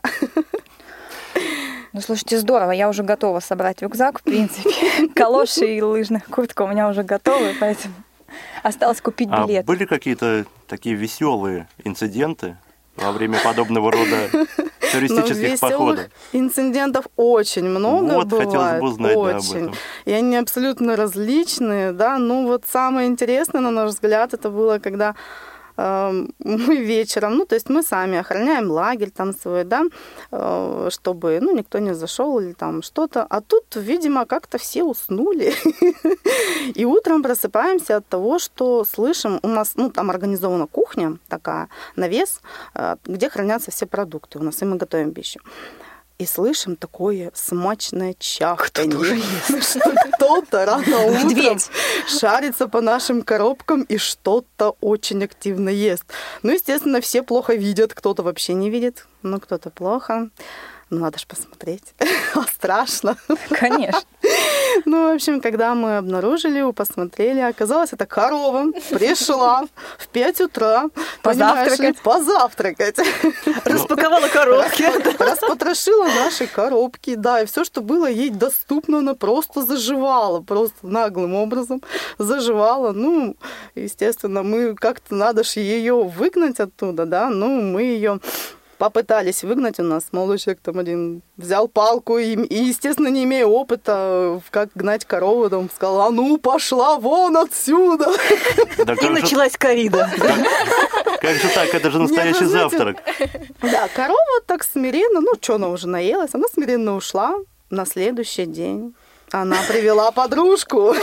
Ну, 1.93 1.99
слушайте, 2.01 2.37
здорово. 2.39 2.71
Я 2.71 2.87
уже 2.89 3.03
готова 3.03 3.39
собрать 3.41 3.81
рюкзак, 3.81 4.19
в 4.19 4.23
принципе. 4.23 5.07
Калоши 5.15 5.75
и 5.77 5.81
лыжная 5.81 6.23
куртка 6.29 6.61
у 6.63 6.67
меня 6.67 6.87
уже 6.89 7.03
готовы, 7.03 7.53
поэтому 7.59 7.93
осталось 8.63 9.01
купить 9.01 9.27
А 9.31 9.45
билет. 9.45 9.65
были 9.65 9.83
какие-то 9.85 10.45
такие 10.67 10.95
веселые 10.95 11.67
инциденты 11.83 12.57
во 12.95 13.11
время 13.11 13.39
подобного 13.43 13.91
рода 13.91 14.29
туристических 14.91 15.59
походов? 15.59 16.05
инцидентов 16.33 17.05
очень 17.15 17.65
много 17.69 18.13
Вот, 18.13 18.29
хотелось 18.29 18.53
бывает. 18.53 18.81
бы 18.81 18.87
узнать, 18.89 19.13
да, 19.15 19.19
об 19.19 19.37
очень. 19.37 19.57
этом. 19.63 19.75
И 20.05 20.11
они 20.11 20.35
абсолютно 20.37 20.95
различные, 20.95 21.91
да. 21.91 22.17
Ну 22.17 22.47
вот 22.47 22.63
самое 22.71 23.07
интересное, 23.07 23.61
на 23.61 23.71
наш 23.71 23.91
взгляд, 23.91 24.33
это 24.33 24.49
было, 24.49 24.79
когда 24.79 25.15
мы 26.39 26.75
вечером, 26.77 27.37
ну, 27.37 27.45
то 27.45 27.55
есть 27.55 27.69
мы 27.69 27.83
сами 27.83 28.17
охраняем 28.17 28.71
лагерь 28.71 29.09
там 29.09 29.33
свой, 29.33 29.63
да, 29.63 29.83
э, 30.31 30.89
чтобы, 30.91 31.39
ну, 31.41 31.55
никто 31.55 31.79
не 31.79 31.93
зашел 31.93 32.39
или 32.39 32.53
там 32.53 32.81
что-то. 32.81 33.25
А 33.29 33.41
тут, 33.41 33.75
видимо, 33.75 34.25
как-то 34.25 34.57
все 34.57 34.83
уснули. 34.83 35.53
И 36.75 36.85
утром 36.85 37.23
просыпаемся 37.23 37.97
от 37.97 38.07
того, 38.07 38.39
что 38.39 38.85
слышим, 38.85 39.39
у 39.43 39.47
нас, 39.47 39.73
ну, 39.75 39.89
там 39.89 40.09
организована 40.09 40.67
кухня 40.67 41.17
такая, 41.27 41.67
навес, 41.95 42.41
э, 42.75 42.95
где 43.05 43.29
хранятся 43.29 43.71
все 43.71 43.85
продукты 43.85 44.39
у 44.39 44.43
нас, 44.43 44.61
и 44.61 44.65
мы 44.65 44.77
готовим 44.77 45.13
пищу. 45.13 45.39
И 46.21 46.25
слышим 46.27 46.75
такое 46.75 47.31
смачное 47.33 48.13
чахканье. 48.19 49.23
Что 49.59 49.91
кто-то 50.13 50.65
рано 50.67 51.05
утром 51.07 51.57
шарится 52.07 52.67
по 52.67 52.79
нашим 52.79 53.23
коробкам 53.23 53.81
и 53.81 53.97
что-то 53.97 54.75
очень 54.81 55.23
активно 55.23 55.69
ест. 55.69 56.03
Ну, 56.43 56.51
естественно, 56.51 57.01
все 57.01 57.23
плохо 57.23 57.55
видят, 57.55 57.95
кто-то 57.95 58.21
вообще 58.21 58.53
не 58.53 58.69
видит, 58.69 59.07
ну, 59.23 59.39
кто-то 59.39 59.71
плохо. 59.71 60.29
Ну, 60.91 60.99
надо 60.99 61.17
же 61.17 61.25
посмотреть. 61.25 61.95
А 62.35 62.43
страшно. 62.43 63.17
Конечно. 63.49 64.01
Ну, 64.85 65.11
в 65.11 65.15
общем, 65.15 65.41
когда 65.41 65.75
мы 65.75 65.97
обнаружили, 65.97 66.71
посмотрели, 66.71 67.39
оказалось, 67.41 67.91
это 67.91 68.05
корова 68.05 68.71
пришла 68.89 69.65
в 69.97 70.07
5 70.07 70.41
утра. 70.41 70.85
Позавтракать. 71.21 71.99
Позавтракать. 72.01 72.97
Распаковала 73.65 74.27
коробки. 74.29 74.85
Распотрошила 75.21 76.05
наши 76.05 76.47
коробки, 76.47 77.15
да, 77.15 77.41
и 77.41 77.45
все, 77.45 77.65
что 77.65 77.81
было 77.81 78.09
ей 78.09 78.29
доступно, 78.29 78.99
она 78.99 79.13
просто 79.13 79.61
заживала, 79.61 80.39
просто 80.39 80.77
наглым 80.83 81.35
образом 81.35 81.81
заживала. 82.17 82.93
Ну, 82.93 83.35
естественно, 83.75 84.41
мы 84.41 84.73
как-то 84.75 85.15
надо 85.15 85.43
же 85.43 85.59
ее 85.59 86.01
выгнать 86.03 86.61
оттуда, 86.61 87.05
да, 87.05 87.29
ну, 87.29 87.61
мы 87.61 87.83
ее 87.83 88.21
попытались 88.81 89.43
выгнать 89.43 89.79
у 89.79 89.83
нас. 89.83 90.05
Молодой 90.11 90.39
человек 90.39 90.59
там 90.63 90.79
один 90.79 91.21
взял 91.37 91.67
палку 91.67 92.17
и, 92.17 92.33
и, 92.33 92.63
естественно, 92.63 93.09
не 93.09 93.25
имея 93.25 93.45
опыта, 93.45 94.41
как 94.49 94.69
гнать 94.73 95.05
корову, 95.05 95.51
там 95.51 95.69
сказал, 95.69 96.01
а 96.01 96.09
ну, 96.09 96.39
пошла 96.39 96.97
вон 96.97 97.37
отсюда. 97.37 98.07
Да 98.83 98.93
И 98.93 98.95
как 98.95 99.01
же- 99.03 99.09
началась 99.11 99.55
корида. 99.55 100.09
Как 101.21 101.35
же 101.35 101.47
так? 101.53 101.71
Это 101.75 101.91
же 101.91 101.99
настоящий 101.99 102.31
Нет, 102.31 102.41
ну, 102.41 102.47
знаете, 102.49 102.77
завтрак. 102.77 102.97
Да, 103.61 103.87
корова 103.95 104.41
так 104.47 104.63
смиренно, 104.63 105.21
ну, 105.21 105.33
что 105.39 105.55
она 105.55 105.67
уже 105.67 105.87
наелась, 105.87 106.31
она 106.33 106.47
смиренно 106.51 106.95
ушла 106.95 107.35
на 107.69 107.85
следующий 107.85 108.47
день. 108.47 108.95
Она 109.31 109.57
привела 109.67 110.11
подружку. 110.11 110.95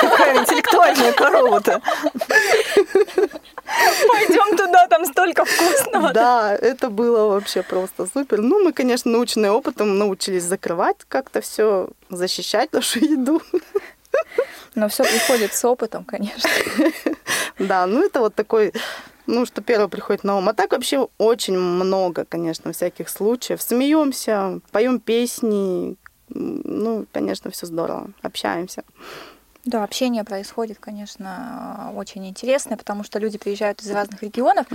Какая 0.00 0.38
интеллектуальная 0.40 1.12
корова-то. 1.12 1.82
Пойдем 4.08 4.56
туда, 4.56 4.86
там 4.88 5.04
столько 5.04 5.44
вкусного. 5.44 6.12
Да, 6.12 6.54
это 6.54 6.90
было 6.90 7.28
вообще 7.28 7.62
просто 7.62 8.06
супер. 8.06 8.40
Ну, 8.40 8.62
мы, 8.62 8.72
конечно, 8.72 9.10
наученные 9.10 9.50
опытом 9.50 9.98
научились 9.98 10.44
закрывать 10.44 10.96
как-то 11.08 11.40
все, 11.40 11.88
защищать 12.10 12.72
нашу 12.72 13.00
еду. 13.00 13.42
Но 14.74 14.88
все 14.88 15.04
приходит 15.04 15.54
с 15.54 15.64
опытом, 15.64 16.04
конечно. 16.04 16.48
Да, 17.58 17.86
ну 17.86 18.04
это 18.04 18.20
вот 18.20 18.34
такой, 18.34 18.74
ну, 19.26 19.46
что 19.46 19.62
первое 19.62 19.88
приходит 19.88 20.24
на 20.24 20.36
ум. 20.36 20.48
А 20.50 20.52
так 20.52 20.72
вообще 20.72 21.08
очень 21.16 21.58
много, 21.58 22.26
конечно, 22.26 22.72
всяких 22.72 23.08
случаев. 23.08 23.62
Смеемся, 23.62 24.60
поем 24.72 25.00
песни. 25.00 25.96
Ну, 26.28 27.06
конечно, 27.12 27.50
все 27.50 27.64
здорово. 27.64 28.10
Общаемся. 28.20 28.84
Да, 29.66 29.82
общение 29.82 30.22
происходит, 30.22 30.78
конечно, 30.78 31.92
очень 31.96 32.24
интересное, 32.28 32.76
потому 32.76 33.02
что 33.02 33.18
люди 33.18 33.36
приезжают 33.36 33.82
из 33.82 33.90
разных 33.90 34.22
регионов, 34.22 34.66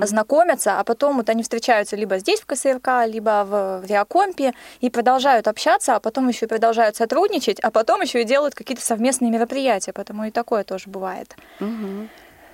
знакомятся, 0.00 0.80
а 0.80 0.84
потом 0.84 1.18
вот 1.18 1.28
они 1.28 1.42
встречаются 1.42 1.96
либо 1.96 2.18
здесь, 2.18 2.40
в 2.40 2.46
КСРК, 2.46 3.06
либо 3.06 3.44
в, 3.44 3.82
в 3.82 3.84
Реакомпе, 3.86 4.54
и 4.80 4.88
продолжают 4.88 5.48
общаться, 5.48 5.96
а 5.96 6.00
потом 6.00 6.28
еще 6.28 6.46
и 6.46 6.48
продолжают 6.48 6.96
сотрудничать, 6.96 7.60
а 7.60 7.70
потом 7.70 8.00
еще 8.00 8.22
и 8.22 8.24
делают 8.24 8.54
какие-то 8.54 8.82
совместные 8.82 9.30
мероприятия, 9.30 9.92
поэтому 9.92 10.24
и 10.24 10.30
такое 10.30 10.64
тоже 10.64 10.88
бывает. 10.88 11.36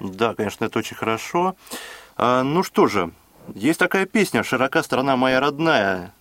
Да, 0.01 0.35
конечно, 0.35 0.65
это 0.65 0.81
очень 0.81 0.97
хорошо. 0.97 1.55
А, 2.17 2.43
ну 2.43 2.65
что 2.65 2.89
же, 2.89 3.13
есть 3.55 3.79
такая 3.79 4.07
песня 4.07 4.43
«Широка 4.43 4.83
страна 4.83 5.17
моя 5.17 5.39
родная». 5.39 6.13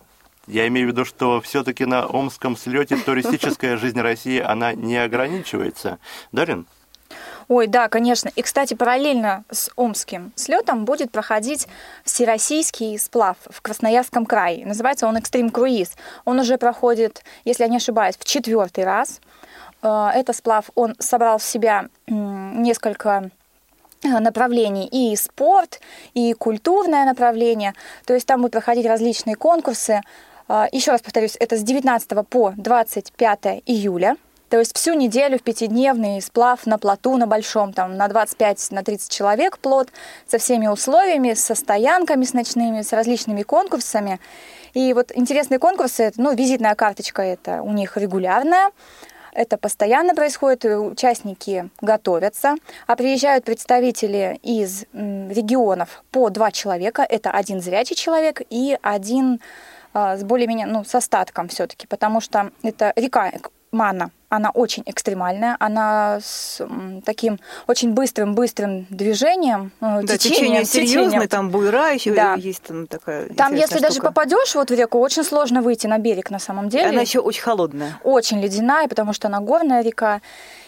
Я 0.46 0.68
имею 0.68 0.88
в 0.88 0.90
виду, 0.90 1.04
что 1.04 1.40
все-таки 1.40 1.84
на 1.84 2.06
Омском 2.06 2.56
слете 2.56 2.96
туристическая 2.96 3.76
жизнь 3.78 4.00
России, 4.00 4.40
она 4.40 4.72
не 4.74 4.96
ограничивается. 4.96 5.98
Дарин? 6.32 6.66
Ой, 7.48 7.66
да, 7.66 7.88
конечно. 7.88 8.30
И, 8.34 8.42
кстати, 8.42 8.74
параллельно 8.74 9.44
с 9.50 9.70
Омским 9.76 10.32
слетом 10.34 10.84
будет 10.84 11.10
проходить 11.10 11.68
всероссийский 12.04 12.98
сплав 12.98 13.36
в 13.50 13.60
Красноярском 13.60 14.24
крае. 14.24 14.64
Называется 14.64 15.06
он 15.06 15.16
Extreme 15.16 15.52
Cruise. 15.52 15.90
Он 16.24 16.38
уже 16.40 16.56
проходит, 16.56 17.22
если 17.44 17.64
я 17.64 17.68
не 17.68 17.76
ошибаюсь, 17.76 18.16
в 18.18 18.24
четвертый 18.24 18.84
раз. 18.84 19.20
Э, 19.82 20.10
Это 20.14 20.32
сплав, 20.32 20.70
он 20.74 20.94
собрал 20.98 21.38
в 21.38 21.42
себя 21.42 21.88
несколько 22.06 23.30
э, 24.02 24.08
направлений 24.20 24.88
и 24.90 25.14
спорт, 25.16 25.80
и 26.14 26.32
культурное 26.32 27.04
направление. 27.04 27.74
То 28.06 28.14
есть 28.14 28.26
там 28.26 28.40
будут 28.40 28.52
проходить 28.52 28.86
различные 28.86 29.36
конкурсы. 29.36 30.00
А, 30.46 30.68
Еще 30.72 30.90
раз 30.90 31.00
повторюсь, 31.00 31.36
это 31.40 31.56
с 31.56 31.62
19 31.62 32.26
по 32.28 32.52
25 32.56 33.62
июля. 33.66 34.16
То 34.50 34.58
есть 34.58 34.76
всю 34.76 34.92
неделю 34.92 35.38
в 35.38 35.42
пятидневный 35.42 36.20
сплав 36.20 36.64
на 36.66 36.78
плоту, 36.78 37.16
на 37.16 37.26
большом, 37.26 37.72
там 37.72 37.96
на 37.96 38.06
25, 38.08 38.70
на 38.70 38.84
30 38.84 39.10
человек 39.10 39.58
плот, 39.58 39.88
со 40.28 40.38
всеми 40.38 40.66
условиями, 40.68 41.34
со 41.34 41.54
стоянками 41.54 42.24
с 42.24 42.34
ночными, 42.34 42.82
с 42.82 42.92
различными 42.92 43.42
конкурсами. 43.42 44.20
И 44.74 44.92
вот 44.92 45.10
интересные 45.14 45.58
конкурсы, 45.58 46.12
ну, 46.16 46.34
визитная 46.34 46.74
карточка 46.74 47.22
это 47.22 47.62
у 47.62 47.72
них 47.72 47.96
регулярная, 47.96 48.70
это 49.32 49.58
постоянно 49.58 50.14
происходит, 50.14 50.64
и 50.64 50.68
участники 50.68 51.68
готовятся, 51.80 52.54
а 52.86 52.94
приезжают 52.94 53.44
представители 53.44 54.38
из 54.42 54.84
регионов 54.92 56.04
по 56.12 56.30
два 56.30 56.52
человека. 56.52 57.04
Это 57.08 57.30
один 57.30 57.60
зрячий 57.60 57.96
человек 57.96 58.42
и 58.50 58.78
один 58.82 59.40
с 59.94 60.24
более-менее, 60.24 60.66
ну, 60.66 60.84
с 60.84 60.94
остатком 60.94 61.48
все-таки, 61.48 61.86
потому 61.86 62.20
что 62.20 62.50
это 62.62 62.92
река 62.96 63.30
Мана, 63.74 64.10
она 64.28 64.50
очень 64.50 64.82
экстремальная, 64.86 65.56
она 65.58 66.20
с 66.22 66.60
таким 67.04 67.38
очень 67.66 67.92
быстрым-быстрым 67.92 68.86
движением, 68.88 69.72
э, 69.80 70.00
Да, 70.02 70.16
течение 70.16 70.64
серьезное, 70.64 71.26
там 71.28 71.50
буйра 71.50 71.90
еще 71.92 72.14
Да. 72.14 72.34
есть 72.34 72.62
там 72.62 72.86
такая 72.86 73.28
Там, 73.34 73.54
если 73.54 73.80
даже 73.80 73.94
штука. 73.94 74.08
попадешь 74.08 74.54
вот 74.54 74.70
в 74.70 74.74
реку, 74.74 74.98
очень 75.00 75.24
сложно 75.24 75.60
выйти 75.60 75.86
на 75.86 75.98
берег 75.98 76.30
на 76.30 76.38
самом 76.38 76.68
деле. 76.68 76.90
Она 76.90 77.00
еще 77.00 77.18
очень 77.18 77.42
холодная. 77.42 77.98
Очень 78.04 78.40
ледяная, 78.40 78.88
потому 78.88 79.12
что 79.12 79.28
она 79.28 79.40
горная 79.40 79.82
река. 79.82 80.20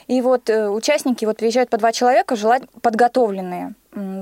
И 0.09 0.21
вот 0.21 0.51
э, 0.51 0.69
участники 0.69 1.25
вот 1.25 1.37
приезжают 1.37 1.71
по 1.71 1.79
два 1.79 1.93
человека, 1.93 2.37
желательно 2.37 2.71
подготовленные. 2.81 3.75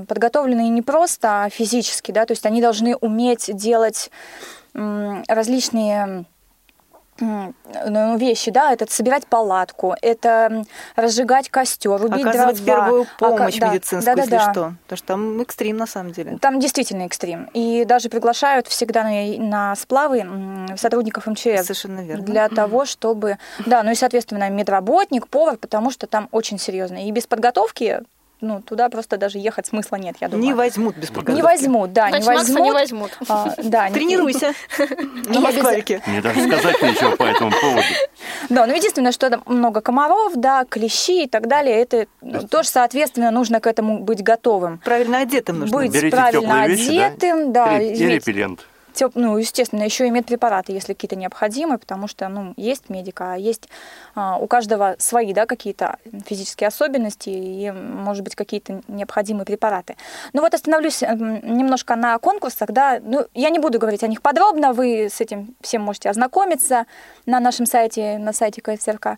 подготовленные 0.07 0.69
не 0.69 0.81
просто 0.81 1.43
а 1.43 1.49
физически, 1.49 2.11
да, 2.11 2.25
то 2.25 2.31
есть 2.31 2.45
они 2.45 2.61
должны 2.61 2.95
уметь 2.95 3.49
делать 3.55 4.09
различные 5.27 6.25
м, 7.21 7.55
ну, 7.87 8.17
вещи, 8.17 8.51
да, 8.51 8.73
это 8.73 8.91
собирать 8.91 9.25
палатку, 9.27 9.95
это 10.01 10.65
разжигать 10.97 11.49
костер, 11.49 11.91
убить 12.03 12.25
Оказывать 12.25 12.63
дрова. 12.63 12.83
первую 12.85 13.07
помощь 13.17 13.55
Ока- 13.55 13.59
да, 13.61 13.73
медицинскую, 13.73 14.17
если 14.17 14.31
да-да-да. 14.31 14.51
что. 14.51 14.73
Потому 14.83 14.97
что 14.97 15.07
там 15.07 15.41
экстрим 15.41 15.77
на 15.77 15.87
самом 15.87 16.11
деле. 16.11 16.37
Там 16.39 16.59
действительно 16.59 17.03
экстрим. 17.03 17.49
И 17.53 17.85
даже 17.85 18.09
приглашают 18.09 18.67
всегда 18.67 19.03
на, 19.03 19.37
на 19.37 19.75
сплавы 19.77 20.25
сотрудников 20.75 21.25
МЧС. 21.27 21.63
Совершенно 21.63 22.01
верно. 22.01 22.25
Для 22.25 22.49
того, 22.49 22.83
чтобы... 22.83 23.37
Да, 23.65 23.81
ну 23.83 23.91
и, 23.91 23.95
соответственно, 23.95 24.49
медработник, 24.49 25.29
повар, 25.29 25.55
потому 25.55 25.91
что 25.91 26.07
там 26.07 26.27
очень 26.33 26.59
серьезно. 26.59 27.07
И 27.07 27.11
без 27.11 27.27
подготовки, 27.27 28.01
ну, 28.45 28.61
туда 28.61 28.89
просто 28.89 29.17
даже 29.17 29.37
ехать 29.39 29.65
смысла 29.65 29.95
нет, 29.97 30.15
я 30.21 30.27
думаю. 30.29 30.45
Не 30.45 30.53
возьмут 30.53 30.95
без 30.95 31.07
подготовки. 31.07 31.35
Не 31.35 31.41
возьмут, 31.41 31.93
да, 31.93 32.09
Значит, 32.09 32.27
не 32.27 32.33
Макса 32.35 32.51
возьмут. 32.53 32.65
не 32.65 32.71
возьмут. 32.71 33.11
А, 33.27 33.53
да, 33.63 33.89
Тренируйся 33.89 34.53
на 35.25 35.39
москварике. 35.41 36.01
Мне 36.07 36.21
даже 36.21 36.47
сказать 36.47 36.81
нечего 36.81 37.15
по 37.15 37.23
этому 37.23 37.51
поводу. 37.51 37.81
Да, 38.49 38.65
но 38.67 38.73
единственное, 38.73 39.11
что 39.11 39.29
там 39.29 39.43
много 39.45 39.81
комаров, 39.81 40.33
да, 40.35 40.65
клещи 40.69 41.23
и 41.23 41.27
так 41.27 41.47
далее, 41.47 41.75
это 41.81 42.05
тоже, 42.49 42.69
соответственно, 42.69 43.31
нужно 43.31 43.59
к 43.59 43.67
этому 43.67 43.99
быть 43.99 44.21
готовым. 44.23 44.79
Правильно 44.83 45.19
одетым 45.19 45.59
нужно 45.59 45.77
Быть 45.77 46.11
правильно 46.11 46.63
одетым, 46.63 47.51
да, 47.51 47.79
И- 47.81 47.95
репеллент. 47.95 48.65
Теп- 48.95 49.11
ну, 49.15 49.37
естественно, 49.37 49.83
еще 49.83 50.07
и 50.07 50.11
медпрепараты, 50.11 50.71
если 50.71 50.93
какие-то 50.93 51.15
необходимы, 51.15 51.77
потому 51.77 52.07
что, 52.07 52.27
ну, 52.29 52.53
есть 52.57 52.89
медика, 52.89 53.33
а 53.33 53.37
есть 53.37 53.69
а, 54.15 54.37
у 54.37 54.47
каждого 54.47 54.95
свои, 54.99 55.33
да, 55.33 55.45
какие-то 55.45 55.97
физические 56.25 56.67
особенности 56.67 57.29
и, 57.29 57.71
может 57.71 58.23
быть, 58.23 58.35
какие-то 58.35 58.81
необходимые 58.87 59.45
препараты. 59.45 59.95
Ну 60.33 60.41
вот 60.41 60.53
остановлюсь 60.53 61.03
м, 61.03 61.57
немножко 61.57 61.95
на 61.95 62.17
конкурсах, 62.17 62.71
да, 62.71 62.99
ну, 63.01 63.25
я 63.33 63.49
не 63.49 63.59
буду 63.59 63.79
говорить 63.79 64.03
о 64.03 64.07
них 64.07 64.21
подробно, 64.21 64.73
вы 64.73 65.09
с 65.11 65.21
этим 65.21 65.55
всем 65.61 65.81
можете 65.81 66.09
ознакомиться 66.09 66.85
на 67.25 67.39
нашем 67.39 67.65
сайте, 67.65 68.17
на 68.17 68.33
сайте 68.33 68.61
КСРК. 68.61 69.17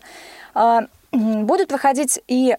А, 0.54 0.86
Будут 1.10 1.68
проходить 1.68 2.20
и 2.28 2.56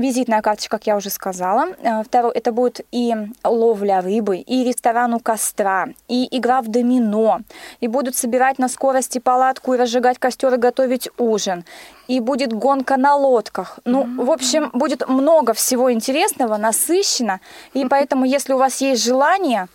Визитная 0.00 0.40
карточка, 0.40 0.78
как 0.78 0.86
я 0.86 0.96
уже 0.96 1.10
сказала. 1.10 1.66
Э, 1.82 2.02
Второе, 2.02 2.32
это 2.32 2.52
будет 2.52 2.80
и 2.90 3.14
ловля 3.44 4.00
рыбы, 4.00 4.38
и 4.38 4.64
ресторан 4.64 5.14
у 5.14 5.20
костра, 5.20 5.88
и 6.08 6.26
игра 6.30 6.62
в 6.62 6.68
домино, 6.68 7.40
и 7.80 7.88
будут 7.88 8.16
собирать 8.16 8.58
на 8.58 8.68
скорости 8.68 9.18
палатку 9.18 9.74
и 9.74 9.76
разжигать 9.76 10.18
костер 10.18 10.54
и 10.54 10.56
готовить 10.56 11.10
ужин, 11.18 11.64
и 12.08 12.20
будет 12.20 12.52
гонка 12.52 12.96
на 12.96 13.14
лодках. 13.14 13.78
Ну, 13.84 14.08
в 14.24 14.30
общем, 14.30 14.70
будет 14.72 15.06
много 15.08 15.52
всего 15.52 15.92
интересного, 15.92 16.56
насыщенно, 16.56 17.40
и 17.74 17.84
поэтому, 17.90 18.24
если 18.24 18.54
у 18.54 18.58
вас 18.58 18.80
есть 18.80 19.04
желание, 19.04 19.68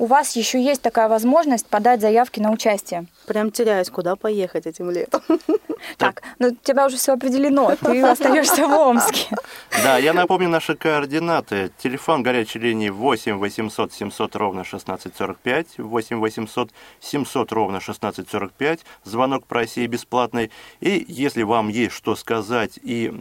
у 0.00 0.06
вас 0.06 0.34
еще 0.34 0.60
есть 0.62 0.80
такая 0.80 1.08
возможность 1.08 1.66
подать 1.66 2.00
заявки 2.00 2.40
на 2.40 2.50
участие. 2.50 3.04
Прям 3.26 3.50
теряюсь, 3.50 3.90
куда 3.90 4.16
поехать 4.16 4.66
этим 4.66 4.90
летом. 4.90 5.22
Так, 5.96 6.22
ну 6.38 6.54
тебя 6.62 6.86
уже 6.86 6.98
все 6.98 7.14
определено, 7.14 7.74
ты 7.74 8.02
остаешься 8.02 8.66
в 8.66 8.72
Омске. 8.72 9.34
Да, 9.82 9.96
я 9.96 10.12
напомню 10.12 10.48
наши 10.48 10.74
координаты. 10.74 11.70
Телефон 11.78 12.22
горячей 12.22 12.58
линии 12.58 12.90
8 12.90 13.38
800 13.38 13.92
700 13.92 14.36
ровно 14.36 14.60
1645, 14.60 15.78
8 15.78 16.18
800 16.18 16.70
700 17.00 17.52
ровно 17.52 17.78
1645. 17.78 18.80
Звонок 19.04 19.46
по 19.46 19.54
России 19.54 19.86
бесплатный. 19.86 20.50
И 20.80 21.04
если 21.08 21.44
вам 21.44 21.68
есть 21.68 21.94
что 21.94 22.14
сказать 22.14 22.78
и 22.82 23.12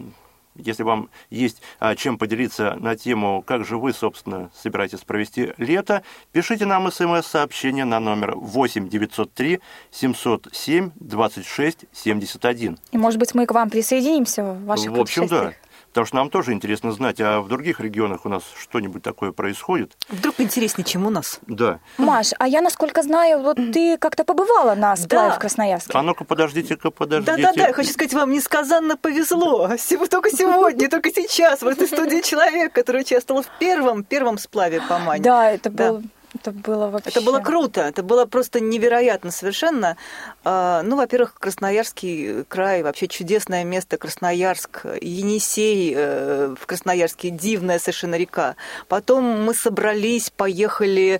если 0.63 0.83
вам 0.83 1.09
есть 1.29 1.61
а, 1.79 1.95
чем 1.95 2.17
поделиться 2.17 2.75
на 2.79 2.95
тему, 2.95 3.43
как 3.45 3.65
же 3.65 3.77
вы, 3.77 3.93
собственно, 3.93 4.49
собираетесь 4.55 4.99
провести 4.99 5.53
лето, 5.57 6.03
пишите 6.31 6.65
нам 6.65 6.91
смс-сообщение 6.91 7.85
на 7.85 7.99
номер 7.99 8.35
8 8.35 8.89
903 8.89 9.59
707 9.91 10.91
26 10.95 11.85
71. 11.91 12.77
И, 12.91 12.97
может 12.97 13.19
быть, 13.19 13.33
мы 13.33 13.45
к 13.45 13.51
вам 13.51 13.69
присоединимся 13.69 14.43
в 14.43 14.65
ваших 14.65 14.91
В 14.91 14.99
общем, 14.99 15.27
да. 15.27 15.53
Потому 15.99 16.07
что 16.07 16.15
нам 16.15 16.29
тоже 16.29 16.53
интересно 16.53 16.93
знать, 16.93 17.19
а 17.19 17.41
в 17.41 17.49
других 17.49 17.81
регионах 17.81 18.25
у 18.25 18.29
нас 18.29 18.43
что-нибудь 18.57 19.03
такое 19.03 19.33
происходит. 19.33 19.97
Вдруг 20.07 20.35
интереснее, 20.38 20.85
чем 20.85 21.05
у 21.05 21.09
нас. 21.09 21.41
Да. 21.45 21.79
Маш, 21.97 22.29
а 22.39 22.47
я, 22.47 22.62
насколько 22.62 23.03
знаю, 23.03 23.41
вот 23.41 23.57
ты 23.73 23.97
как-то 23.97 24.23
побывала 24.23 24.75
на 24.75 24.95
сплаве 24.95 25.31
Да. 25.31 25.35
в 25.35 25.39
Красноярске. 25.39 25.91
А 25.93 26.01
ну-ка, 26.01 26.23
подождите-ка, 26.23 26.89
подождите. 26.89 27.35
Да-да-да, 27.35 27.67
я 27.67 27.73
хочу 27.73 27.89
сказать, 27.91 28.13
вам 28.13 28.31
несказанно 28.31 28.95
повезло. 28.95 29.75
Всего 29.75 30.07
только 30.07 30.29
сегодня, 30.29 30.89
только 30.89 31.12
сейчас 31.12 31.62
в 31.62 31.67
этой 31.67 31.85
студии 31.85 32.21
человек, 32.21 32.71
который 32.71 33.01
участвовал 33.01 33.41
в 33.41 33.49
первом, 33.59 34.05
первом 34.05 34.38
сплаве 34.38 34.81
по 34.88 34.99
Мане. 34.99 35.21
Да, 35.21 35.51
это. 35.51 35.69
Был, 35.69 36.01
это 36.35 36.51
было 36.51 36.87
вообще... 36.89 37.09
Это 37.09 37.21
было 37.21 37.39
круто, 37.39 37.81
это 37.81 38.03
было 38.03 38.25
просто 38.25 38.59
невероятно 38.59 39.31
совершенно. 39.31 39.97
А, 40.43 40.83
Ну, 40.83 40.95
во-первых, 40.95 41.33
Красноярский 41.39 42.43
край, 42.47 42.83
вообще 42.83 43.07
чудесное 43.07 43.63
место, 43.63 43.97
Красноярск, 43.97 44.85
Енисей 45.01 45.93
э, 45.95 46.55
в 46.59 46.65
Красноярске, 46.67 47.29
дивная 47.31 47.79
совершенно 47.79 48.15
река. 48.15 48.55
Потом 48.87 49.23
мы 49.23 49.53
собрались, 49.55 50.29
поехали 50.29 51.19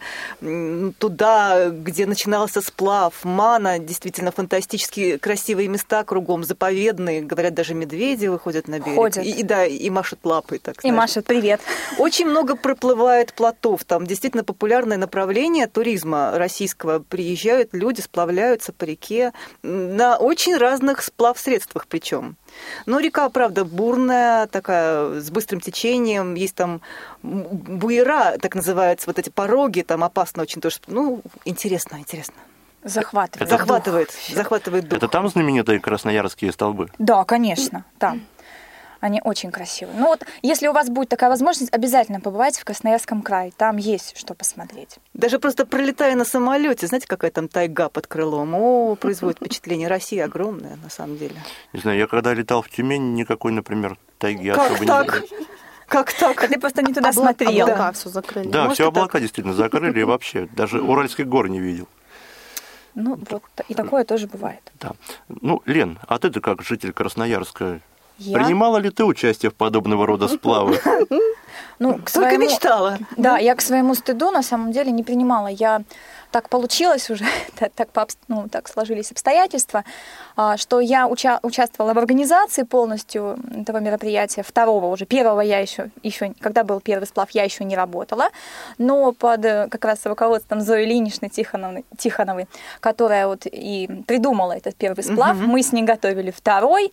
туда, 1.00 1.70
где 1.70 2.06
начинался 2.06 2.62
сплав. 2.62 3.14
Мана, 3.24 3.80
действительно 3.80 4.32
фантастически 4.32 5.18
красивые 5.18 5.68
места 5.68 6.04
кругом, 6.04 6.44
заповедные. 6.44 7.22
Говорят, 7.22 7.56
даже 7.56 7.74
медведи 7.74 8.28
выходят 8.28 8.68
на 8.68 8.80
берег. 8.80 8.96
Ходят. 8.96 9.26
И, 9.26 9.32
и 9.32 9.44
да, 9.44 9.66
и 9.66 9.90
машут 9.90 10.20
лапой, 10.24 10.60
так 10.60 10.78
И 10.78 10.82
знаешь. 10.82 10.96
Маша, 10.96 11.22
привет. 11.22 11.62
Очень 11.98 12.28
много 12.28 12.56
проплывает 12.56 13.34
плотов. 13.34 13.84
Там 13.86 14.06
действительно 14.06 14.44
популярное 14.44 14.99
направление 15.00 15.68
туризма 15.68 16.32
российского. 16.36 17.00
Приезжают 17.00 17.74
люди, 17.74 18.02
сплавляются 18.02 18.74
по 18.74 18.84
реке 18.84 19.34
на 19.64 20.18
очень 20.18 20.56
разных 20.56 21.02
сплав-средствах 21.02 21.88
причем. 21.88 22.36
Но 22.86 23.00
река, 23.00 23.30
правда, 23.30 23.66
бурная, 23.66 24.48
такая, 24.48 25.20
с 25.20 25.30
быстрым 25.32 25.62
течением. 25.62 26.36
Есть 26.36 26.56
там 26.56 26.82
буера, 27.24 28.38
так 28.42 28.56
называются, 28.56 29.08
вот 29.08 29.20
эти 29.20 29.30
пороги, 29.30 29.82
там 29.82 30.04
опасно 30.04 30.44
очень 30.44 30.62
тоже. 30.62 30.78
Ну, 30.88 31.22
интересно, 31.46 31.98
интересно. 31.98 32.36
Захватывает. 32.84 33.50
Захватывает, 33.50 34.12
захватывает 34.34 34.88
дух. 34.88 34.98
Это 34.98 35.08
там 35.08 35.28
знаменитые 35.28 35.80
красноярские 35.80 36.52
столбы? 36.52 36.90
Да, 36.98 37.24
конечно, 37.26 37.84
там. 37.98 38.22
Они 39.00 39.22
очень 39.24 39.50
красивые. 39.52 39.98
Ну 39.98 40.08
вот, 40.08 40.26
если 40.42 40.68
у 40.68 40.74
вас 40.74 40.90
будет 40.90 41.08
такая 41.10 41.30
возможность, 41.30 41.74
обязательно 41.74 42.20
побывайте 42.20 42.60
в 42.60 42.66
Красноярском 42.66 43.22
крае. 43.22 43.52
Там 43.56 43.78
есть 43.78 44.18
что 44.18 44.34
посмотреть. 44.34 44.98
Даже 45.14 45.40
просто 45.40 45.66
пролетая 45.66 46.16
на 46.16 46.26
самолете, 46.26 46.86
знаете, 46.88 47.08
какая 47.08 47.32
там 47.32 47.48
тайга 47.48 47.88
под 47.90 48.08
крылом? 48.08 48.54
О, 48.56 48.96
производит 48.96 49.38
впечатление. 49.42 49.88
Россия 49.88 50.26
огромная, 50.26 50.76
на 50.84 50.90
самом 50.90 51.18
деле. 51.18 51.36
Не 51.74 51.80
знаю, 51.80 51.98
я 51.98 52.08
когда 52.08 52.34
летал 52.34 52.62
в 52.62 52.70
Тюмень, 52.70 53.14
никакой, 53.14 53.54
например, 53.54 53.98
тайги 54.18 54.50
Как 54.52 54.72
особо 54.72 54.86
так? 54.86 55.22
не 55.32 55.48
Как 55.88 56.14
так? 56.14 56.44
А 56.44 56.48
ты 56.48 56.60
просто 56.60 56.82
не 56.82 56.94
туда 56.94 57.10
Обла- 57.10 57.14
смотрел. 57.14 57.64
Облака 57.70 57.92
все 57.94 58.10
закрыли. 58.10 58.50
Да, 58.50 58.64
Может, 58.64 58.76
все 58.76 58.88
облака 58.90 59.14
так. 59.14 59.22
действительно 59.22 59.54
закрыли 59.56 60.02
и 60.02 60.04
вообще. 60.04 60.48
Даже 60.56 60.82
Уральских 60.82 61.28
гор 61.28 61.48
не 61.48 61.60
видел. 61.62 61.88
Ну, 62.96 63.18
вот 63.30 63.44
и 63.70 63.74
такое 63.76 64.04
тоже 64.04 64.28
бывает. 64.28 64.62
Да. 64.80 64.92
Ну, 65.30 65.62
Лен, 65.66 66.00
а 66.08 66.18
ты-то 66.20 66.42
как 66.42 66.64
житель 66.64 66.92
Красноярска, 66.92 67.80
Я? 68.20 68.38
принимала 68.38 68.78
ли 68.78 68.90
ты 68.90 69.04
участие 69.06 69.50
в 69.50 69.56
подобного 69.56 70.06
рода 70.06 70.28
сплавы? 70.28 70.80
Ну, 71.80 71.94
к 71.94 72.12
Только 72.12 72.12
своему- 72.12 72.44
мечтала. 72.44 72.98
Да, 73.16 73.38
я 73.38 73.56
к 73.56 73.62
своему 73.62 73.96
стыду 73.96 74.32
на 74.32 74.44
самом 74.44 74.74
деле 74.74 74.92
не 74.92 75.02
принимала. 75.04 75.48
Я 75.48 75.82
так 76.30 76.50
получилось 76.50 77.10
уже, 77.10 77.24
так, 77.56 77.72
так, 77.92 78.10
ну, 78.28 78.50
так 78.50 78.68
сложились 78.68 79.12
обстоятельства, 79.12 79.86
а, 80.36 80.58
что 80.58 80.82
я 80.82 81.08
уча- 81.08 81.40
участвовала 81.42 81.94
в 81.94 81.98
организации 81.98 82.64
полностью 82.64 83.38
этого 83.56 83.78
мероприятия. 83.78 84.44
Второго 84.44 84.88
уже, 84.88 85.06
первого 85.06 85.40
я 85.40 85.60
еще, 85.60 85.90
еще, 86.04 86.34
когда 86.42 86.66
был 86.66 86.82
первый 86.82 87.06
сплав, 87.06 87.30
я 87.32 87.44
еще 87.46 87.64
не 87.64 87.78
работала, 87.78 88.28
но 88.78 89.14
под 89.14 89.46
э, 89.46 89.68
как 89.70 89.86
раз 89.86 90.06
руководством 90.06 90.60
Зои 90.60 90.84
Ильиничны 90.84 91.30
Тихоновны, 91.30 91.86
Тихоновой, 91.98 92.48
которая 92.82 93.26
вот 93.28 93.46
и 93.46 93.88
придумала 94.06 94.52
этот 94.52 94.76
первый 94.76 95.04
сплав, 95.04 95.38
Мгм. 95.38 95.48
мы 95.48 95.64
с 95.64 95.72
ней 95.72 95.84
готовили 95.84 96.32
второй, 96.32 96.92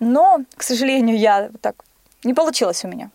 но, 0.00 0.38
к 0.56 0.62
сожалению, 0.62 1.18
я 1.18 1.50
так 1.60 1.76
не 2.24 2.34
получилось 2.34 2.84
у 2.84 2.88
меня. 2.88 3.10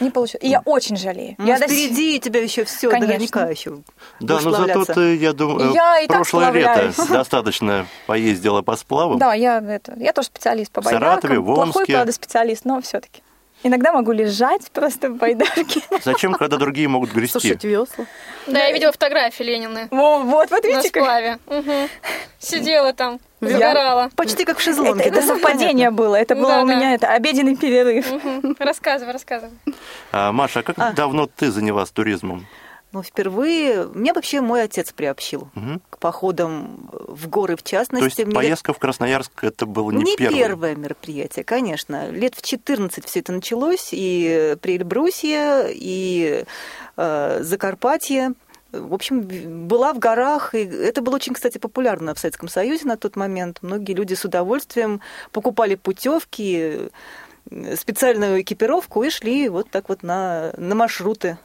Не 0.00 0.10
получилось. 0.10 0.44
И 0.44 0.48
я 0.50 0.60
очень 0.66 0.96
жалею. 0.96 1.34
Ну, 1.38 1.46
я 1.46 1.58
до 1.58 1.66
впереди 1.66 2.16
у 2.18 2.20
тебя 2.20 2.40
еще 2.42 2.64
все, 2.64 2.90
Конечно. 2.90 3.06
наверняка 3.08 3.48
еще. 3.48 3.78
Да, 4.20 4.34
но 4.40 4.50
зато 4.50 4.64
сплавляться. 4.66 4.92
ты, 4.94 5.16
я 5.16 5.32
думаю, 5.32 5.72
Я 5.72 6.00
и 6.00 6.06
прошлое 6.06 6.50
лето 6.50 6.92
достаточно 7.08 7.86
поездила 8.06 8.60
по 8.60 8.76
сплавам. 8.76 9.18
Да, 9.18 9.32
я, 9.32 9.60
это, 9.66 9.94
я 9.98 10.12
тоже 10.12 10.26
специалист 10.26 10.70
по 10.70 10.82
В 10.82 10.84
Саратове, 10.84 11.38
байдаркам. 11.40 11.42
в 11.42 11.46
Плохой, 11.54 11.80
Омске. 11.82 11.92
правда, 11.94 12.12
специалист, 12.12 12.64
но 12.66 12.82
все-таки. 12.82 13.22
Иногда 13.64 13.92
могу 13.92 14.12
лежать 14.12 14.70
просто 14.72 15.08
в 15.10 15.16
байдарке. 15.16 15.82
Зачем, 16.02 16.32
когда 16.34 16.56
другие 16.56 16.88
могут 16.88 17.12
грести? 17.12 17.32
Сушить 17.38 17.64
весла. 17.64 18.06
Да, 18.46 18.58
я 18.64 18.72
видела 18.72 18.90
фотографии 18.92 19.42
Ленины 19.44 19.86
Вот, 19.90 20.24
вот, 20.24 20.50
вот 20.50 20.62
на 20.64 20.66
видите, 20.68 20.90
как... 20.90 21.02
сплаве. 21.04 21.38
Мгм. 21.46 21.88
Сидела 22.40 22.92
там, 22.92 23.20
Я- 23.40 23.48
загорала. 23.50 24.10
Почти 24.16 24.44
как 24.44 24.56
в 24.58 24.60
Это, 24.60 24.70
шезлонге. 24.70 25.04
это 25.04 25.20
да? 25.20 25.22
совпадение 25.22 25.90
было. 25.90 26.16
Это 26.16 26.34
было 26.34 26.48
Да, 26.48 26.62
у 26.62 26.66
да. 26.66 26.74
меня 26.74 26.94
это 26.94 27.08
обеденный 27.08 27.56
перерыв. 27.56 28.10
Мгм. 28.10 28.56
Рассказывай, 28.58 29.12
рассказывай. 29.12 29.52
А, 30.10 30.32
Маша, 30.32 30.60
а 30.60 30.62
как 30.64 30.94
давно 30.94 31.26
ты 31.26 31.50
занялась 31.52 31.90
туризмом? 31.90 32.46
Ну, 32.92 33.02
впервые 33.02 33.88
меня 33.94 34.12
вообще 34.12 34.40
мой 34.42 34.62
отец 34.62 34.92
приобщил 34.92 35.48
Мгм. 35.54 35.80
к 35.88 35.98
походам 35.98 36.90
в 36.92 37.28
горы, 37.28 37.56
в 37.56 37.62
То 37.62 37.70
частности. 37.70 38.04
есть 38.20 38.26
Мне 38.26 38.34
поездка 38.34 38.72
в 38.74 38.78
Красноярск 38.78 39.44
это 39.44 39.64
было 39.66 39.90
не, 39.90 40.02
Не 40.04 40.16
первое? 40.16 40.38
первое 40.38 40.76
мероприятие, 40.76 41.44
конечно. 41.44 42.10
Лет 42.10 42.34
в 42.34 42.42
14 42.42 43.04
все 43.06 43.20
это 43.20 43.32
началось, 43.32 43.88
и 43.92 44.56
Прельбрусье, 44.60 45.70
и 45.72 46.44
э, 46.96 47.38
Закарпатье. 47.42 48.32
В 48.72 48.94
общем, 48.94 49.20
была 49.68 49.92
в 49.92 49.98
горах, 49.98 50.54
и 50.54 50.58
это 50.60 51.02
было 51.02 51.16
очень, 51.16 51.34
кстати, 51.34 51.58
популярно 51.58 52.14
в 52.14 52.18
Советском 52.18 52.48
Союзе 52.48 52.86
на 52.86 52.96
тот 52.96 53.16
момент. 53.16 53.58
Многие 53.62 53.92
люди 53.92 54.14
с 54.14 54.24
удовольствием 54.24 55.00
покупали 55.30 55.74
путевки, 55.74 56.88
э, 57.50 57.76
специальную 57.76 58.40
экипировку 58.42 59.02
и 59.02 59.10
шли 59.10 59.48
вот 59.48 59.70
так 59.70 59.88
вот 59.88 60.02
на, 60.02 60.52
на 60.56 60.74
маршруты. 60.74 61.38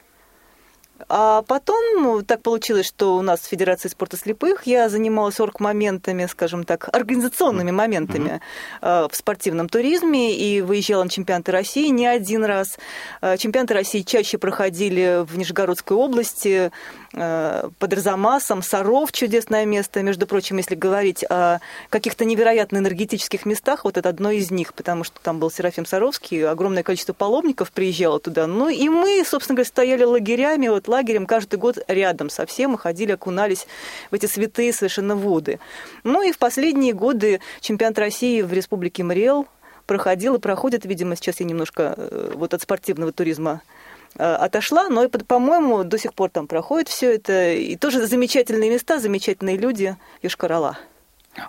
А 1.10 1.42
потом 1.44 1.78
ну, 2.02 2.22
так 2.22 2.42
получилось, 2.42 2.88
что 2.88 3.18
у 3.18 3.22
нас 3.22 3.42
в 3.42 3.48
Федерации 3.48 3.90
спорта 3.90 4.18
слепых 4.18 4.64
я 4.66 4.90
занималась 4.90 5.40
орг-моментами, 5.40 6.26
скажем 6.26 6.64
так, 6.64 6.90
организационными 6.92 7.72
моментами 7.72 8.42
э, 8.82 9.08
в 9.10 9.16
спортивном 9.16 9.70
туризме. 9.70 10.36
И 10.36 10.62
выезжала 10.62 11.04
на 11.04 11.10
чемпионаты 11.10 11.52
России 11.52 11.88
не 11.88 12.08
один 12.08 12.44
раз. 12.44 12.78
Э, 13.22 13.38
Чемпионаты 13.38 13.74
России 13.74 14.02
чаще 14.02 14.38
проходили 14.38 15.24
в 15.26 15.38
Нижегородской 15.38 15.96
области, 15.96 16.72
под 17.12 17.94
Арзамасом, 17.94 18.62
Саров, 18.62 19.12
чудесное 19.12 19.66
место. 19.66 20.04
Между 20.04 20.28
прочим, 20.28 20.58
если 20.58 20.76
говорить 20.76 21.24
о 21.30 21.60
каких-то 21.90 22.26
невероятно 22.26 22.78
энергетических 22.78 23.46
местах, 23.46 23.86
вот 23.86 23.98
это 23.98 24.10
одно 24.10 24.32
из 24.32 24.52
них, 24.52 24.74
потому 24.74 25.04
что 25.04 25.20
там 25.22 25.40
был 25.40 25.50
Серафим 25.50 25.86
Саровский, 25.86 26.46
огромное 26.46 26.84
количество 26.84 27.14
паломников 27.14 27.72
приезжало 27.72 28.20
туда. 28.20 28.48
Ну 28.48 28.70
и 28.70 28.90
мы, 28.90 29.24
собственно 29.26 29.56
говоря, 29.56 29.68
стояли 29.68 30.04
лагерями, 30.04 30.68
вот 30.68 30.88
лагерем 30.88 31.26
каждый 31.26 31.58
год 31.58 31.78
рядом 31.88 32.30
со 32.30 32.46
всем 32.46 32.76
и 32.76 32.78
ходили, 32.78 33.14
окунались 33.14 33.68
в 34.12 34.16
эти 34.16 34.26
святые 34.26 34.74
совершенно 34.74 35.16
воды. 35.16 35.60
Ну 36.04 36.22
и 36.22 36.32
в 36.32 36.38
последние 36.38 36.94
годы 36.94 37.40
чемпионат 37.62 37.98
России 38.00 38.42
в 38.42 38.52
Республике 38.54 39.04
Мрел 39.04 39.48
проходил 39.86 40.36
и 40.36 40.40
проходит, 40.40 40.86
видимо, 40.86 41.16
сейчас 41.16 41.40
я 41.40 41.46
немножко 41.46 41.96
э, 41.96 42.34
вот 42.36 42.54
от 42.54 42.62
спортивного 42.62 43.12
туризма 43.12 43.62
э, 43.64 43.77
отошла, 44.18 44.90
но, 44.90 45.08
по-моему, 45.10 45.84
до 45.84 45.98
сих 45.98 46.14
пор 46.14 46.30
там 46.30 46.48
проходит 46.48 46.90
все 46.90 47.16
это. 47.16 47.54
И 47.54 47.76
тоже 47.76 48.06
замечательные 48.06 48.70
места, 48.70 49.00
замечательные 49.00 49.58
люди 49.58 49.96
Йошкар-Ола. 50.22 50.78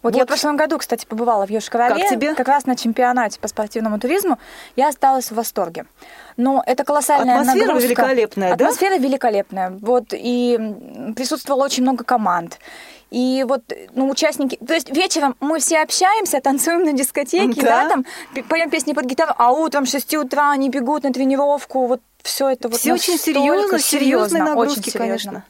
Вот, 0.03 0.14
я 0.14 0.25
в 0.25 0.27
прошлом 0.27 0.57
году, 0.57 0.79
кстати, 0.79 1.07
побывала 1.07 1.47
в 1.47 1.51
Йошкар-Оле. 1.51 2.03
Как 2.03 2.11
тебе? 2.11 2.35
Как 2.35 2.49
раз 2.49 2.66
на 2.66 2.77
чемпионате 2.77 3.41
по 3.41 3.49
спортивному 3.49 3.99
туризму. 3.99 4.39
Я 4.77 4.89
осталась 4.89 5.31
в 5.31 5.35
восторге. 5.35 5.87
Но 6.37 6.62
это 6.66 6.85
колоссальная 6.85 7.41
Атмосфера 7.41 7.66
нагрузка. 7.66 7.87
великолепная, 7.89 8.49
да? 8.57 8.66
Атмосфера 8.66 8.99
великолепная. 8.99 9.71
Вот, 9.81 10.09
и 10.12 10.59
присутствовало 11.16 11.64
очень 11.64 11.83
много 11.85 12.05
команд. 12.05 12.59
И 13.11 13.45
вот, 13.49 13.62
ну, 13.95 14.11
участники... 14.11 14.57
То 14.57 14.75
есть 14.75 14.95
вечером 14.95 15.35
мы 15.41 15.59
все 15.61 15.81
общаемся, 15.81 16.41
танцуем 16.43 16.85
на 16.85 16.93
дискотеке, 16.93 17.62
Да. 17.62 17.85
да, 17.85 17.89
там, 17.89 18.05
поем 18.49 18.69
песни 18.69 18.93
под 18.93 19.07
гитару, 19.07 19.33
а 19.39 19.53
утром 19.53 19.87
с 19.87 19.91
6 19.93 20.16
утра 20.16 20.51
они 20.51 20.69
бегут 20.69 21.05
на 21.05 21.12
тренировку, 21.12 21.87
вот 21.87 22.03
все 22.29 22.51
это 22.51 22.68
вот 22.68 22.79
Все 22.79 22.93
очень 22.93 23.18
серьезно, 23.18 23.79
серьезные 23.79 24.45
нагрузки, 24.45 24.81
очень 24.81 24.93
серьезно. 24.93 25.01
конечно. 25.01 25.45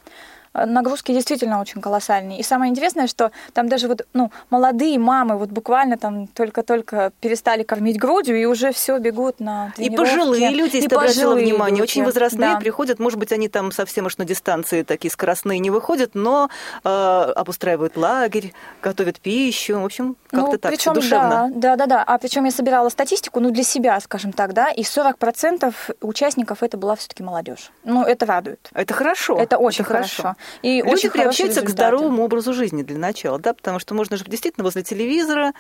Э, 0.59 0.67
Нагрузки 0.67 1.13
действительно 1.13 1.61
очень 1.61 1.81
колоссальные. 1.81 2.39
И 2.39 2.43
самое 2.43 2.71
интересное, 2.71 3.07
что 3.07 3.31
там 3.53 3.69
даже 3.69 3.89
вот, 3.89 4.07
ну, 4.13 4.31
молодые 4.51 4.99
мамы 4.99 5.37
вот 5.37 5.51
буквально 5.51 5.97
там 5.99 6.27
только-только 6.29 7.13
перестали 7.21 7.63
кормить 7.63 7.99
грудью 7.99 8.41
и 8.41 8.45
уже 8.45 8.73
все 8.73 8.99
бегут 8.99 9.41
на 9.41 9.69
И 9.77 9.83
тренировки. 9.89 9.97
пожилые 10.11 10.51
люди, 10.51 10.77
если 10.77 10.87
И 10.87 10.89
ты 10.89 10.97
обратила 10.97 11.35
внимание, 11.35 11.81
люди. 11.81 11.83
очень 11.83 12.05
возрастные 12.05 12.55
Да. 12.55 12.61
приходят, 12.61 12.99
может 12.99 13.19
быть, 13.19 13.33
они 13.33 13.49
там 13.49 13.73
совсем 13.73 14.07
уж 14.07 14.17
на 14.19 14.25
дистанции 14.25 14.83
такие 14.83 15.11
скоростные 15.11 15.59
не 15.59 15.71
выходят, 15.71 16.15
но 16.15 16.49
э, 16.85 16.89
обустраивают 16.89 17.97
лагерь, 17.97 18.53
готовят 18.83 19.21
пищу, 19.21 19.79
в 19.81 19.85
общем, 19.85 20.17
как-то 20.31 20.53
ну, 20.53 20.59
так, 20.59 20.71
причем, 20.73 20.93
душевно. 20.95 21.51
Да, 21.55 21.77
да, 21.77 21.77
да, 21.77 21.87
да. 21.87 22.05
А 22.07 22.19
причем 22.19 22.45
я 22.45 22.51
собирала 22.51 22.89
статистику, 22.89 23.41
ну, 23.41 23.51
для 23.51 23.63
себя, 23.65 23.99
скажем 24.01 24.33
так, 24.33 24.53
да, 24.53 24.71
и 24.71 24.83
40% 24.83 25.75
участников 26.03 26.63
это 26.63 26.77
была 26.77 26.97
все-таки 26.97 27.23
молодежь. 27.23 27.71
Ну, 27.85 28.05
это 28.05 28.27
радует. 28.27 28.69
Это 28.75 28.95
хорошо. 28.95 29.37
Это 29.39 29.59
очень 29.59 29.85
это 29.85 29.93
хорошо. 29.93 30.23
хорошо. 30.23 30.37
И 30.63 30.79
Люди 30.79 30.89
очень 30.89 31.11
приобщаются 31.11 31.63
к 31.63 31.69
здоровому 31.69 32.23
образу 32.23 32.53
жизни 32.53 32.83
для 32.83 32.99
начала, 32.99 33.39
да, 33.39 33.55
потому 33.55 33.79
что 33.79 33.95
можно 33.95 34.17
же 34.17 34.25
действительно 34.25 34.65
возле 34.65 34.83
телевизора 34.83 35.53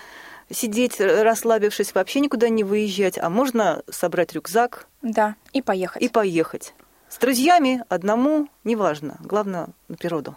сидеть, 0.50 1.00
расслабившись, 1.00 1.94
вообще 1.94 2.20
никуда 2.20 2.48
не 2.48 2.64
выезжать, 2.64 3.18
а 3.18 3.28
можно 3.28 3.82
собрать 3.90 4.32
рюкзак 4.32 4.86
Да, 5.02 5.34
и 5.52 5.62
поехать. 5.62 6.02
и 6.02 6.08
поехать. 6.08 6.74
С 7.08 7.18
друзьями, 7.18 7.82
одному, 7.88 8.48
неважно, 8.64 9.16
главное 9.20 9.68
на 9.88 9.96
природу. 9.96 10.36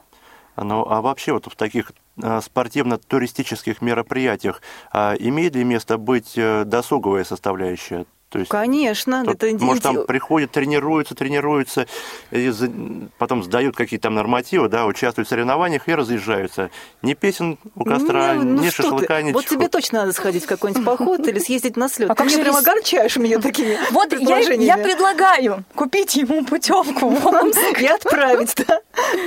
Ну, 0.58 0.86
а 0.88 1.02
вообще 1.02 1.34
вот 1.34 1.47
в 1.47 1.56
таких 1.56 1.91
а, 2.22 2.41
спортивно-туристических 2.41 3.82
мероприятиях 3.82 4.62
а, 4.91 5.16
имеет 5.18 5.56
ли 5.56 5.64
место 5.64 5.97
быть 5.97 6.38
э, 6.38 6.66
досуговая 6.66 7.24
составляющая? 7.24 8.06
То 8.32 8.39
есть, 8.39 8.49
Конечно, 8.49 9.25
тут, 9.25 9.43
это 9.43 9.63
может, 9.65 9.84
там 9.84 10.05
приходят, 10.05 10.51
тренируются, 10.51 11.15
тренируются, 11.15 11.86
и 12.32 12.47
за- 12.47 12.71
потом 13.17 13.43
сдают 13.43 13.75
какие-то 13.75 14.03
там 14.03 14.15
нормативы, 14.15 14.69
да, 14.69 14.86
участвуют 14.86 15.27
в 15.27 15.29
соревнованиях 15.29 15.89
и 15.89 15.93
разъезжаются. 15.93 16.69
Ни 17.01 17.13
песен 17.13 17.57
у 17.75 17.84
костра, 17.84 18.36
Ну, 18.36 18.43
ну 18.43 18.61
ни 18.63 18.69
что 18.69 18.84
ты, 18.84 18.89
шашлыка, 18.89 19.21
ничего. 19.21 19.39
Вот 19.39 19.47
тебе 19.47 19.67
точно 19.67 19.99
надо 19.99 20.13
сходить 20.13 20.45
в 20.45 20.47
какой-нибудь 20.47 20.86
поход 20.86 21.27
или 21.27 21.39
съездить 21.39 21.75
на 21.75 21.89
слет. 21.89 22.09
А 22.09 22.15
ты 22.15 22.29
же 22.29 22.38
прям 22.41 22.55
огорчаешь 22.55 23.17
меня 23.17 23.39
такими 23.39 23.77
Вот 23.91 24.13
я, 24.13 24.77
предлагаю 24.77 25.65
купить 25.75 26.15
ему 26.15 26.45
путевку 26.45 27.09
в 27.09 27.25
Омск. 27.27 27.82
и 27.82 27.86
отправить, 27.86 28.55
да? 28.65 28.79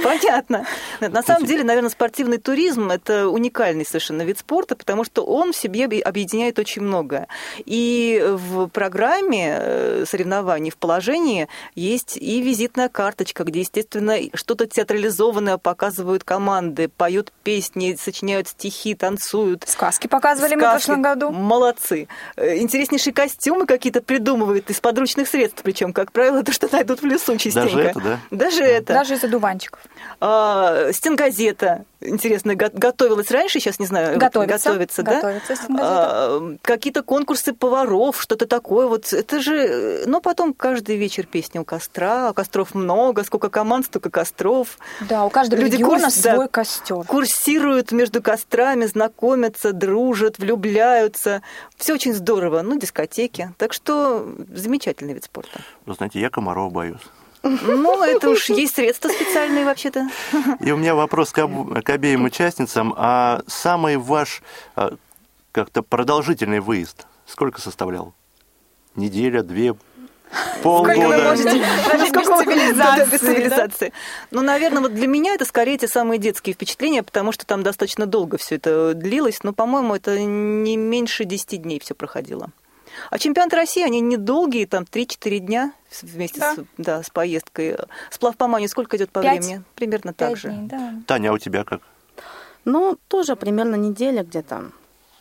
Понятно. 0.03 0.65
На 1.01 1.23
самом 1.23 1.45
деле, 1.45 1.63
наверное, 1.63 1.91
спортивный 1.91 2.39
туризм– 2.39 2.91
это 2.91 3.29
уникальный 3.29 3.85
совершенно 3.85 4.23
вид 4.23 4.39
спорта, 4.39 4.77
потому 4.77 5.05
что 5.05 5.27
он 5.27 5.53
в 5.53 5.57
себе 5.57 5.85
объ- 5.85 6.01
объединяет 6.01 6.59
очень 6.59 6.81
многое. 6.81 7.29
И 7.67 8.25
в 8.27 8.69
программе 8.69 8.94
э, 8.99 10.05
соревнований, 10.07 10.71
в 10.71 10.77
положении 10.77 11.49
есть 11.75 12.17
и 12.17 12.41
визитная 12.41 12.89
карточка, 12.89 13.45
где, 13.45 13.61
естественно, 13.61 14.17
что-то 14.35 14.67
театрализованное 14.67 15.59
показывают 15.59 16.25
команды, 16.25 16.89
поют 16.89 17.33
песни, 17.43 17.97
сочиняют 18.01 18.49
стихи, 18.49 18.95
танцуют. 18.95 19.65
Сказки 19.67 20.07
показывали 20.07 20.55
мы 20.55 20.61
в 20.63 20.65
Сказки. 20.65 20.87
прошлом 20.87 21.03
году. 21.03 21.31
Молодцы. 21.31 22.09
Э, 22.37 22.57
Интереснейшие 22.59 23.13
костюмы 23.13 23.67
какие-то 23.67 24.01
придумывают 24.01 24.71
из 24.71 24.81
подручных 24.81 25.29
средств, 25.29 25.61
причем, 25.63 25.93
как 25.93 26.13
правило, 26.13 26.43
то, 26.43 26.53
что 26.53 26.69
найдут 26.73 27.03
в 27.03 27.05
лесу 27.07 27.37
частенько. 27.37 27.65
Даже 27.75 27.81
это, 27.83 28.01
да? 28.01 28.19
Даже 28.31 28.63
это. 28.63 28.93
Даже 28.95 29.15
из 29.15 29.25
одуванчиков. 29.25 29.81
А, 30.21 30.93
стенгазета, 30.93 31.85
интересно, 32.01 32.55
го- 32.55 32.71
готовилась 32.73 33.31
раньше, 33.31 33.61
сейчас 33.61 33.79
не 33.79 33.87
знаю. 33.87 34.19
Готовится. 34.19 34.71
Готовится, 34.71 35.03
да? 35.03 35.15
Готовится 35.17 35.57
стенгазета. 35.57 35.89
А, 35.91 36.57
какие-то 36.63 37.03
конкурсы 37.03 37.53
поваров, 37.53 38.21
что-то 38.21 38.47
такое. 38.47 38.84
Вот 38.89 39.13
это 39.13 39.41
же... 39.41 39.55
э, 39.57 40.05
Но 40.07 40.21
потом 40.21 40.53
каждый 40.55 40.97
вечер 40.97 41.27
песня 41.27 41.61
у 41.61 41.65
костра, 41.65 42.33
костров 42.33 42.75
много, 42.75 43.25
сколько 43.25 43.49
команд, 43.51 43.87
столько 43.87 44.11
костров. 44.11 44.79
Да, 45.01 45.25
у 45.25 45.31
каждого 45.31 45.61
Люди 45.61 45.77
региона 45.77 46.01
курс- 46.05 46.23
да, 46.23 46.35
свой 46.35 46.49
костер. 46.49 47.05
Курсируют 47.05 47.93
между 47.93 48.23
кострами, 48.23 48.87
знакомятся, 48.87 49.73
дружат, 49.73 50.39
влюбляются. 50.39 51.43
Все 51.77 51.95
очень 51.95 52.15
здорово. 52.15 52.63
Ну, 52.63 52.79
дискотеки. 52.79 53.53
Так 53.59 53.73
что 53.73 54.27
замечательный 54.55 55.15
вид 55.15 55.25
спорта. 55.25 55.61
Вы 55.87 55.95
знаете, 55.95 56.21
я 56.21 56.31
комаров 56.31 56.73
боюсь. 56.73 57.01
Ну, 57.43 58.03
это 58.03 58.31
уж 58.31 58.49
есть 58.49 58.77
средства 58.77 59.11
специальные 59.11 59.67
вообще-то. 59.67 60.09
И 60.61 60.71
у 60.73 60.77
меня 60.79 60.95
вопрос 60.95 61.31
к, 61.31 61.39
об- 61.41 61.83
к 61.83 61.91
обеим 61.91 62.25
участницам. 62.25 62.95
А 62.97 63.43
самый 63.47 63.99
ваш 63.99 64.43
а, 64.77 64.95
как-то 65.53 65.83
продолжительный 65.83 66.61
выезд 66.61 67.07
сколько 67.27 67.61
составлял? 67.61 68.15
Неделя, 68.97 69.43
две, 69.43 69.75
полгода? 70.63 71.35
Без 73.11 73.21
цивилизации. 73.21 73.93
Ну, 74.31 74.43
наверное, 74.43 74.83
вот 74.83 74.95
для 74.95 75.07
меня 75.07 75.35
это 75.35 75.45
скорее 75.45 75.79
те 75.79 75.89
самые 75.89 76.19
детские 76.19 76.55
впечатления, 76.55 77.03
потому 77.03 77.33
что 77.33 77.47
там 77.47 77.63
достаточно 77.63 78.07
долго 78.07 78.39
все 78.39 78.57
это 78.57 78.95
длилось, 78.95 79.43
но, 79.43 79.53
по-моему, 79.53 79.95
это 79.95 80.19
не 80.19 80.77
меньше 80.77 81.25
10 81.25 81.63
дней 81.63 81.81
все 81.81 81.95
проходило. 81.95 82.51
А 83.11 83.19
чемпионаты 83.19 83.57
России, 83.57 83.83
они 83.83 84.01
недолгие, 84.01 84.69
там 84.69 84.85
3-4 84.85 85.39
дня 85.39 85.73
вместе 86.03 86.39
Да. 86.41 86.55
с, 86.55 86.59
да, 86.79 87.03
с 87.03 87.11
поездкой. 87.11 87.77
Сплав 88.11 88.37
по 88.37 88.47
мане 88.47 88.69
сколько 88.69 88.97
идет 88.97 89.11
по 89.11 89.21
Пять. 89.21 89.41
времени? 89.45 89.63
Примерно 89.75 90.13
так 90.15 90.31
Пять 90.31 90.39
же. 90.39 90.49
дней, 90.51 90.69
да. 90.69 90.95
Таня, 91.07 91.31
а 91.31 91.33
у 91.33 91.39
тебя 91.39 91.65
как? 91.65 91.81
Ну, 92.65 92.97
тоже 93.09 93.35
примерно 93.35 93.75
неделя 93.75 94.23
где-то. 94.23 94.71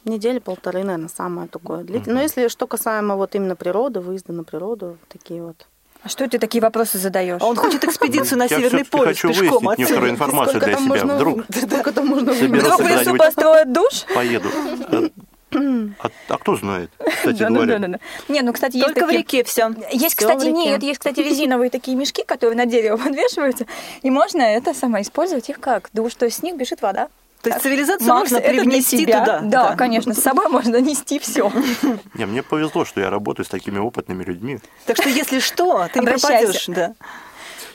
Недели 0.06 0.39
полторы, 0.39 0.84
наверное, 0.84 1.10
самое 1.10 1.47
такое 1.47 1.84
длительное. 1.84 2.16
Но 2.18 2.22
если 2.22 2.47
что 2.49 2.68
касаемо 2.68 3.16
вот 3.16 3.36
именно 3.36 3.56
природы, 3.56 3.99
выезда 4.01 4.34
на 4.34 4.43
природу, 4.43 4.97
такие 5.10 5.41
вот. 5.41 5.66
А 6.04 6.10
что 6.10 6.28
ты 6.28 6.38
такие 6.38 6.62
вопросы 6.62 6.97
задаешь? 6.97 7.41
А 7.41 7.45
он 7.45 7.56
хочет 7.56 7.84
экспедицию 7.86 8.38
на 8.39 8.49
Северный 8.49 8.84
полюс 8.84 9.06
хочу 9.06 9.30
пешком 9.30 9.64
выяснить 9.64 9.78
некоторую 9.80 10.12
информацию 10.12 10.60
для 10.60 10.76
себя. 10.78 11.06
Вдруг 11.16 11.45
Сколько 11.56 11.91
там 11.93 12.08
можно 12.08 12.34
Вдруг 12.34 12.80
в 12.82 12.88
лесу 12.88 13.16
построят 13.16 13.72
душ? 13.72 14.04
поеду. 14.14 14.49
А, 15.56 16.10
а 16.30 16.38
кто 16.39 16.56
знает, 16.56 16.89
кстати 16.97 17.38
Да, 17.38 17.49
говоря. 17.49 17.78
да, 17.78 17.88
да, 17.88 17.99
да. 17.99 18.34
Не, 18.34 18.41
ну, 18.41 18.54
кстати, 18.54 18.76
есть 18.78 18.88
Только 18.88 19.01
в 19.01 19.10
такие- 19.10 19.20
реке 19.20 19.43
все. 19.43 19.70
Есть, 19.91 20.18
Всё 20.18 20.28
в 20.28 20.32
кстати, 20.32 20.47
нет, 20.47 20.82
есть, 20.82 20.97
кстати, 20.97 21.20
резиновые 21.20 21.70
такие 21.70 21.95
мешки, 21.95 22.24
которые 22.24 22.58
на 22.58 22.66
дерево 22.66 22.97
подвешиваются, 23.04 23.68
и 24.01 24.10
можно 24.10 24.41
это 24.41 24.74
самое 24.74 25.04
использовать 25.04 25.49
их 25.49 25.60
как 25.60 25.91
душ, 25.93 26.16
то 26.16 26.26
есть 26.26 26.39
с 26.39 26.41
них 26.41 26.56
бежит 26.58 26.82
вода. 26.82 27.08
То 27.43 27.49
есть 27.49 27.61
цивилизацию 27.61 28.07
Макс, 28.07 28.31
можно 28.31 28.47
привнести 28.47 29.05
туда. 29.05 29.41
Да, 29.43 29.75
конечно, 29.75 30.13
с 30.13 30.19
собой 30.19 30.47
можно 30.47 30.77
нести 30.79 31.19
все. 31.19 31.51
Не, 32.13 32.25
мне 32.25 32.41
повезло, 32.41 32.85
что 32.85 33.01
я 33.01 33.09
работаю 33.09 33.45
с 33.45 33.49
такими 33.49 33.79
опытными 33.79 34.23
людьми. 34.23 34.59
Так 34.85 34.95
что 34.95 35.09
если 35.09 35.39
что, 35.39 35.87
ты 35.93 35.99
не 35.99 36.05
пропадешь. 36.05 36.65
Да. 36.67 36.95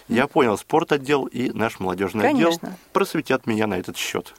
Я 0.08 0.26
понял, 0.26 0.56
спортотдел 0.56 1.26
и 1.26 1.50
наш 1.50 1.80
молодежный 1.80 2.30
отдел 2.30 2.46
Конечно. 2.46 2.78
просветят 2.94 3.46
меня 3.46 3.66
на 3.66 3.74
этот 3.74 3.98
счет. 3.98 4.32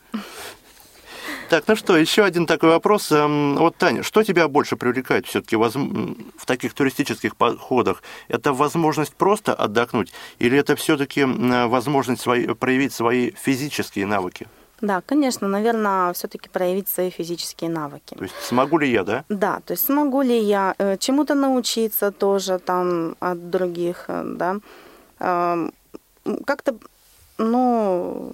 Так, 1.48 1.66
ну 1.68 1.76
что, 1.76 1.96
еще 1.96 2.24
один 2.24 2.48
такой 2.48 2.70
вопрос. 2.70 3.12
Эм, 3.12 3.56
Вот, 3.56 3.76
Таня, 3.78 4.02
что 4.02 4.24
тебя 4.24 4.48
больше 4.48 4.78
привлекает 4.78 5.28
все-таки 5.28 5.56
в 5.56 6.46
таких 6.46 6.74
туристических 6.74 7.36
походах? 7.36 8.02
Это 8.30 8.52
возможность 8.52 9.14
просто 9.14 9.54
отдохнуть 9.54 10.12
или 10.40 10.58
это 10.58 10.76
все-таки 10.76 11.24
возможность 11.24 12.22
свои- 12.22 12.48
проявить 12.48 12.94
свои 12.94 13.32
физические 13.32 14.08
навыки? 14.08 14.48
Да, 14.82 15.02
конечно, 15.06 15.48
наверное, 15.48 16.14
все-таки 16.14 16.50
проявить 16.50 16.88
свои 16.88 17.10
физические 17.10 17.70
навыки. 17.70 18.16
То 18.16 18.24
есть 18.24 18.36
смогу 18.42 18.78
ли 18.78 18.92
я, 18.92 19.04
да? 19.04 19.24
Да, 19.30 19.62
то 19.66 19.74
есть 19.74 19.86
смогу 19.86 20.22
ли 20.22 20.40
я 20.40 20.76
э, 20.78 20.98
чему-то 20.98 21.36
научиться 21.36 22.12
тоже 22.12 22.60
там 22.60 23.16
от 23.20 23.50
других, 23.50 24.06
э, 24.08 24.24
да, 24.26 24.60
Эм, 25.20 25.74
как-то, 26.46 26.76
ну, 27.38 28.32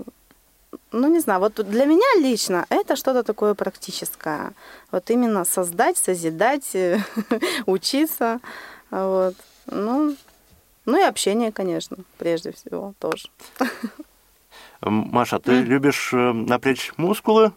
ну 0.92 1.08
не 1.08 1.20
знаю, 1.20 1.40
вот 1.40 1.56
для 1.56 1.86
меня 1.86 2.22
лично 2.22 2.66
это 2.70 2.96
что-то 2.96 3.24
такое 3.24 3.54
практическое, 3.56 4.54
вот 4.92 5.10
именно 5.10 5.46
создать, 5.46 5.98
созидать, 5.98 6.76
э, 6.76 7.00
учиться, 7.66 8.40
вот, 8.92 9.36
ну, 9.66 10.16
ну 10.86 11.00
и 11.00 11.04
общение, 11.04 11.52
конечно, 11.52 11.98
прежде 12.18 12.52
всего 12.52 12.94
тоже. 13.00 13.30
Маша, 14.90 15.40
ты 15.40 15.62
любишь 15.62 16.10
э, 16.14 16.18
напрячь 16.34 16.92
мускулы? 16.98 17.52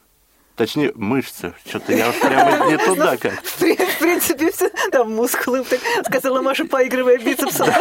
Точнее, 0.56 0.92
мышцы. 0.96 1.52
Что-то 1.66 1.92
я 1.92 2.08
уж 2.08 2.16
прямо 2.18 2.68
не 2.70 2.76
туда 2.84 3.16
как. 3.16 3.42
В 3.44 3.58
при- 3.58 3.76
в 3.76 3.98
принципе, 3.98 4.50
все, 4.50 4.68
там 4.90 5.14
мускулы, 5.14 5.64
так 5.64 6.06
сказала 6.06 6.42
Маша, 6.42 6.64
поигрывая 6.64 7.18
бицепсом. 7.18 7.68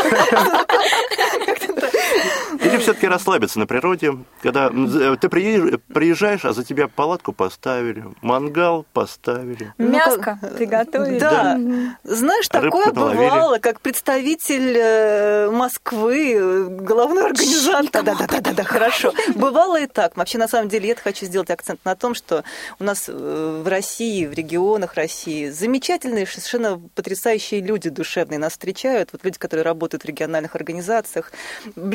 Или 2.59 2.77
все-таки 2.77 3.07
расслабиться 3.07 3.59
на 3.59 3.67
природе, 3.67 4.13
когда 4.41 4.69
з- 4.69 5.15
ты 5.17 5.27
приезж- 5.27 5.79
приезжаешь, 5.93 6.45
а 6.45 6.53
за 6.53 6.63
тебя 6.63 6.87
палатку 6.87 7.33
поставили, 7.33 8.05
мангал 8.21 8.85
поставили. 8.93 9.73
Мяско 9.77 10.39
приготовить. 10.57 11.19
Да. 11.19 11.57
Знаешь, 12.03 12.47
такое 12.47 12.91
бывало, 12.91 13.59
как 13.59 13.81
представитель 13.81 14.75
э, 14.77 15.51
Москвы, 15.51 16.33
э, 16.35 16.63
головной 16.69 17.25
организатор. 17.27 18.03
Да, 18.03 18.15
да, 18.15 18.27
да, 18.27 18.39
да, 18.41 18.53
да, 18.53 18.63
хорошо. 18.63 19.13
Бывало 19.35 19.79
и 19.79 19.87
так. 19.87 20.17
Вообще, 20.17 20.37
на 20.37 20.47
самом 20.47 20.69
деле, 20.69 20.89
я 20.89 20.95
хочу 20.95 21.25
сделать 21.25 21.49
акцент 21.49 21.79
на 21.85 21.95
том, 21.95 22.15
что 22.15 22.43
у 22.79 22.83
нас 22.83 23.05
э, 23.07 23.61
в 23.63 23.67
России, 23.67 24.25
в 24.25 24.33
регионах 24.33 24.95
России 24.95 25.49
замечательные, 25.49 26.25
совершенно 26.25 26.79
потрясающие 26.95 27.61
люди 27.61 27.89
душевные 27.89 28.39
нас 28.39 28.53
встречают. 28.53 29.09
Вот 29.11 29.23
люди, 29.23 29.37
которые 29.37 29.63
работают 29.63 30.03
в 30.03 30.05
региональных 30.07 30.55
организациях. 30.55 31.31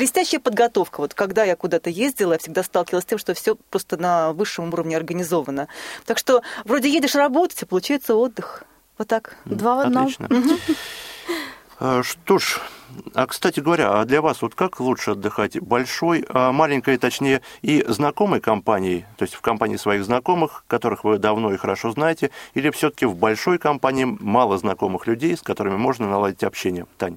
Блестящая 0.03 0.41
подготовка. 0.41 0.99
Вот 0.99 1.13
когда 1.13 1.45
я 1.45 1.55
куда-то 1.55 1.89
ездила, 1.89 2.33
я 2.33 2.37
всегда 2.37 2.61
сталкивалась 2.61 3.05
с 3.05 3.07
тем, 3.07 3.17
что 3.17 3.33
все 3.33 3.55
просто 3.55 3.95
на 3.95 4.33
высшем 4.33 4.67
уровне 4.73 4.97
организовано. 4.97 5.69
Так 6.05 6.17
что 6.17 6.41
вроде 6.65 6.89
едешь 6.89 7.15
работать, 7.15 7.63
а 7.63 7.65
получается 7.65 8.13
отдых. 8.15 8.65
Вот 8.97 9.07
так. 9.07 9.37
Два 9.45 9.77
в 9.77 9.79
одном. 9.79 10.07
Отлично. 10.07 10.27
А, 11.79 12.03
Что 12.03 12.37
ж, 12.37 12.59
а 13.13 13.27
кстати 13.27 13.61
говоря, 13.61 13.97
а 13.97 14.03
для 14.03 14.21
вас 14.21 14.41
вот 14.41 14.55
как 14.55 14.81
лучше 14.81 15.11
отдыхать? 15.11 15.57
Большой, 15.61 16.25
а, 16.27 16.51
маленькой, 16.51 16.97
точнее, 16.97 17.41
и 17.61 17.85
знакомой 17.87 18.41
компанией, 18.41 19.05
то 19.15 19.23
есть 19.23 19.35
в 19.35 19.39
компании 19.39 19.77
своих 19.77 20.03
знакомых, 20.03 20.65
которых 20.67 21.05
вы 21.05 21.17
давно 21.17 21.53
и 21.53 21.57
хорошо 21.57 21.91
знаете, 21.91 22.29
или 22.55 22.69
все-таки 22.71 23.05
в 23.05 23.15
большой 23.15 23.57
компании 23.57 24.03
мало 24.03 24.57
знакомых 24.57 25.07
людей, 25.07 25.37
с 25.37 25.41
которыми 25.41 25.77
можно 25.77 26.09
наладить 26.09 26.43
общение? 26.43 26.87
Тань. 26.97 27.15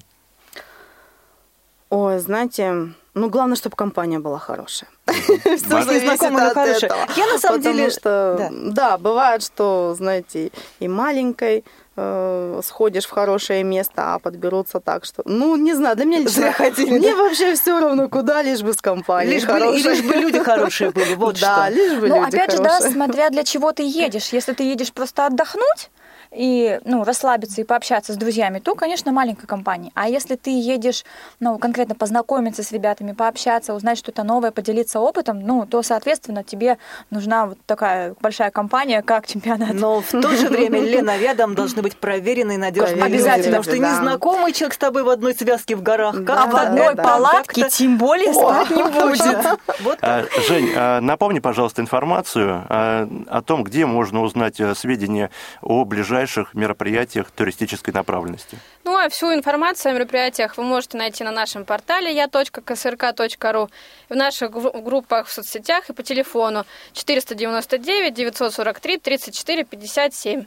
Ой, 1.89 2.19
знаете, 2.19 2.89
ну 3.13 3.29
главное, 3.29 3.55
чтобы 3.55 3.75
компания 3.75 4.19
была 4.19 4.39
хорошая. 4.39 4.89
Зависит 5.07 6.03
Знакомая, 6.17 6.47
от 6.49 6.53
хорошая. 6.53 6.91
Я 7.15 7.25
на 7.27 7.39
самом 7.39 7.61
деле- 7.61 7.89
что, 7.89 8.35
да. 8.37 8.49
да. 8.51 8.97
бывает, 8.97 9.41
что, 9.41 9.93
знаете, 9.97 10.51
и 10.81 10.87
маленькой 10.89 11.63
э, 11.95 12.59
сходишь 12.63 13.05
в 13.05 13.09
хорошее 13.11 13.63
место, 13.63 14.13
а 14.15 14.19
подберутся 14.19 14.81
так, 14.81 15.05
что, 15.05 15.21
ну, 15.25 15.55
не 15.55 15.73
знаю, 15.75 15.95
для 15.95 16.03
меня 16.05 16.19
лично, 16.19 16.31
Зря 16.41 16.51
ходили, 16.51 16.91
мне 16.97 17.11
да? 17.11 17.15
вообще 17.23 17.55
все 17.55 17.79
равно, 17.79 18.09
куда, 18.09 18.41
лишь 18.41 18.61
бы 18.61 18.73
с 18.73 18.81
компанией 18.81 19.35
Лишь 19.35 19.45
бы, 19.45 19.51
и 19.51 19.53
хорошей. 19.61 19.83
лишь 19.83 20.01
бы 20.03 20.13
люди 20.15 20.39
хорошие 20.43 20.91
были, 20.91 21.15
вот 21.15 21.39
да, 21.41 21.67
что. 21.67 21.73
лишь 21.73 21.97
бы 21.99 22.09
Ну, 22.09 22.15
люди 22.23 22.35
опять 22.35 22.51
же, 22.51 22.57
да, 22.57 22.69
хорошие. 22.71 22.91
смотря 22.91 23.29
для 23.29 23.43
чего 23.45 23.71
ты 23.71 23.83
едешь. 23.83 24.27
Если 24.33 24.51
ты 24.53 24.63
едешь 24.63 24.91
просто 24.91 25.25
отдохнуть 25.25 25.89
и, 26.31 26.79
ну, 26.85 27.03
расслабиться 27.03 27.61
и 27.61 27.63
пообщаться 27.63 28.13
с 28.13 28.17
друзьями, 28.17 28.59
то, 28.59 28.75
конечно, 28.75 29.11
маленькая 29.11 29.47
компания. 29.47 29.91
А 29.95 30.09
если 30.09 30.35
ты 30.35 30.49
едешь, 30.49 31.03
ну, 31.39 31.57
конкретно 31.57 31.95
познакомиться 31.95 32.63
с 32.63 32.71
ребятами, 32.71 33.13
пообщаться, 33.13 33.73
узнать 33.73 33.97
что-то 33.97 34.23
новое, 34.23 34.51
поделиться 34.51 34.99
опытом, 34.99 35.39
ну, 35.39 35.65
то, 35.65 35.81
соответственно, 35.81 36.43
тебе 36.43 36.77
нужна 37.09 37.47
вот 37.47 37.57
такая 37.65 38.15
большая 38.21 38.51
компания, 38.51 39.01
как 39.01 39.27
чемпионат. 39.27 39.73
Но 39.73 40.01
в 40.01 40.09
то 40.09 40.29
же 40.35 40.47
время, 40.49 40.79
Лена, 40.83 41.17
рядом 41.17 41.55
должны 41.55 41.81
быть 41.81 41.97
проверенные, 41.97 42.57
надежные 42.57 42.95
люди. 42.95 43.15
Обязательно, 43.15 43.57
Потому 43.57 43.63
что 43.63 43.79
да. 43.79 43.91
незнакомый 43.91 44.53
человек 44.53 44.73
с 44.73 44.77
тобой 44.77 45.03
в 45.03 45.09
одной 45.09 45.33
связке 45.33 45.75
в 45.75 45.83
горах. 45.83 46.23
Да, 46.23 46.43
а 46.43 46.47
в 46.47 46.55
одной 46.55 46.95
да. 46.95 47.03
палатке 47.03 47.69
тем 47.69 47.97
более 47.97 48.33
спать 48.33 48.69
не 48.69 48.83
будет. 48.83 49.59
Вот 49.81 49.99
А, 50.07 50.23
Жень, 50.47 50.71
а, 50.75 51.01
напомни, 51.01 51.39
пожалуйста, 51.39 51.81
информацию 51.81 52.65
а, 52.69 53.09
о 53.27 53.41
том, 53.41 53.63
где 53.63 53.85
можно 53.85 54.21
узнать 54.21 54.59
а, 54.61 54.73
сведения 54.75 55.29
о 55.61 55.83
ближайших 56.17 56.53
мероприятиях 56.55 57.29
туристической 57.31 57.93
направленности. 57.93 58.57
Ну 58.83 58.97
а 58.97 59.07
всю 59.09 59.33
информацию 59.33 59.91
о 59.91 59.93
мероприятиях 59.93 60.57
вы 60.57 60.63
можете 60.63 60.97
найти 60.97 61.23
на 61.23 61.31
нашем 61.31 61.63
портале 61.63 62.11
я.ксрк.ру, 62.11 63.69
в 64.09 64.15
наших 64.15 64.51
гру- 64.51 64.81
группах 64.81 65.27
в 65.27 65.31
соцсетях 65.31 65.89
и 65.89 65.93
по 65.93 66.01
телефону 66.01 66.65
499 66.93 68.13
943 68.13 68.97
34 68.97 69.63
57. 69.63 70.45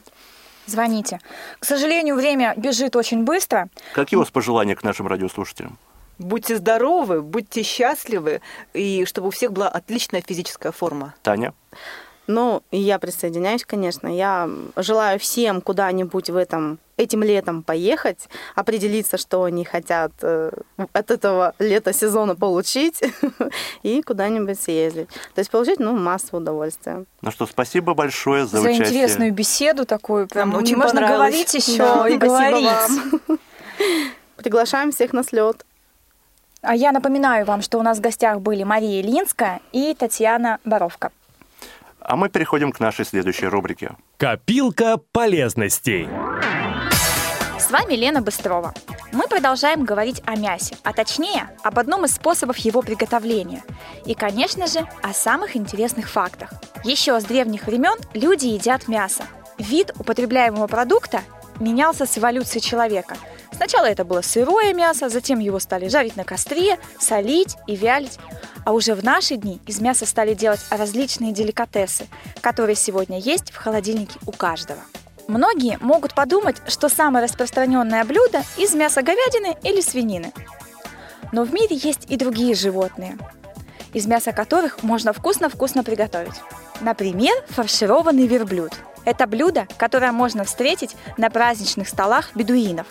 Звоните. 0.66 1.20
К 1.60 1.64
сожалению, 1.64 2.16
время 2.16 2.54
бежит 2.56 2.96
очень 2.96 3.24
быстро. 3.24 3.68
Какие 3.94 4.16
у 4.16 4.20
вас 4.20 4.30
пожелания 4.30 4.74
к 4.74 4.82
нашим 4.82 5.06
радиослушателям? 5.06 5.78
Будьте 6.18 6.56
здоровы, 6.56 7.22
будьте 7.22 7.62
счастливы, 7.62 8.40
и 8.74 9.04
чтобы 9.06 9.28
у 9.28 9.30
всех 9.30 9.52
была 9.52 9.68
отличная 9.68 10.22
физическая 10.26 10.72
форма. 10.72 11.14
Таня? 11.22 11.54
Ну, 12.30 12.62
и 12.70 12.78
я 12.78 13.00
присоединяюсь, 13.00 13.64
конечно. 13.64 14.06
Я 14.06 14.48
желаю 14.76 15.18
всем 15.18 15.60
куда-нибудь 15.60 16.30
в 16.30 16.36
этом 16.36 16.78
этим 16.96 17.24
летом 17.24 17.62
поехать, 17.64 18.28
определиться, 18.54 19.16
что 19.16 19.42
они 19.44 19.64
хотят 19.64 20.12
э, 20.22 20.52
от 20.92 21.10
этого 21.10 21.54
лета 21.58 21.92
сезона 21.92 22.36
получить 22.36 23.02
и 23.82 24.02
куда-нибудь 24.02 24.60
съездить. 24.60 25.08
То 25.34 25.40
есть 25.40 25.50
получить, 25.50 25.80
ну, 25.80 25.96
массу 25.96 26.36
удовольствия. 26.36 27.04
Ну 27.22 27.30
что, 27.32 27.46
спасибо 27.46 27.94
большое 27.94 28.44
за, 28.46 28.58
За 28.58 28.68
участие. 28.68 28.86
интересную 28.86 29.32
беседу 29.32 29.84
такую. 29.84 30.28
Прям 30.28 30.50
Нам 30.50 30.62
очень 30.62 30.76
можно 30.76 31.00
говорить 31.00 31.52
еще 31.54 31.78
Да, 31.78 32.08
и 32.08 32.16
говорить. 32.16 32.64
вам. 32.64 33.38
Приглашаем 34.36 34.92
всех 34.92 35.12
на 35.12 35.24
слет. 35.24 35.64
А 36.62 36.76
я 36.76 36.92
напоминаю 36.92 37.44
вам, 37.46 37.62
что 37.62 37.78
у 37.78 37.82
нас 37.82 37.98
в 37.98 38.02
гостях 38.02 38.40
были 38.40 38.62
Мария 38.62 39.00
Ильинская 39.00 39.60
и 39.72 39.94
Татьяна 39.98 40.58
Боровка. 40.64 41.10
А 42.00 42.16
мы 42.16 42.28
переходим 42.28 42.72
к 42.72 42.80
нашей 42.80 43.04
следующей 43.04 43.46
рубрике. 43.46 43.96
Копилка 44.16 44.98
полезностей. 45.12 46.08
С 47.58 47.70
вами 47.70 47.94
Лена 47.94 48.20
Быстрова. 48.22 48.74
Мы 49.12 49.26
продолжаем 49.28 49.84
говорить 49.84 50.22
о 50.24 50.36
мясе, 50.36 50.76
а 50.82 50.92
точнее 50.92 51.50
об 51.62 51.78
одном 51.78 52.04
из 52.04 52.14
способов 52.14 52.56
его 52.58 52.80
приготовления. 52.82 53.62
И, 54.06 54.14
конечно 54.14 54.66
же, 54.66 54.86
о 55.02 55.12
самых 55.12 55.56
интересных 55.56 56.08
фактах. 56.08 56.50
Еще 56.84 57.20
с 57.20 57.24
древних 57.24 57.66
времен 57.66 57.96
люди 58.14 58.46
едят 58.46 58.88
мясо. 58.88 59.24
Вид 59.58 59.92
употребляемого 59.98 60.66
продукта 60.66 61.20
менялся 61.60 62.06
с 62.06 62.16
эволюцией 62.16 62.62
человека. 62.62 63.16
Сначала 63.60 63.84
это 63.84 64.06
было 64.06 64.22
сырое 64.22 64.72
мясо, 64.72 65.10
затем 65.10 65.38
его 65.38 65.58
стали 65.58 65.88
жарить 65.88 66.16
на 66.16 66.24
костре, 66.24 66.78
солить 66.98 67.58
и 67.66 67.76
вялить. 67.76 68.18
А 68.64 68.72
уже 68.72 68.94
в 68.94 69.04
наши 69.04 69.36
дни 69.36 69.60
из 69.66 69.82
мяса 69.82 70.06
стали 70.06 70.32
делать 70.32 70.60
различные 70.70 71.32
деликатесы, 71.32 72.06
которые 72.40 72.74
сегодня 72.74 73.18
есть 73.18 73.52
в 73.52 73.56
холодильнике 73.56 74.18
у 74.24 74.32
каждого. 74.32 74.80
Многие 75.28 75.76
могут 75.82 76.14
подумать, 76.14 76.56
что 76.68 76.88
самое 76.88 77.22
распространенное 77.22 78.02
блюдо 78.06 78.42
из 78.56 78.72
мяса 78.72 79.02
говядины 79.02 79.54
или 79.62 79.82
свинины. 79.82 80.32
Но 81.30 81.44
в 81.44 81.52
мире 81.52 81.76
есть 81.76 82.10
и 82.10 82.16
другие 82.16 82.54
животные, 82.54 83.18
из 83.92 84.06
мяса 84.06 84.32
которых 84.32 84.82
можно 84.82 85.12
вкусно-вкусно 85.12 85.84
приготовить. 85.84 86.40
Например, 86.80 87.34
фаршированный 87.50 88.26
верблюд. 88.26 88.72
Это 89.04 89.26
блюдо, 89.26 89.66
которое 89.78 90.12
можно 90.12 90.44
встретить 90.44 90.96
на 91.16 91.30
праздничных 91.30 91.88
столах 91.88 92.34
бедуинов. 92.34 92.86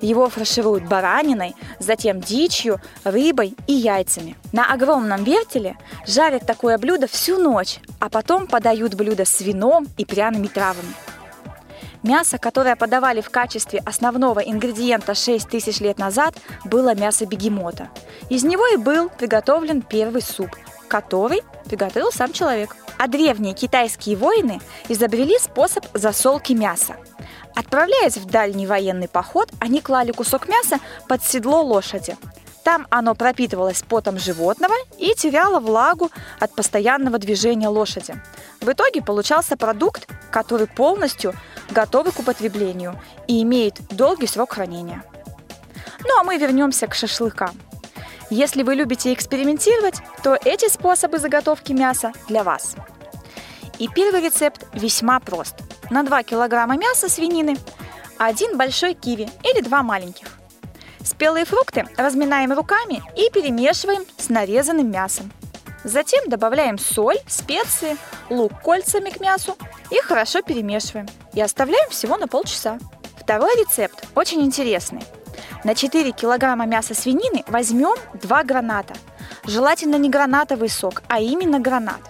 Его 0.00 0.28
фаршируют 0.28 0.84
бараниной, 0.84 1.54
затем 1.78 2.20
дичью, 2.20 2.80
рыбой 3.04 3.54
и 3.66 3.72
яйцами. 3.72 4.36
На 4.52 4.72
огромном 4.72 5.24
вертеле 5.24 5.76
жарят 6.06 6.46
такое 6.46 6.78
блюдо 6.78 7.06
всю 7.06 7.38
ночь, 7.38 7.78
а 8.00 8.08
потом 8.08 8.46
подают 8.46 8.94
блюдо 8.94 9.24
с 9.24 9.40
вином 9.40 9.86
и 9.96 10.04
пряными 10.04 10.48
травами. 10.48 10.94
Мясо, 12.02 12.36
которое 12.38 12.74
подавали 12.74 13.20
в 13.20 13.30
качестве 13.30 13.80
основного 13.84 14.40
ингредиента 14.40 15.14
6 15.14 15.48
тысяч 15.48 15.78
лет 15.78 15.98
назад, 15.98 16.34
было 16.64 16.96
мясо 16.96 17.26
бегемота. 17.26 17.90
Из 18.28 18.42
него 18.42 18.66
и 18.66 18.76
был 18.76 19.08
приготовлен 19.08 19.82
первый 19.82 20.20
суп, 20.20 20.50
который 20.92 21.42
приготовил 21.64 22.12
сам 22.12 22.34
человек. 22.34 22.76
А 22.98 23.08
древние 23.08 23.54
китайские 23.54 24.14
воины 24.14 24.60
изобрели 24.88 25.38
способ 25.38 25.86
засолки 25.94 26.52
мяса. 26.52 26.96
Отправляясь 27.54 28.18
в 28.18 28.26
дальний 28.26 28.66
военный 28.66 29.08
поход, 29.08 29.50
они 29.58 29.80
клали 29.80 30.12
кусок 30.12 30.48
мяса 30.48 30.80
под 31.08 31.24
седло 31.24 31.62
лошади. 31.62 32.18
Там 32.62 32.86
оно 32.90 33.14
пропитывалось 33.14 33.82
потом 33.88 34.18
животного 34.18 34.74
и 34.98 35.14
теряло 35.14 35.60
влагу 35.60 36.10
от 36.38 36.54
постоянного 36.54 37.18
движения 37.18 37.68
лошади. 37.68 38.14
В 38.60 38.70
итоге 38.70 39.00
получался 39.00 39.56
продукт, 39.56 40.06
который 40.30 40.66
полностью 40.66 41.32
готовы 41.70 42.12
к 42.12 42.18
употреблению 42.18 43.00
и 43.26 43.42
имеет 43.42 43.80
долгий 43.88 44.26
срок 44.26 44.52
хранения. 44.52 45.02
Ну 46.04 46.20
а 46.20 46.22
мы 46.22 46.36
вернемся 46.36 46.86
к 46.86 46.94
шашлыкам. 46.94 47.56
Если 48.32 48.62
вы 48.62 48.76
любите 48.76 49.12
экспериментировать, 49.12 49.96
то 50.22 50.38
эти 50.42 50.66
способы 50.70 51.18
заготовки 51.18 51.72
мяса 51.72 52.12
для 52.28 52.42
вас. 52.42 52.76
И 53.78 53.88
первый 53.88 54.22
рецепт 54.22 54.64
весьма 54.72 55.20
прост. 55.20 55.56
На 55.90 56.02
2 56.02 56.22
килограмма 56.22 56.78
мяса 56.78 57.10
свинины 57.10 57.58
один 58.16 58.56
большой 58.56 58.94
киви 58.94 59.28
или 59.44 59.60
два 59.60 59.82
маленьких. 59.82 60.28
Спелые 61.04 61.44
фрукты 61.44 61.84
разминаем 61.98 62.54
руками 62.54 63.02
и 63.18 63.28
перемешиваем 63.30 64.06
с 64.16 64.30
нарезанным 64.30 64.90
мясом. 64.90 65.30
Затем 65.84 66.26
добавляем 66.30 66.78
соль, 66.78 67.18
специи, 67.26 67.98
лук 68.30 68.62
кольцами 68.62 69.10
к 69.10 69.20
мясу 69.20 69.58
и 69.90 69.98
хорошо 70.00 70.40
перемешиваем. 70.40 71.06
И 71.34 71.40
оставляем 71.42 71.90
всего 71.90 72.16
на 72.16 72.28
полчаса. 72.28 72.78
Второй 73.20 73.54
рецепт 73.60 74.06
очень 74.14 74.40
интересный. 74.40 75.02
На 75.64 75.74
4 75.74 76.12
килограмма 76.12 76.66
мяса 76.66 76.94
свинины 76.94 77.44
возьмем 77.46 77.94
2 78.14 78.44
граната. 78.44 78.94
Желательно 79.44 79.96
не 79.96 80.08
гранатовый 80.10 80.68
сок, 80.68 81.02
а 81.08 81.20
именно 81.20 81.60
гранат. 81.60 82.00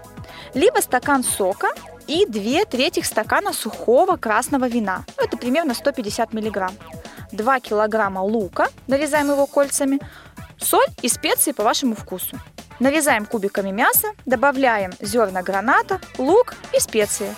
Либо 0.55 0.81
стакан 0.81 1.25
сока 1.25 1.68
и 2.07 2.27
2 2.27 2.64
третьих 2.66 3.07
стакана 3.07 3.53
сухого 3.53 4.16
красного 4.16 4.68
вина. 4.68 5.05
Ну, 5.16 5.25
это 5.25 5.37
примерно 5.37 5.75
150 5.75 6.33
миллиграмм. 6.33 6.75
2 7.33 7.61
килограмма 7.61 8.20
лука, 8.20 8.68
нарезаем 8.87 9.31
его 9.31 9.47
кольцами, 9.47 10.01
соль 10.59 10.87
и 11.01 11.09
специи 11.09 11.53
по 11.53 11.62
вашему 11.62 11.95
вкусу. 11.95 12.39
Нарезаем 12.81 13.27
кубиками 13.27 13.70
мясо, 13.70 14.09
добавляем 14.27 14.93
зерна 15.01 15.43
граната, 15.43 16.01
лук 16.18 16.55
и 16.75 16.81
специи. 16.81 17.35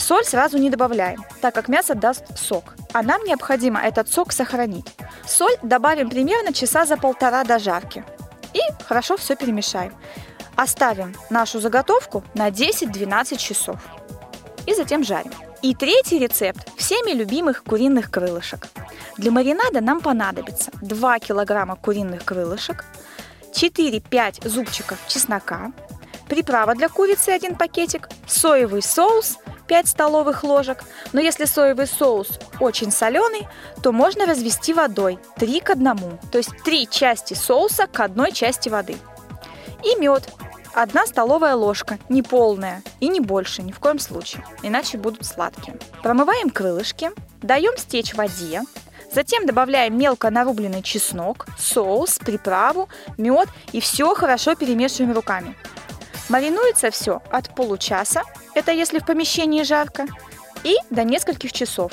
Соль 0.00 0.24
сразу 0.24 0.56
не 0.56 0.70
добавляем, 0.70 1.24
так 1.42 1.54
как 1.54 1.68
мясо 1.68 1.94
даст 1.94 2.24
сок, 2.36 2.74
а 2.94 3.02
нам 3.02 3.22
необходимо 3.24 3.80
этот 3.80 4.10
сок 4.10 4.32
сохранить. 4.32 4.86
Соль 5.26 5.56
добавим 5.62 6.08
примерно 6.08 6.52
часа 6.54 6.86
за 6.86 6.96
полтора 6.96 7.44
до 7.44 7.58
жарки 7.58 8.02
и 8.54 8.60
хорошо 8.84 9.16
все 9.18 9.36
перемешаем. 9.36 9.92
Оставим 10.56 11.14
нашу 11.28 11.60
заготовку 11.60 12.24
на 12.34 12.48
10-12 12.48 13.36
часов 13.36 13.78
и 14.66 14.74
затем 14.74 15.04
жарим. 15.04 15.32
И 15.62 15.74
третий 15.74 16.18
рецепт 16.18 16.70
всеми 16.78 17.12
любимых 17.12 17.62
куриных 17.62 18.10
крылышек. 18.10 18.68
Для 19.18 19.30
маринада 19.30 19.82
нам 19.82 20.00
понадобится 20.00 20.70
2 20.80 21.18
килограмма 21.18 21.76
куриных 21.76 22.24
крылышек, 22.24 22.86
4-5 23.52 24.48
зубчиков 24.48 24.98
чеснока, 25.08 25.72
приправа 26.30 26.74
для 26.74 26.88
курицы 26.88 27.30
1 27.30 27.56
пакетик, 27.56 28.08
соевый 28.26 28.82
соус 28.82 29.36
5 29.66 29.88
столовых 29.88 30.44
ложек, 30.44 30.84
но 31.12 31.20
если 31.20 31.44
соевый 31.44 31.86
соус 31.86 32.38
очень 32.60 32.92
соленый, 32.92 33.46
то 33.82 33.92
можно 33.92 34.26
развести 34.26 34.72
водой 34.72 35.18
3 35.36 35.60
к 35.60 35.70
1, 35.70 35.96
то 36.30 36.38
есть 36.38 36.50
3 36.64 36.88
части 36.88 37.34
соуса 37.34 37.86
к 37.86 38.00
одной 38.00 38.32
части 38.32 38.68
воды. 38.68 38.96
И 39.84 40.00
мед 40.00 40.32
1 40.74 41.06
столовая 41.06 41.56
ложка, 41.56 41.98
не 42.08 42.22
полная 42.22 42.82
и 43.00 43.08
не 43.08 43.20
больше, 43.20 43.62
ни 43.62 43.72
в 43.72 43.80
коем 43.80 43.98
случае, 43.98 44.44
иначе 44.62 44.98
будут 44.98 45.26
сладкие. 45.26 45.78
Промываем 46.02 46.50
крылышки, 46.50 47.10
даем 47.42 47.76
стечь 47.76 48.14
воде, 48.14 48.62
Затем 49.12 49.44
добавляем 49.44 49.98
мелко 49.98 50.30
нарубленный 50.30 50.82
чеснок, 50.82 51.46
соус, 51.58 52.20
приправу, 52.20 52.88
мед 53.18 53.48
и 53.72 53.80
все 53.80 54.14
хорошо 54.14 54.54
перемешиваем 54.54 55.12
руками. 55.12 55.56
Маринуется 56.30 56.92
все 56.92 57.20
от 57.30 57.52
получаса, 57.56 58.22
это 58.54 58.70
если 58.70 59.00
в 59.00 59.04
помещении 59.04 59.64
жарко, 59.64 60.06
и 60.62 60.76
до 60.88 61.02
нескольких 61.02 61.52
часов. 61.52 61.90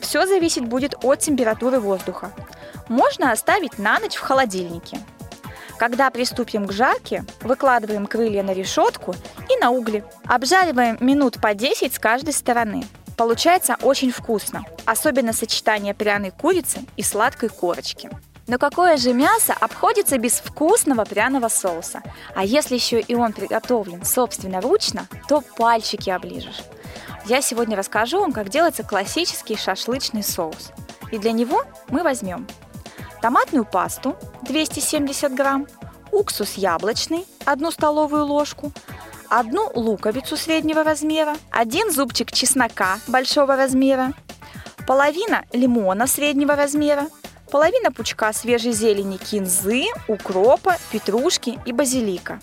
Все 0.00 0.26
зависеть 0.26 0.66
будет 0.66 1.02
от 1.02 1.20
температуры 1.20 1.80
воздуха. 1.80 2.30
Можно 2.88 3.32
оставить 3.32 3.78
на 3.78 3.98
ночь 3.98 4.16
в 4.16 4.20
холодильнике. 4.20 4.98
Когда 5.78 6.10
приступим 6.10 6.66
к 6.66 6.72
жарке, 6.72 7.24
выкладываем 7.40 8.06
крылья 8.06 8.42
на 8.42 8.52
решетку 8.52 9.14
и 9.48 9.56
на 9.56 9.70
угли. 9.70 10.04
Обжариваем 10.24 10.98
минут 11.00 11.40
по 11.40 11.54
10 11.54 11.94
с 11.94 11.98
каждой 11.98 12.34
стороны. 12.34 12.84
Получается 13.16 13.76
очень 13.80 14.10
вкусно, 14.10 14.62
особенно 14.84 15.32
сочетание 15.32 15.94
пряной 15.94 16.32
курицы 16.32 16.80
и 16.98 17.02
сладкой 17.02 17.48
корочки. 17.48 18.10
Но 18.50 18.58
какое 18.58 18.96
же 18.96 19.12
мясо 19.12 19.54
обходится 19.60 20.18
без 20.18 20.40
вкусного 20.40 21.04
пряного 21.04 21.46
соуса? 21.46 22.02
А 22.34 22.44
если 22.44 22.74
еще 22.74 22.98
и 22.98 23.14
он 23.14 23.32
приготовлен 23.32 24.04
собственноручно, 24.04 25.06
то 25.28 25.40
пальчики 25.56 26.10
оближешь. 26.10 26.62
Я 27.26 27.42
сегодня 27.42 27.76
расскажу 27.76 28.18
вам, 28.18 28.32
как 28.32 28.48
делается 28.48 28.82
классический 28.82 29.56
шашлычный 29.56 30.24
соус. 30.24 30.72
И 31.12 31.18
для 31.18 31.30
него 31.30 31.62
мы 31.90 32.02
возьмем 32.02 32.48
томатную 33.22 33.64
пасту 33.64 34.16
270 34.42 35.32
грамм, 35.32 35.68
уксус 36.10 36.54
яблочный 36.54 37.28
1 37.44 37.70
столовую 37.70 38.26
ложку, 38.26 38.72
одну 39.28 39.70
луковицу 39.76 40.36
среднего 40.36 40.82
размера, 40.82 41.36
один 41.52 41.92
зубчик 41.92 42.32
чеснока 42.32 42.98
большого 43.06 43.54
размера, 43.54 44.12
половина 44.88 45.44
лимона 45.52 46.08
среднего 46.08 46.56
размера, 46.56 47.06
половина 47.50 47.90
пучка 47.92 48.32
свежей 48.32 48.72
зелени 48.72 49.16
кинзы, 49.16 49.84
укропа, 50.08 50.76
петрушки 50.92 51.58
и 51.66 51.72
базилика, 51.72 52.38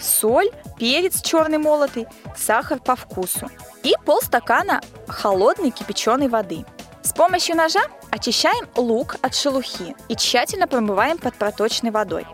соль, 0.00 0.50
перец 0.78 1.22
черный 1.22 1.58
молотый, 1.58 2.06
сахар 2.36 2.78
по 2.78 2.96
вкусу 2.96 3.48
и 3.82 3.94
полстакана 4.04 4.80
холодной 5.06 5.70
кипяченой 5.70 6.28
воды. 6.28 6.64
С 7.02 7.12
помощью 7.12 7.56
ножа 7.56 7.82
очищаем 8.10 8.66
лук 8.74 9.16
от 9.22 9.34
шелухи 9.34 9.94
и 10.08 10.16
тщательно 10.16 10.66
промываем 10.66 11.18
под 11.18 11.34
проточной 11.36 11.90
водой. 11.90 12.26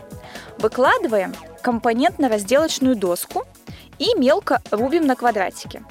Выкладываем 0.59 1.35
компонент 1.61 2.19
на 2.19 2.29
разделочную 2.29 2.97
доску 2.97 3.45
и 3.99 4.15
мелко 4.17 4.63
рубим 4.71 5.07
на 5.07 5.15
квадратики. 5.15 5.85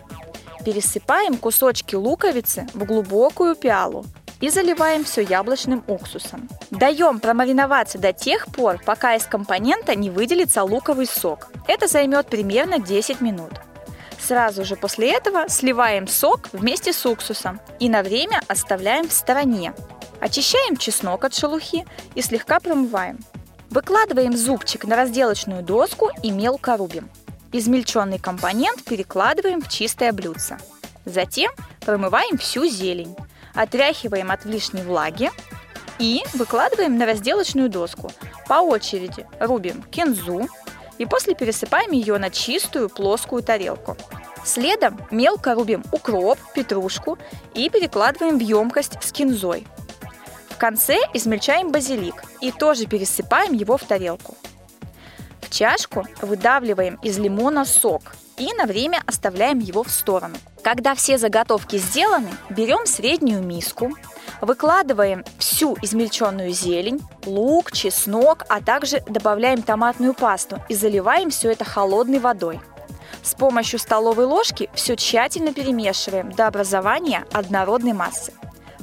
Пересыпаем 0.66 1.38
кусочки 1.38 1.96
луковицы 1.96 2.68
в 2.74 2.86
глубокую 2.86 3.56
пиалу 3.56 4.06
и 4.42 4.50
заливаем 4.50 5.04
все 5.04 5.22
яблочным 5.22 5.84
уксусом. 5.88 6.50
Даем 6.72 7.20
промариноваться 7.20 7.98
до 7.98 8.12
тех 8.12 8.48
пор, 8.48 8.82
пока 8.84 9.16
из 9.16 9.26
компонента 9.26 9.96
не 9.96 10.10
выделится 10.10 10.64
луковый 10.64 11.06
сок. 11.06 11.50
Это 11.68 11.88
займет 11.88 12.28
примерно 12.28 12.80
10 12.80 13.22
минут. 13.22 13.52
Сразу 14.20 14.66
же 14.66 14.76
после 14.76 15.14
этого 15.14 15.48
сливаем 15.48 16.08
сок 16.08 16.50
вместе 16.52 16.94
с 16.94 17.06
уксусом 17.06 17.60
и 17.80 17.90
на 17.90 18.04
время 18.04 18.42
оставляем 18.48 19.08
в 19.08 19.14
стороне. 19.14 19.74
Очищаем 20.20 20.78
чеснок 20.78 21.24
от 21.24 21.34
шелухи 21.34 21.86
и 22.14 22.22
слегка 22.22 22.60
промываем. 22.60 23.20
Выкладываем 23.72 24.36
зубчик 24.36 24.86
на 24.86 24.96
разделочную 24.96 25.64
доску 25.64 26.10
и 26.22 26.32
мелко 26.32 26.78
рубим. 26.78 27.10
Измельченный 27.52 28.20
компонент 28.20 28.84
перекладываем 28.84 29.62
в 29.62 29.70
чистое 29.70 30.12
блюдце. 30.12 30.58
Затем 31.06 31.52
промываем 31.80 32.38
всю 32.38 32.68
зелень, 32.68 33.16
отряхиваем 33.54 34.32
от 34.32 34.46
лишней 34.46 34.84
влаги 34.84 35.32
И 36.00 36.24
выкладываем 36.34 36.98
на 36.98 37.06
разделочную 37.06 37.70
доску. 37.70 38.12
По 38.48 38.56
очереди 38.56 39.26
рубим 39.40 39.84
кинзу 39.84 40.48
и 40.98 41.06
после 41.06 41.36
пересыпаем 41.36 41.92
ее 41.92 42.18
на 42.18 42.30
чистую 42.30 42.90
плоскую 42.90 43.44
тарелку. 43.44 43.98
Следом 44.44 45.00
мелко 45.12 45.54
рубим 45.54 45.84
укроп, 45.92 46.40
петрушку 46.54 47.18
и 47.54 47.70
перекладываем 47.70 48.38
в 48.38 48.42
емкость 48.42 48.98
с 49.02 49.12
кинзой. 49.12 49.68
В 50.50 50.58
конце 50.58 50.98
измельчаем 51.14 51.72
базилик 51.72 52.24
и 52.40 52.52
тоже 52.52 52.86
пересыпаем 52.86 53.54
его 53.54 53.78
в 53.78 53.84
тарелку. 53.84 54.36
В 55.42 55.50
чашку 55.50 56.06
выдавливаем 56.22 56.96
из 57.04 57.18
лимона 57.18 57.66
сок 57.66 58.14
и 58.38 58.54
на 58.54 58.66
время 58.66 59.02
оставляем 59.06 59.60
его 59.60 59.84
в 59.84 59.92
сторону. 59.92 60.36
Когда 60.64 60.96
все 60.96 61.18
заготовки 61.18 61.78
сделаны, 61.78 62.30
берем 62.50 62.86
среднюю 62.86 63.44
миску, 63.44 63.92
выкладываем 64.42 65.24
всю 65.38 65.78
измельченную 65.82 66.52
зелень, 66.52 67.02
лук, 67.26 67.72
чеснок, 67.72 68.46
а 68.50 68.62
также 68.62 69.02
добавляем 69.08 69.62
томатную 69.62 70.14
пасту 70.14 70.62
и 70.70 70.76
заливаем 70.76 71.30
все 71.30 71.52
это 71.52 71.66
холодной 71.66 72.20
водой. 72.20 72.60
С 73.24 73.36
помощью 73.36 73.80
столовой 73.80 74.26
ложки 74.26 74.70
все 74.74 74.96
тщательно 74.96 75.54
перемешиваем 75.54 76.32
до 76.32 76.48
образования 76.48 77.26
однородной 77.32 77.94
массы. 77.94 78.34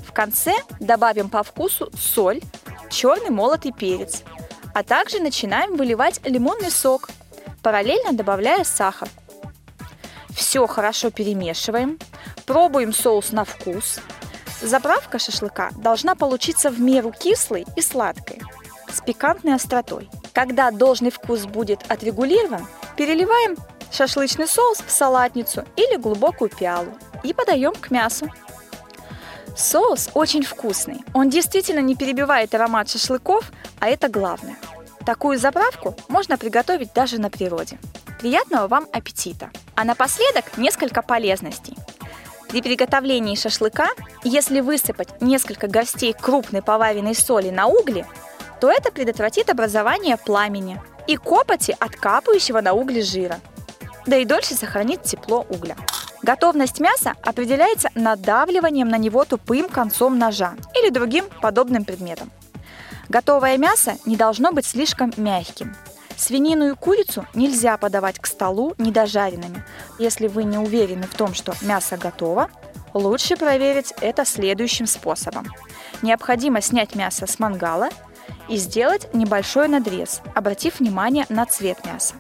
В 0.07 0.13
конце 0.13 0.55
добавим 0.81 1.29
по 1.29 1.43
вкусу 1.43 1.91
соль, 1.97 2.41
черный 2.91 3.31
молотый 3.31 3.73
перец, 3.73 4.23
а 4.75 4.83
также 4.83 5.21
начинаем 5.21 5.77
выливать 5.77 6.21
лимонный 6.25 6.71
сок, 6.71 7.09
параллельно 7.63 8.13
добавляя 8.13 8.65
сахар. 8.65 9.09
Все 10.39 10.69
хорошо 10.69 11.11
перемешиваем, 11.11 11.99
пробуем 12.47 12.93
соус 12.93 13.33
на 13.33 13.45
вкус. 13.45 13.99
Заправка 14.63 15.19
шашлыка 15.19 15.71
должна 15.77 16.15
получиться 16.15 16.71
в 16.71 16.81
меру 16.81 17.11
кислой 17.11 17.67
и 17.75 17.83
сладкой, 17.83 18.41
с 18.89 19.01
пикантной 19.01 19.57
остротой. 19.57 20.09
Когда 20.33 20.71
должный 20.71 21.11
вкус 21.11 21.45
будет 21.47 21.81
отрегулирован, 21.91 22.69
переливаем 22.97 23.57
шашлычный 23.91 24.47
соус 24.47 24.79
в 24.79 24.91
салатницу 24.93 25.65
или 25.75 25.97
глубокую 25.97 26.51
пиалу 26.51 26.93
и 27.25 27.35
подаем 27.35 27.73
к 27.73 27.91
мясу. 27.91 28.33
Соус 29.57 30.09
очень 30.15 30.45
вкусный. 30.45 31.01
Он 31.15 31.31
действительно 31.31 31.81
не 31.81 31.97
перебивает 31.97 32.55
аромат 32.55 32.89
шашлыков, 32.89 33.51
а 33.81 33.89
это 33.89 34.09
главное. 34.09 34.57
Такую 35.09 35.39
заправку 35.39 35.97
можно 36.09 36.37
приготовить 36.37 36.93
даже 36.93 37.19
на 37.19 37.31
природе. 37.31 37.79
Приятного 38.21 38.69
вам 38.69 38.87
аппетита! 38.93 39.49
А 39.75 39.85
напоследок 39.85 40.59
несколько 40.59 41.01
полезностей. 41.01 41.79
При 42.51 42.61
приготовлении 42.61 43.35
шашлыка, 43.35 43.89
если 44.23 44.61
высыпать 44.61 45.23
несколько 45.23 45.67
горстей 45.67 46.13
крупной 46.13 46.61
поваренной 46.61 47.15
соли 47.15 47.49
на 47.49 47.69
угли, 47.69 48.05
то 48.61 48.71
это 48.71 48.93
предотвратит 48.93 49.49
образование 49.49 50.19
пламени 50.19 50.79
и 51.07 51.17
копоти 51.17 51.75
от 51.81 51.97
капающего 51.97 52.61
на 52.61 52.75
угли 52.75 53.01
жира, 53.01 53.41
да 54.05 54.19
и 54.19 54.27
дольше 54.27 54.57
сохранит 54.57 55.05
тепло 55.05 55.47
угля. 55.49 55.79
Готовность 56.21 56.81
мяса 56.81 57.15
определяется 57.25 57.89
надавливанием 57.95 58.91
на 58.91 58.99
него 58.99 59.25
тупым 59.25 59.71
концом 59.71 60.19
ножа 60.19 60.53
или 60.79 60.91
другим 60.91 61.25
подобным 61.41 61.87
предметом. 61.87 62.31
Готовое 63.09 63.57
мясо 63.57 63.97
не 64.05 64.17
должно 64.17 64.53
быть 64.53 64.67
слишком 64.67 65.13
мягким. 65.17 65.75
Свинину 66.17 66.71
и 66.71 66.75
курицу 66.75 67.27
нельзя 67.35 67.77
подавать 67.77 68.19
к 68.19 68.27
столу 68.27 68.75
недожаренными. 68.77 69.65
Если 69.99 70.27
вы 70.27 70.45
не 70.45 70.59
уверены 70.59 71.07
в 71.07 71.15
том, 71.15 71.33
что 71.33 71.55
мясо 71.63 71.97
готово, 71.97 72.51
лучше 72.93 73.37
проверить 73.37 73.95
это 74.01 74.25
следующим 74.25 74.87
способом. 74.87 75.47
Необходимо 76.03 76.61
снять 76.61 76.95
мясо 76.95 77.27
с 77.27 77.39
мангала 77.39 77.89
и 78.49 78.57
сделать 78.57 79.15
небольшой 79.15 79.69
надрез, 79.69 80.21
обратив 80.35 80.81
внимание 80.81 81.25
на 81.29 81.47
цвет 81.47 81.85
мяса. 81.87 82.15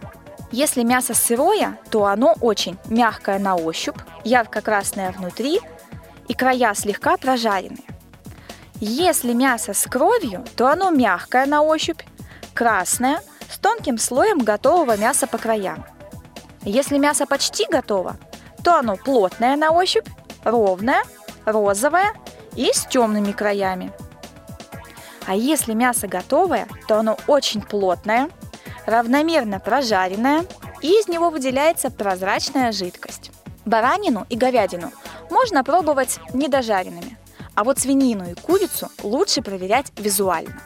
Если 0.53 0.83
мясо 0.83 1.13
сырое, 1.13 1.79
то 1.91 2.07
оно 2.07 2.35
очень 2.41 2.79
мягкое 2.87 3.39
на 3.39 3.57
ощупь, 3.57 3.99
ярко-красное 4.25 5.13
внутри 5.13 5.61
и 6.29 6.35
края 6.35 6.73
слегка 6.75 7.17
прожаренные. 7.17 7.98
Если 8.81 9.33
мясо 9.33 9.75
с 9.75 9.85
кровью, 9.85 10.45
то 10.57 10.69
оно 10.69 10.91
мягкое 10.91 11.47
на 11.47 11.63
ощупь, 11.63 12.03
красное, 12.55 13.21
с 13.51 13.59
тонким 13.59 13.99
слоем 13.99 14.39
готового 14.39 14.97
мяса 14.97 15.27
по 15.27 15.37
краям. 15.37 15.85
Если 16.63 16.99
мясо 16.99 17.27
почти 17.27 17.67
готово, 17.69 18.17
то 18.63 18.77
оно 18.77 18.97
плотное 18.97 19.57
на 19.57 19.73
ощупь, 19.73 20.07
ровное, 20.45 21.03
розовое 21.45 22.13
и 22.55 22.71
с 22.73 22.87
темными 22.87 23.33
краями. 23.33 23.93
А 25.27 25.35
если 25.35 25.75
мясо 25.75 26.07
готовое, 26.07 26.69
то 26.87 27.01
оно 27.01 27.19
очень 27.27 27.63
плотное, 27.63 28.31
равномерно 28.87 29.59
прожаренное, 29.59 30.45
и 30.81 30.89
из 30.89 31.09
него 31.09 31.31
выделяется 31.31 31.91
прозрачная 31.91 32.71
жидкость. 32.71 33.33
Баранину 33.65 34.25
и 34.31 34.37
говядину 34.37 34.93
можно 35.31 35.65
пробовать 35.65 36.21
недожаренными, 36.33 37.18
а 37.59 37.65
вот 37.65 37.81
свинину 37.81 38.31
и 38.31 38.35
курицу 38.35 38.89
лучше 39.03 39.43
проверять 39.43 39.87
визуально. 39.97 40.63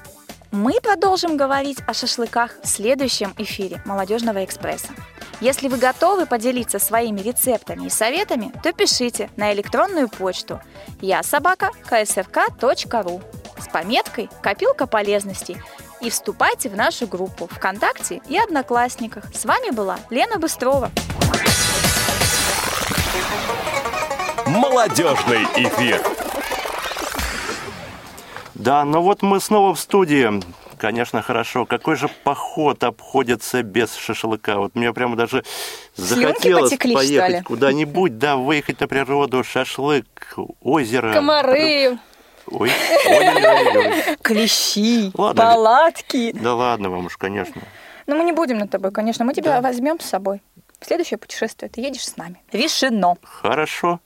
Мы 0.50 0.74
продолжим 0.82 1.38
говорить 1.38 1.78
о 1.86 1.94
шашлыках 1.94 2.58
в 2.62 2.68
следующем 2.68 3.32
эфире 3.38 3.80
«Молодежного 3.86 4.44
экспресса». 4.44 4.88
Если 5.40 5.68
вы 5.68 5.78
готовы 5.78 6.26
поделиться 6.26 6.78
своими 6.78 7.20
рецептами 7.20 7.86
и 7.86 7.88
советами, 7.88 8.52
то 8.62 8.74
пишите 8.74 9.30
на 9.38 9.54
электронную 9.54 10.06
почту 10.06 10.60
я 11.00 11.22
собака 11.22 11.70
ksrk.ru 11.90 13.22
с 13.58 13.68
пометкой 13.68 14.28
«Копилка 14.42 14.86
полезностей» 14.86 15.56
и 16.02 16.10
вступайте 16.10 16.68
в 16.68 16.76
нашу 16.76 17.06
группу 17.06 17.46
ВКонтакте 17.46 18.20
и 18.28 18.36
Одноклассниках. 18.36 19.34
С 19.34 19.46
вами 19.46 19.70
была 19.70 19.98
Лена 20.10 20.38
Быстрова. 20.38 20.90
Молодежный 24.46 25.44
эфир. 25.56 26.21
Да, 28.62 28.84
ну 28.84 29.02
вот 29.02 29.22
мы 29.22 29.40
снова 29.40 29.74
в 29.74 29.80
студии. 29.80 30.40
Конечно, 30.78 31.20
хорошо. 31.20 31.66
Какой 31.66 31.96
же 31.96 32.08
поход 32.08 32.84
обходится 32.84 33.64
без 33.64 33.92
шашлыка? 33.96 34.58
Вот 34.58 34.76
мне 34.76 34.92
прямо 34.92 35.16
даже 35.16 35.42
захотелось 35.96 36.70
потекли, 36.70 36.94
поехать 36.94 37.44
куда-нибудь, 37.44 38.18
да, 38.18 38.36
выехать 38.36 38.78
на 38.78 38.86
природу, 38.86 39.42
шашлык, 39.42 40.36
озеро. 40.60 41.12
Комары. 41.12 41.98
Ой. 42.46 42.70
Клещи, 44.22 45.10
Ладно. 45.14 45.42
палатки. 45.42 46.30
Да 46.32 46.54
ладно 46.54 46.90
вам 46.90 47.06
уж, 47.06 47.16
конечно. 47.16 47.60
Но 48.06 48.14
мы 48.14 48.22
не 48.22 48.32
будем 48.32 48.58
над 48.58 48.70
тобой, 48.70 48.92
конечно. 48.92 49.24
Мы 49.24 49.34
тебя 49.34 49.60
возьмем 49.60 49.98
с 49.98 50.04
собой. 50.04 50.40
В 50.78 50.86
следующее 50.86 51.18
путешествие 51.18 51.68
ты 51.68 51.80
едешь 51.80 52.06
с 52.06 52.16
нами. 52.16 52.40
Решено. 52.52 53.16
Хорошо. 53.24 53.98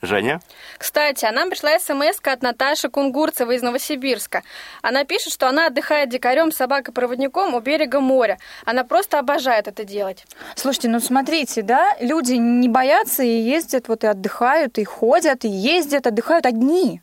Женя? 0.00 0.40
Кстати, 0.78 1.24
а 1.24 1.32
нам 1.32 1.50
пришла 1.50 1.78
смс 1.78 2.18
от 2.22 2.42
Наташи 2.42 2.88
Кунгурцевой 2.88 3.56
из 3.56 3.62
Новосибирска. 3.62 4.42
Она 4.80 5.04
пишет, 5.04 5.32
что 5.32 5.48
она 5.48 5.66
отдыхает 5.66 6.08
дикарем, 6.08 6.52
собакой-проводником 6.52 7.54
у 7.54 7.60
берега 7.60 8.00
моря. 8.00 8.38
Она 8.64 8.84
просто 8.84 9.18
обожает 9.18 9.66
это 9.66 9.84
делать. 9.84 10.24
Слушайте, 10.54 10.88
ну 10.88 11.00
смотрите, 11.00 11.62
да, 11.62 11.96
люди 12.00 12.34
не 12.34 12.68
боятся 12.68 13.22
и 13.24 13.40
ездят, 13.40 13.88
вот 13.88 14.04
и 14.04 14.06
отдыхают, 14.06 14.78
и 14.78 14.84
ходят, 14.84 15.44
и 15.44 15.48
ездят, 15.48 16.06
отдыхают 16.06 16.46
одни. 16.46 17.00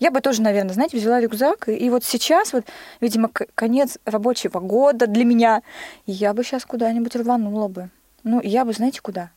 Я 0.00 0.10
бы 0.10 0.20
тоже, 0.20 0.42
наверное, 0.42 0.74
знаете, 0.74 0.96
взяла 0.96 1.20
рюкзак, 1.20 1.68
и, 1.68 1.74
и 1.74 1.88
вот 1.88 2.04
сейчас, 2.04 2.52
вот, 2.52 2.64
видимо, 3.00 3.28
к- 3.28 3.46
конец 3.54 3.98
рабочего 4.04 4.60
года 4.60 5.06
для 5.06 5.24
меня, 5.24 5.62
и 6.06 6.12
я 6.12 6.32
бы 6.34 6.42
сейчас 6.42 6.64
куда-нибудь 6.64 7.14
рванула 7.16 7.68
бы. 7.68 7.90
Ну, 8.22 8.40
я 8.42 8.64
бы, 8.64 8.72
знаете, 8.72 9.00
куда? 9.00 9.30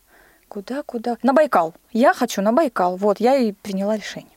Куда, 0.58 0.82
куда? 0.82 1.18
На 1.22 1.34
Байкал. 1.34 1.76
Я 1.93 2.16
хочу 2.16 2.41
на 2.41 2.51
Байкал. 2.51 2.97
Вот, 2.97 3.20
я 3.20 3.36
и 3.36 3.51
приняла 3.51 3.95
решение. 3.95 4.32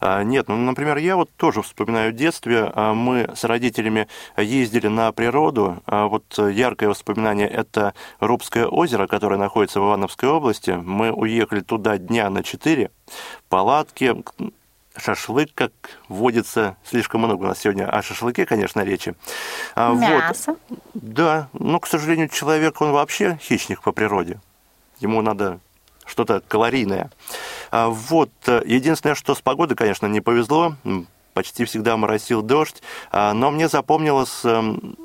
А, 0.00 0.22
Нет, 0.22 0.48
ну, 0.48 0.56
например, 0.56 0.96
я 0.96 1.16
вот 1.16 1.28
тоже 1.36 1.60
вспоминаю 1.60 2.14
детстве. 2.14 2.72
А, 2.74 2.94
Мы 2.94 3.28
с 3.36 3.44
родителями 3.44 4.08
ездили 4.38 4.86
на 4.86 5.12
природу. 5.12 5.82
А 5.84 6.06
Вот 6.06 6.24
яркое 6.38 6.88
воспоминание– 6.88 7.46
это 7.50 7.92
Рубское 8.20 8.64
озеро, 8.64 9.06
которое 9.06 9.36
находится 9.36 9.78
в 9.78 9.84
Ивановской 9.84 10.30
области. 10.30 10.70
Мы 10.70 11.12
уехали 11.12 11.60
туда 11.60 11.98
дня 11.98 12.30
на 12.30 12.42
четыре. 12.42 12.90
Палатки, 13.50 14.16
шашлык, 14.96 15.50
как 15.54 15.72
водится, 16.08 16.78
слишком 16.86 17.20
много 17.20 17.42
у 17.42 17.48
нас 17.48 17.58
сегодня 17.58 17.86
о 17.86 18.00
шашлыке, 18.00 18.46
конечно, 18.46 18.80
речи. 18.80 19.14
А, 19.74 19.92
вот. 19.92 20.00
Мясо. 20.00 20.56
Да, 20.94 21.50
но, 21.52 21.80
к 21.80 21.86
сожалению, 21.86 22.30
человек, 22.30 22.80
он 22.80 22.92
вообще 22.92 23.38
хищник 23.42 23.82
по 23.82 23.92
природе. 23.92 24.40
Ему 25.00 25.20
надо 25.20 25.60
что-то 26.06 26.40
калорийное. 26.46 27.10
А, 27.70 27.88
Вот, 27.88 28.30
э, 28.46 28.62
единственное, 28.64 29.14
что 29.14 29.34
с 29.34 29.40
погодой, 29.40 29.76
конечно, 29.76 30.06
не 30.06 30.20
повезло. 30.20 30.76
Почти 31.34 31.64
всегда 31.64 31.96
моросил 31.96 32.40
дождь, 32.40 32.82
а, 33.12 33.34
но 33.34 33.50
мне 33.50 33.68
запомнилась 33.68 34.42
эм, 34.44 34.96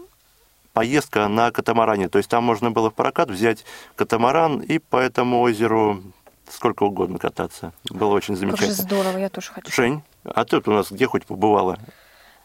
поездка 0.73 1.27
на 1.27 1.51
катамаране. 1.51 2.07
То 2.07 2.19
есть 2.19 2.29
там 2.29 2.43
можно 2.43 2.71
было 2.71 2.89
в 2.89 2.93
прокат 2.93 3.29
взять 3.29 3.65
катамаран 3.95 4.61
и 4.61 4.79
по 4.79 4.97
этому 4.97 5.41
озеру 5.41 6.01
сколько 6.49 6.83
угодно 6.83 7.17
кататься. 7.17 7.73
Было 7.89 8.13
очень 8.13 8.35
замечательно. 8.35 8.73
здорово, 8.73 9.17
я 9.17 9.29
тоже 9.29 9.51
хочу. 9.51 9.71
Жень, 9.71 10.03
а 10.23 10.45
ты 10.45 10.57
вот 10.57 10.67
у 10.67 10.71
нас 10.71 10.91
где 10.91 11.07
хоть 11.07 11.25
побывала? 11.25 11.77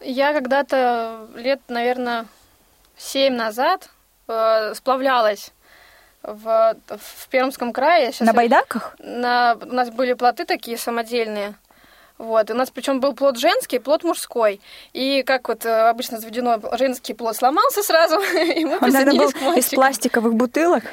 Я 0.01 0.33
когда-то 0.33 1.29
лет, 1.35 1.61
наверное, 1.69 2.27
семь 2.97 3.35
назад 3.35 3.91
э, 4.29 4.75
сплавлялась 4.75 5.53
в, 6.27 6.77
в 6.89 7.29
Пермском 7.29 7.73
крае. 7.73 8.13
Сейчас 8.13 8.27
На 8.27 8.33
байдарках? 8.33 8.97
На, 8.99 9.57
у 9.61 9.73
нас 9.73 9.91
были 9.91 10.13
плоты 10.15 10.45
такие 10.45 10.77
самодельные. 10.77 11.55
Вот, 12.19 12.51
у 12.51 12.55
нас 12.55 12.71
причем 12.71 13.01
был 13.01 13.13
плод 13.13 13.39
женский, 13.39 13.79
плод 13.79 14.03
мужской. 14.03 14.61
И 14.95 15.23
как 15.23 15.49
вот 15.49 15.67
э, 15.67 15.89
обычно 15.89 16.19
заведено, 16.19 16.59
женский 16.79 17.13
плод 17.13 17.37
сломался 17.37 17.83
сразу, 17.83 18.19
и 18.35 18.65
мы 18.65 18.79
Он, 18.81 18.91
наверное, 18.91 19.19
был 19.19 19.53
из 19.53 19.69
пластиковых 19.69 20.35
бутылок. 20.35 20.85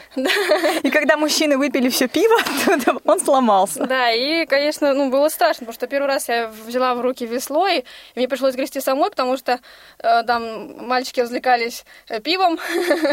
И 0.83 0.89
когда 0.91 1.15
мужчины 1.15 1.57
выпили 1.57 1.87
все 1.87 2.09
пиво, 2.09 2.35
он 3.05 3.19
сломался. 3.21 3.85
Да, 3.85 4.11
и, 4.11 4.45
конечно, 4.45 4.93
ну, 4.93 5.09
было 5.09 5.29
страшно, 5.29 5.61
потому 5.61 5.73
что 5.73 5.87
первый 5.87 6.07
раз 6.07 6.27
я 6.27 6.47
взяла 6.47 6.93
в 6.93 6.99
руки 6.99 7.25
весло, 7.25 7.67
и 7.67 7.83
мне 8.15 8.27
пришлось 8.27 8.55
грести 8.55 8.81
самой, 8.81 9.09
потому 9.09 9.37
что 9.37 9.59
э, 9.99 10.23
там 10.23 10.85
мальчики 10.85 11.21
развлекались 11.21 11.85
э, 12.09 12.19
пивом. 12.19 12.59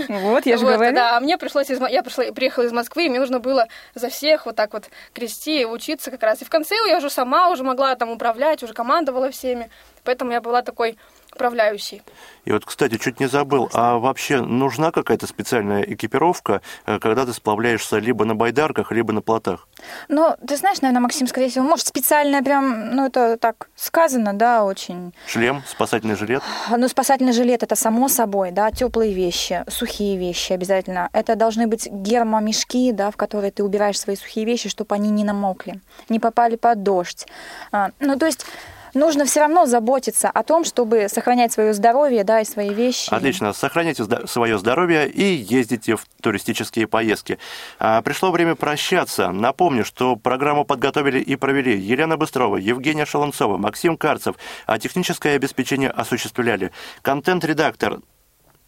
Вот, 0.09 0.47
я 0.47 0.57
же 0.57 0.65
Вот, 0.65 0.75
говорю. 0.75 0.95
Да, 0.95 1.17
а 1.17 1.21
мне 1.21 1.39
пришлось, 1.39 1.71
из, 1.71 1.81
я 1.81 2.03
пришла, 2.03 2.25
приехала 2.33 2.65
из 2.65 2.73
Москвы, 2.73 3.07
и 3.07 3.09
мне 3.09 3.21
нужно 3.21 3.39
было 3.39 3.69
за 3.95 4.09
всех 4.09 4.47
вот 4.47 4.57
так 4.57 4.73
вот 4.73 4.91
грести 5.15 5.61
и 5.61 5.65
учиться 5.65 6.11
как 6.11 6.23
раз. 6.25 6.43
И 6.43 6.45
в 6.45 6.51
конце 6.51 6.75
я 6.89 6.99
уже 6.99 7.09
сама 7.09 7.51
уже 7.51 7.63
могла 7.63 7.95
там 8.01 8.11
управлять, 8.11 8.63
уже 8.63 8.73
командовала 8.73 9.31
всеми, 9.31 9.71
поэтому 10.05 10.33
я 10.33 10.41
была 10.41 10.63
такой 10.63 10.97
управляющей. 11.33 12.03
И 12.45 12.53
вот, 12.53 12.65
кстати, 12.65 12.97
чуть 12.97 13.21
не 13.21 13.27
забыл, 13.27 13.69
а 13.73 13.99
вообще 13.99 14.41
нужна 14.41 14.91
какая-то 14.91 15.27
специальная 15.27 15.83
экипировка, 15.83 16.63
э, 16.87 16.99
когда 16.99 17.27
ты 17.27 17.33
сплавляешься 17.33 17.99
либо 17.99 18.25
на 18.25 18.35
байдарках, 18.35 18.93
либо 18.93 19.13
на 19.13 19.21
плотах? 19.21 19.69
Ну, 20.09 20.35
ты 20.47 20.57
знаешь, 20.57 20.81
наверное, 20.81 21.03
Максим, 21.03 21.27
скорее 21.27 21.49
всего, 21.49 21.65
может, 21.65 21.87
специально 21.87 22.43
прям, 22.43 22.97
ну, 22.97 23.07
это 23.07 23.37
так 23.37 23.69
сказано, 23.77 24.33
да, 24.33 24.65
очень. 24.65 25.15
Шлем, 25.27 25.63
спасательный 25.67 26.17
жилет? 26.17 26.43
Ну, 26.71 26.89
спасательный 26.89 27.33
жилет 27.33 27.63
это 27.63 27.77
само 27.77 28.09
собой, 28.09 28.51
да, 28.51 28.71
теплые 28.71 29.13
вещи, 29.13 29.65
сухие 29.69 30.17
вещи 30.17 30.53
обязательно. 30.53 31.09
Это 31.13 31.37
должны 31.37 31.67
быть 31.67 31.89
гермомешки, 31.91 32.93
да, 32.93 33.11
в 33.11 33.17
которые 33.17 33.51
ты 33.51 33.63
убираешь 33.63 34.01
свои 34.01 34.17
сухие 34.17 34.47
вещи, 34.47 34.69
чтобы 34.69 34.95
они 34.95 35.11
не 35.11 35.25
намокли, 35.25 35.81
не 36.09 36.19
попали 36.19 36.57
под 36.57 36.83
дождь. 36.83 37.27
А, 37.73 37.91
ну, 38.01 38.19
то 38.19 38.27
есть 38.27 38.47
нужно 38.95 39.25
все 39.25 39.41
равно 39.41 39.67
заботиться 39.67 40.29
о 40.29 40.43
том, 40.43 40.65
чтобы 40.65 41.09
сохранять 41.09 41.53
свое 41.53 41.73
здоровье, 41.73 42.25
да, 42.25 42.41
и 42.41 42.45
свои 42.45 42.73
вещи. 42.75 43.13
Отлично, 43.13 43.53
сохраняйте 43.53 44.05
свое 44.27 44.59
здоровье 44.59 45.09
и 45.09 45.25
ездите 45.25 45.97
в 45.97 46.05
туристические 46.21 46.87
поездки. 46.87 47.39
А, 47.79 48.03
Пришло 48.03 48.31
время 48.31 48.55
прощаться. 48.55 49.31
Напомню, 49.31 49.85
что 49.85 50.17
программу 50.17 50.65
подготовили 50.65 51.21
и 51.21 51.37
провели 51.37 51.79
Елена 51.79 52.17
Быстрова, 52.17 52.57
Евгения 52.57 53.07
Шалунцова, 53.07 53.57
Максим 53.57 53.97
Карцев, 53.97 54.37
а 54.67 54.79
техническое 54.79 55.37
обеспечение 55.37 55.91
осуществляли 55.91 56.73
контент-редактор 57.03 58.01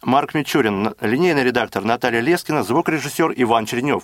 Марк 0.01 0.33
Мичурин, 0.33 0.95
линейный 0.99 1.43
редактор 1.43 1.83
Наталья 1.83 2.19
Лескина, 2.19 2.63
звукорежиссер 2.63 3.33
Иван 3.37 3.65
Чернев. 3.65 4.03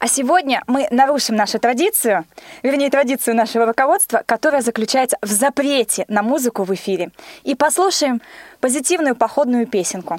А 0.00 0.08
сегодня 0.08 0.62
мы 0.66 0.88
нарушим 0.90 1.36
нашу 1.36 1.58
традицию, 1.58 2.24
вернее, 2.62 2.88
традицию 2.88 3.36
нашего 3.36 3.66
руководства, 3.66 4.22
которая 4.24 4.62
заключается 4.62 5.18
в 5.20 5.26
запрете 5.26 6.06
на 6.08 6.22
музыку 6.22 6.64
в 6.64 6.72
эфире. 6.72 7.10
И 7.42 7.54
послушаем 7.54 8.22
позитивную 8.60 9.14
походную 9.14 9.66
песенку. 9.66 10.18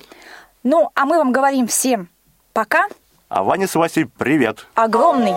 Ну, 0.61 0.91
а 0.93 1.05
мы 1.05 1.17
вам 1.17 1.32
говорим 1.32 1.65
всем 1.65 2.09
пока. 2.53 2.86
А 3.27 3.41
Ваня 3.41 3.67
с 3.67 3.73
Васей 3.73 4.05
привет! 4.05 4.67
Огромный. 4.75 5.34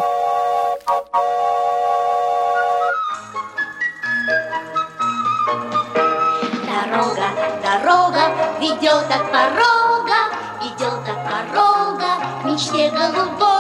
Дорога, 6.68 7.28
дорога 7.62 8.20
ведет 8.61 9.07
от 9.11 9.32
порога, 9.32 10.18
ведет 10.62 11.09
от 11.09 11.24
порога 11.24 12.42
к 12.42 12.45
мечте 12.45 12.90
голубой. 12.90 13.53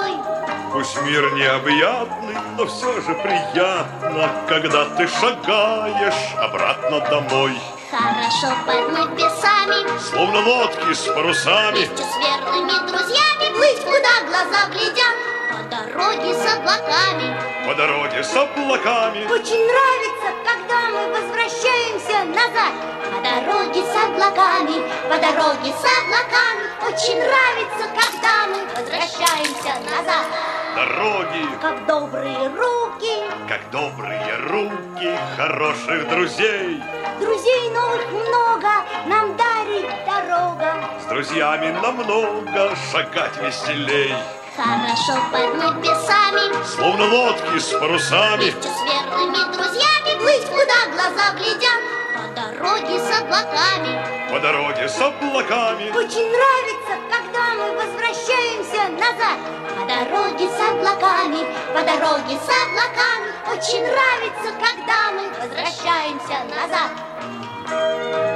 Пусть 0.84 1.00
мир 1.00 1.32
необъятный, 1.32 2.36
но 2.58 2.66
все 2.66 2.92
же 3.00 3.14
приятно, 3.14 4.44
когда 4.46 4.84
ты 4.90 5.08
шагаешь 5.08 6.34
обратно 6.36 7.00
домой. 7.00 7.58
Хорошо 7.90 8.54
под 8.66 8.90
небесами, 8.92 9.98
Словно 9.98 10.40
лодки 10.40 10.92
с 10.92 11.06
парусами, 11.06 11.76
вместе 11.76 12.02
с 12.04 12.16
верными 12.18 12.86
друзьями, 12.86 13.56
плыть, 13.56 13.80
куда 13.82 14.28
глаза 14.28 14.68
глядят, 14.72 15.16
по 15.54 15.62
дороге 15.70 16.34
с 16.34 16.46
облаками. 16.56 17.36
по 17.66 17.74
дороге 17.74 18.22
с 18.24 18.34
облаками. 18.36 19.24
Очень 19.30 19.64
нравится, 19.66 20.28
когда 20.44 20.80
мы 20.90 21.06
возвращаемся 21.14 22.24
назад. 22.24 22.72
По 23.12 23.20
дороге 23.22 23.82
с 23.82 23.94
облаками, 24.04 24.82
по 25.08 25.16
дороге 25.16 25.72
с 25.72 25.84
облаками. 26.00 26.64
Очень 26.88 27.18
нравится, 27.18 27.84
когда 27.94 28.46
мы 28.48 28.64
возвращаемся 28.74 29.72
назад. 29.90 30.26
Дороги, 30.74 31.46
Как 31.62 31.86
добрые 31.86 32.48
руки, 32.48 33.14
как 33.48 33.70
добрые 33.70 34.36
руки 34.48 35.16
хороших 35.36 36.08
друзей. 36.08 36.82
друзей 37.20 37.70
новых 37.70 38.10
много 38.10 38.70
нам 39.06 39.36
дарит 39.36 39.88
дорога. 40.04 40.74
С 41.00 41.04
друзьями 41.06 41.70
намного 41.80 42.74
шагать 42.90 43.36
веселей. 43.40 44.14
Хорошо 44.56 45.18
под 45.32 45.54
небесами, 45.56 46.64
Словно 46.64 47.04
лодки 47.12 47.58
с 47.58 47.72
парусами, 47.72 48.36
вместе 48.36 48.68
с 48.68 48.82
верными 48.84 49.52
друзьями 49.52 50.18
плыть, 50.20 50.46
куда 50.46 50.86
глаза 50.92 51.32
глядят. 51.36 51.82
По 52.14 52.22
дороге 52.40 53.00
с 53.00 53.20
облаками. 53.20 54.30
по 54.30 54.38
дороге 54.38 54.88
с 54.88 55.00
облаками. 55.00 55.90
Очень 55.90 56.30
нравится, 56.30 56.94
когда 57.10 57.54
мы 57.54 57.72
возвращаемся 57.74 58.88
назад. 58.90 59.38
По 59.76 59.82
дороге 59.86 60.48
с 60.48 60.60
облаками, 60.70 61.46
по 61.74 61.82
дороге 61.82 62.38
с 62.38 62.48
облаками. 62.62 63.34
Очень 63.50 63.82
нравится, 63.82 64.52
когда 64.60 65.10
мы 65.16 65.28
возвращаемся 65.30 66.44
назад. 66.48 68.33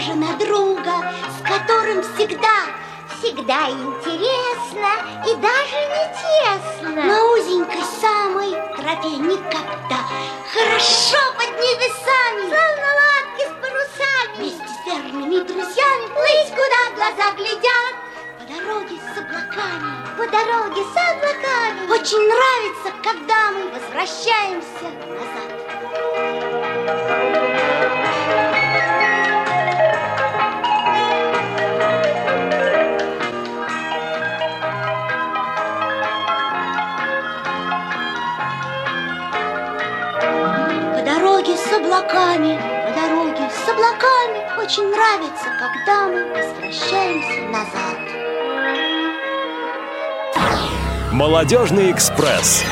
Похожа 0.00 0.14
на 0.14 0.32
друга, 0.38 1.12
с 1.28 1.42
которым 1.46 2.02
всегда, 2.02 2.66
всегда 3.18 3.68
интересно 3.70 4.90
и 5.26 5.34
даже 5.36 5.80
не 5.94 6.04
тесно. 6.20 7.02
На 7.04 7.24
узенькой 7.32 7.82
самой 8.00 8.50
тропе 8.76 9.16
никогда. 9.16 10.00
Хорошо 10.52 11.18
под 11.36 11.50
небесами, 11.58 12.42
словно 12.48 12.88
лодки 13.00 13.44
с 13.44 13.52
парусами. 13.60 14.36
Вместе 14.36 14.68
с 14.68 14.86
верными 14.86 15.38
друзьями 15.44 16.06
плыть, 16.14 16.50
куда 16.50 16.80
глаза 16.96 17.26
глядят. 17.36 17.94
По 18.38 18.44
дороге 18.46 18.96
с 18.96 19.18
облаками, 19.18 19.90
по 20.16 20.24
дороге 20.26 20.82
с 20.82 20.96
облаками. 20.96 21.80
Очень 21.90 22.24
нравится, 22.26 22.88
когда 23.02 23.38
мы 23.52 23.62
возвращаемся 23.70 24.88
назад. 25.08 25.50
Облаками, 41.90 42.56
по 42.86 42.92
дороге 42.94 43.50
с 43.50 43.68
облаками 43.68 44.62
Очень 44.62 44.90
нравится, 44.90 45.46
когда 45.58 46.06
мы 46.06 46.24
возвращаемся 46.32 47.40
назад. 47.50 47.98
Молодежный 51.12 51.90
экспресс. 51.90 52.64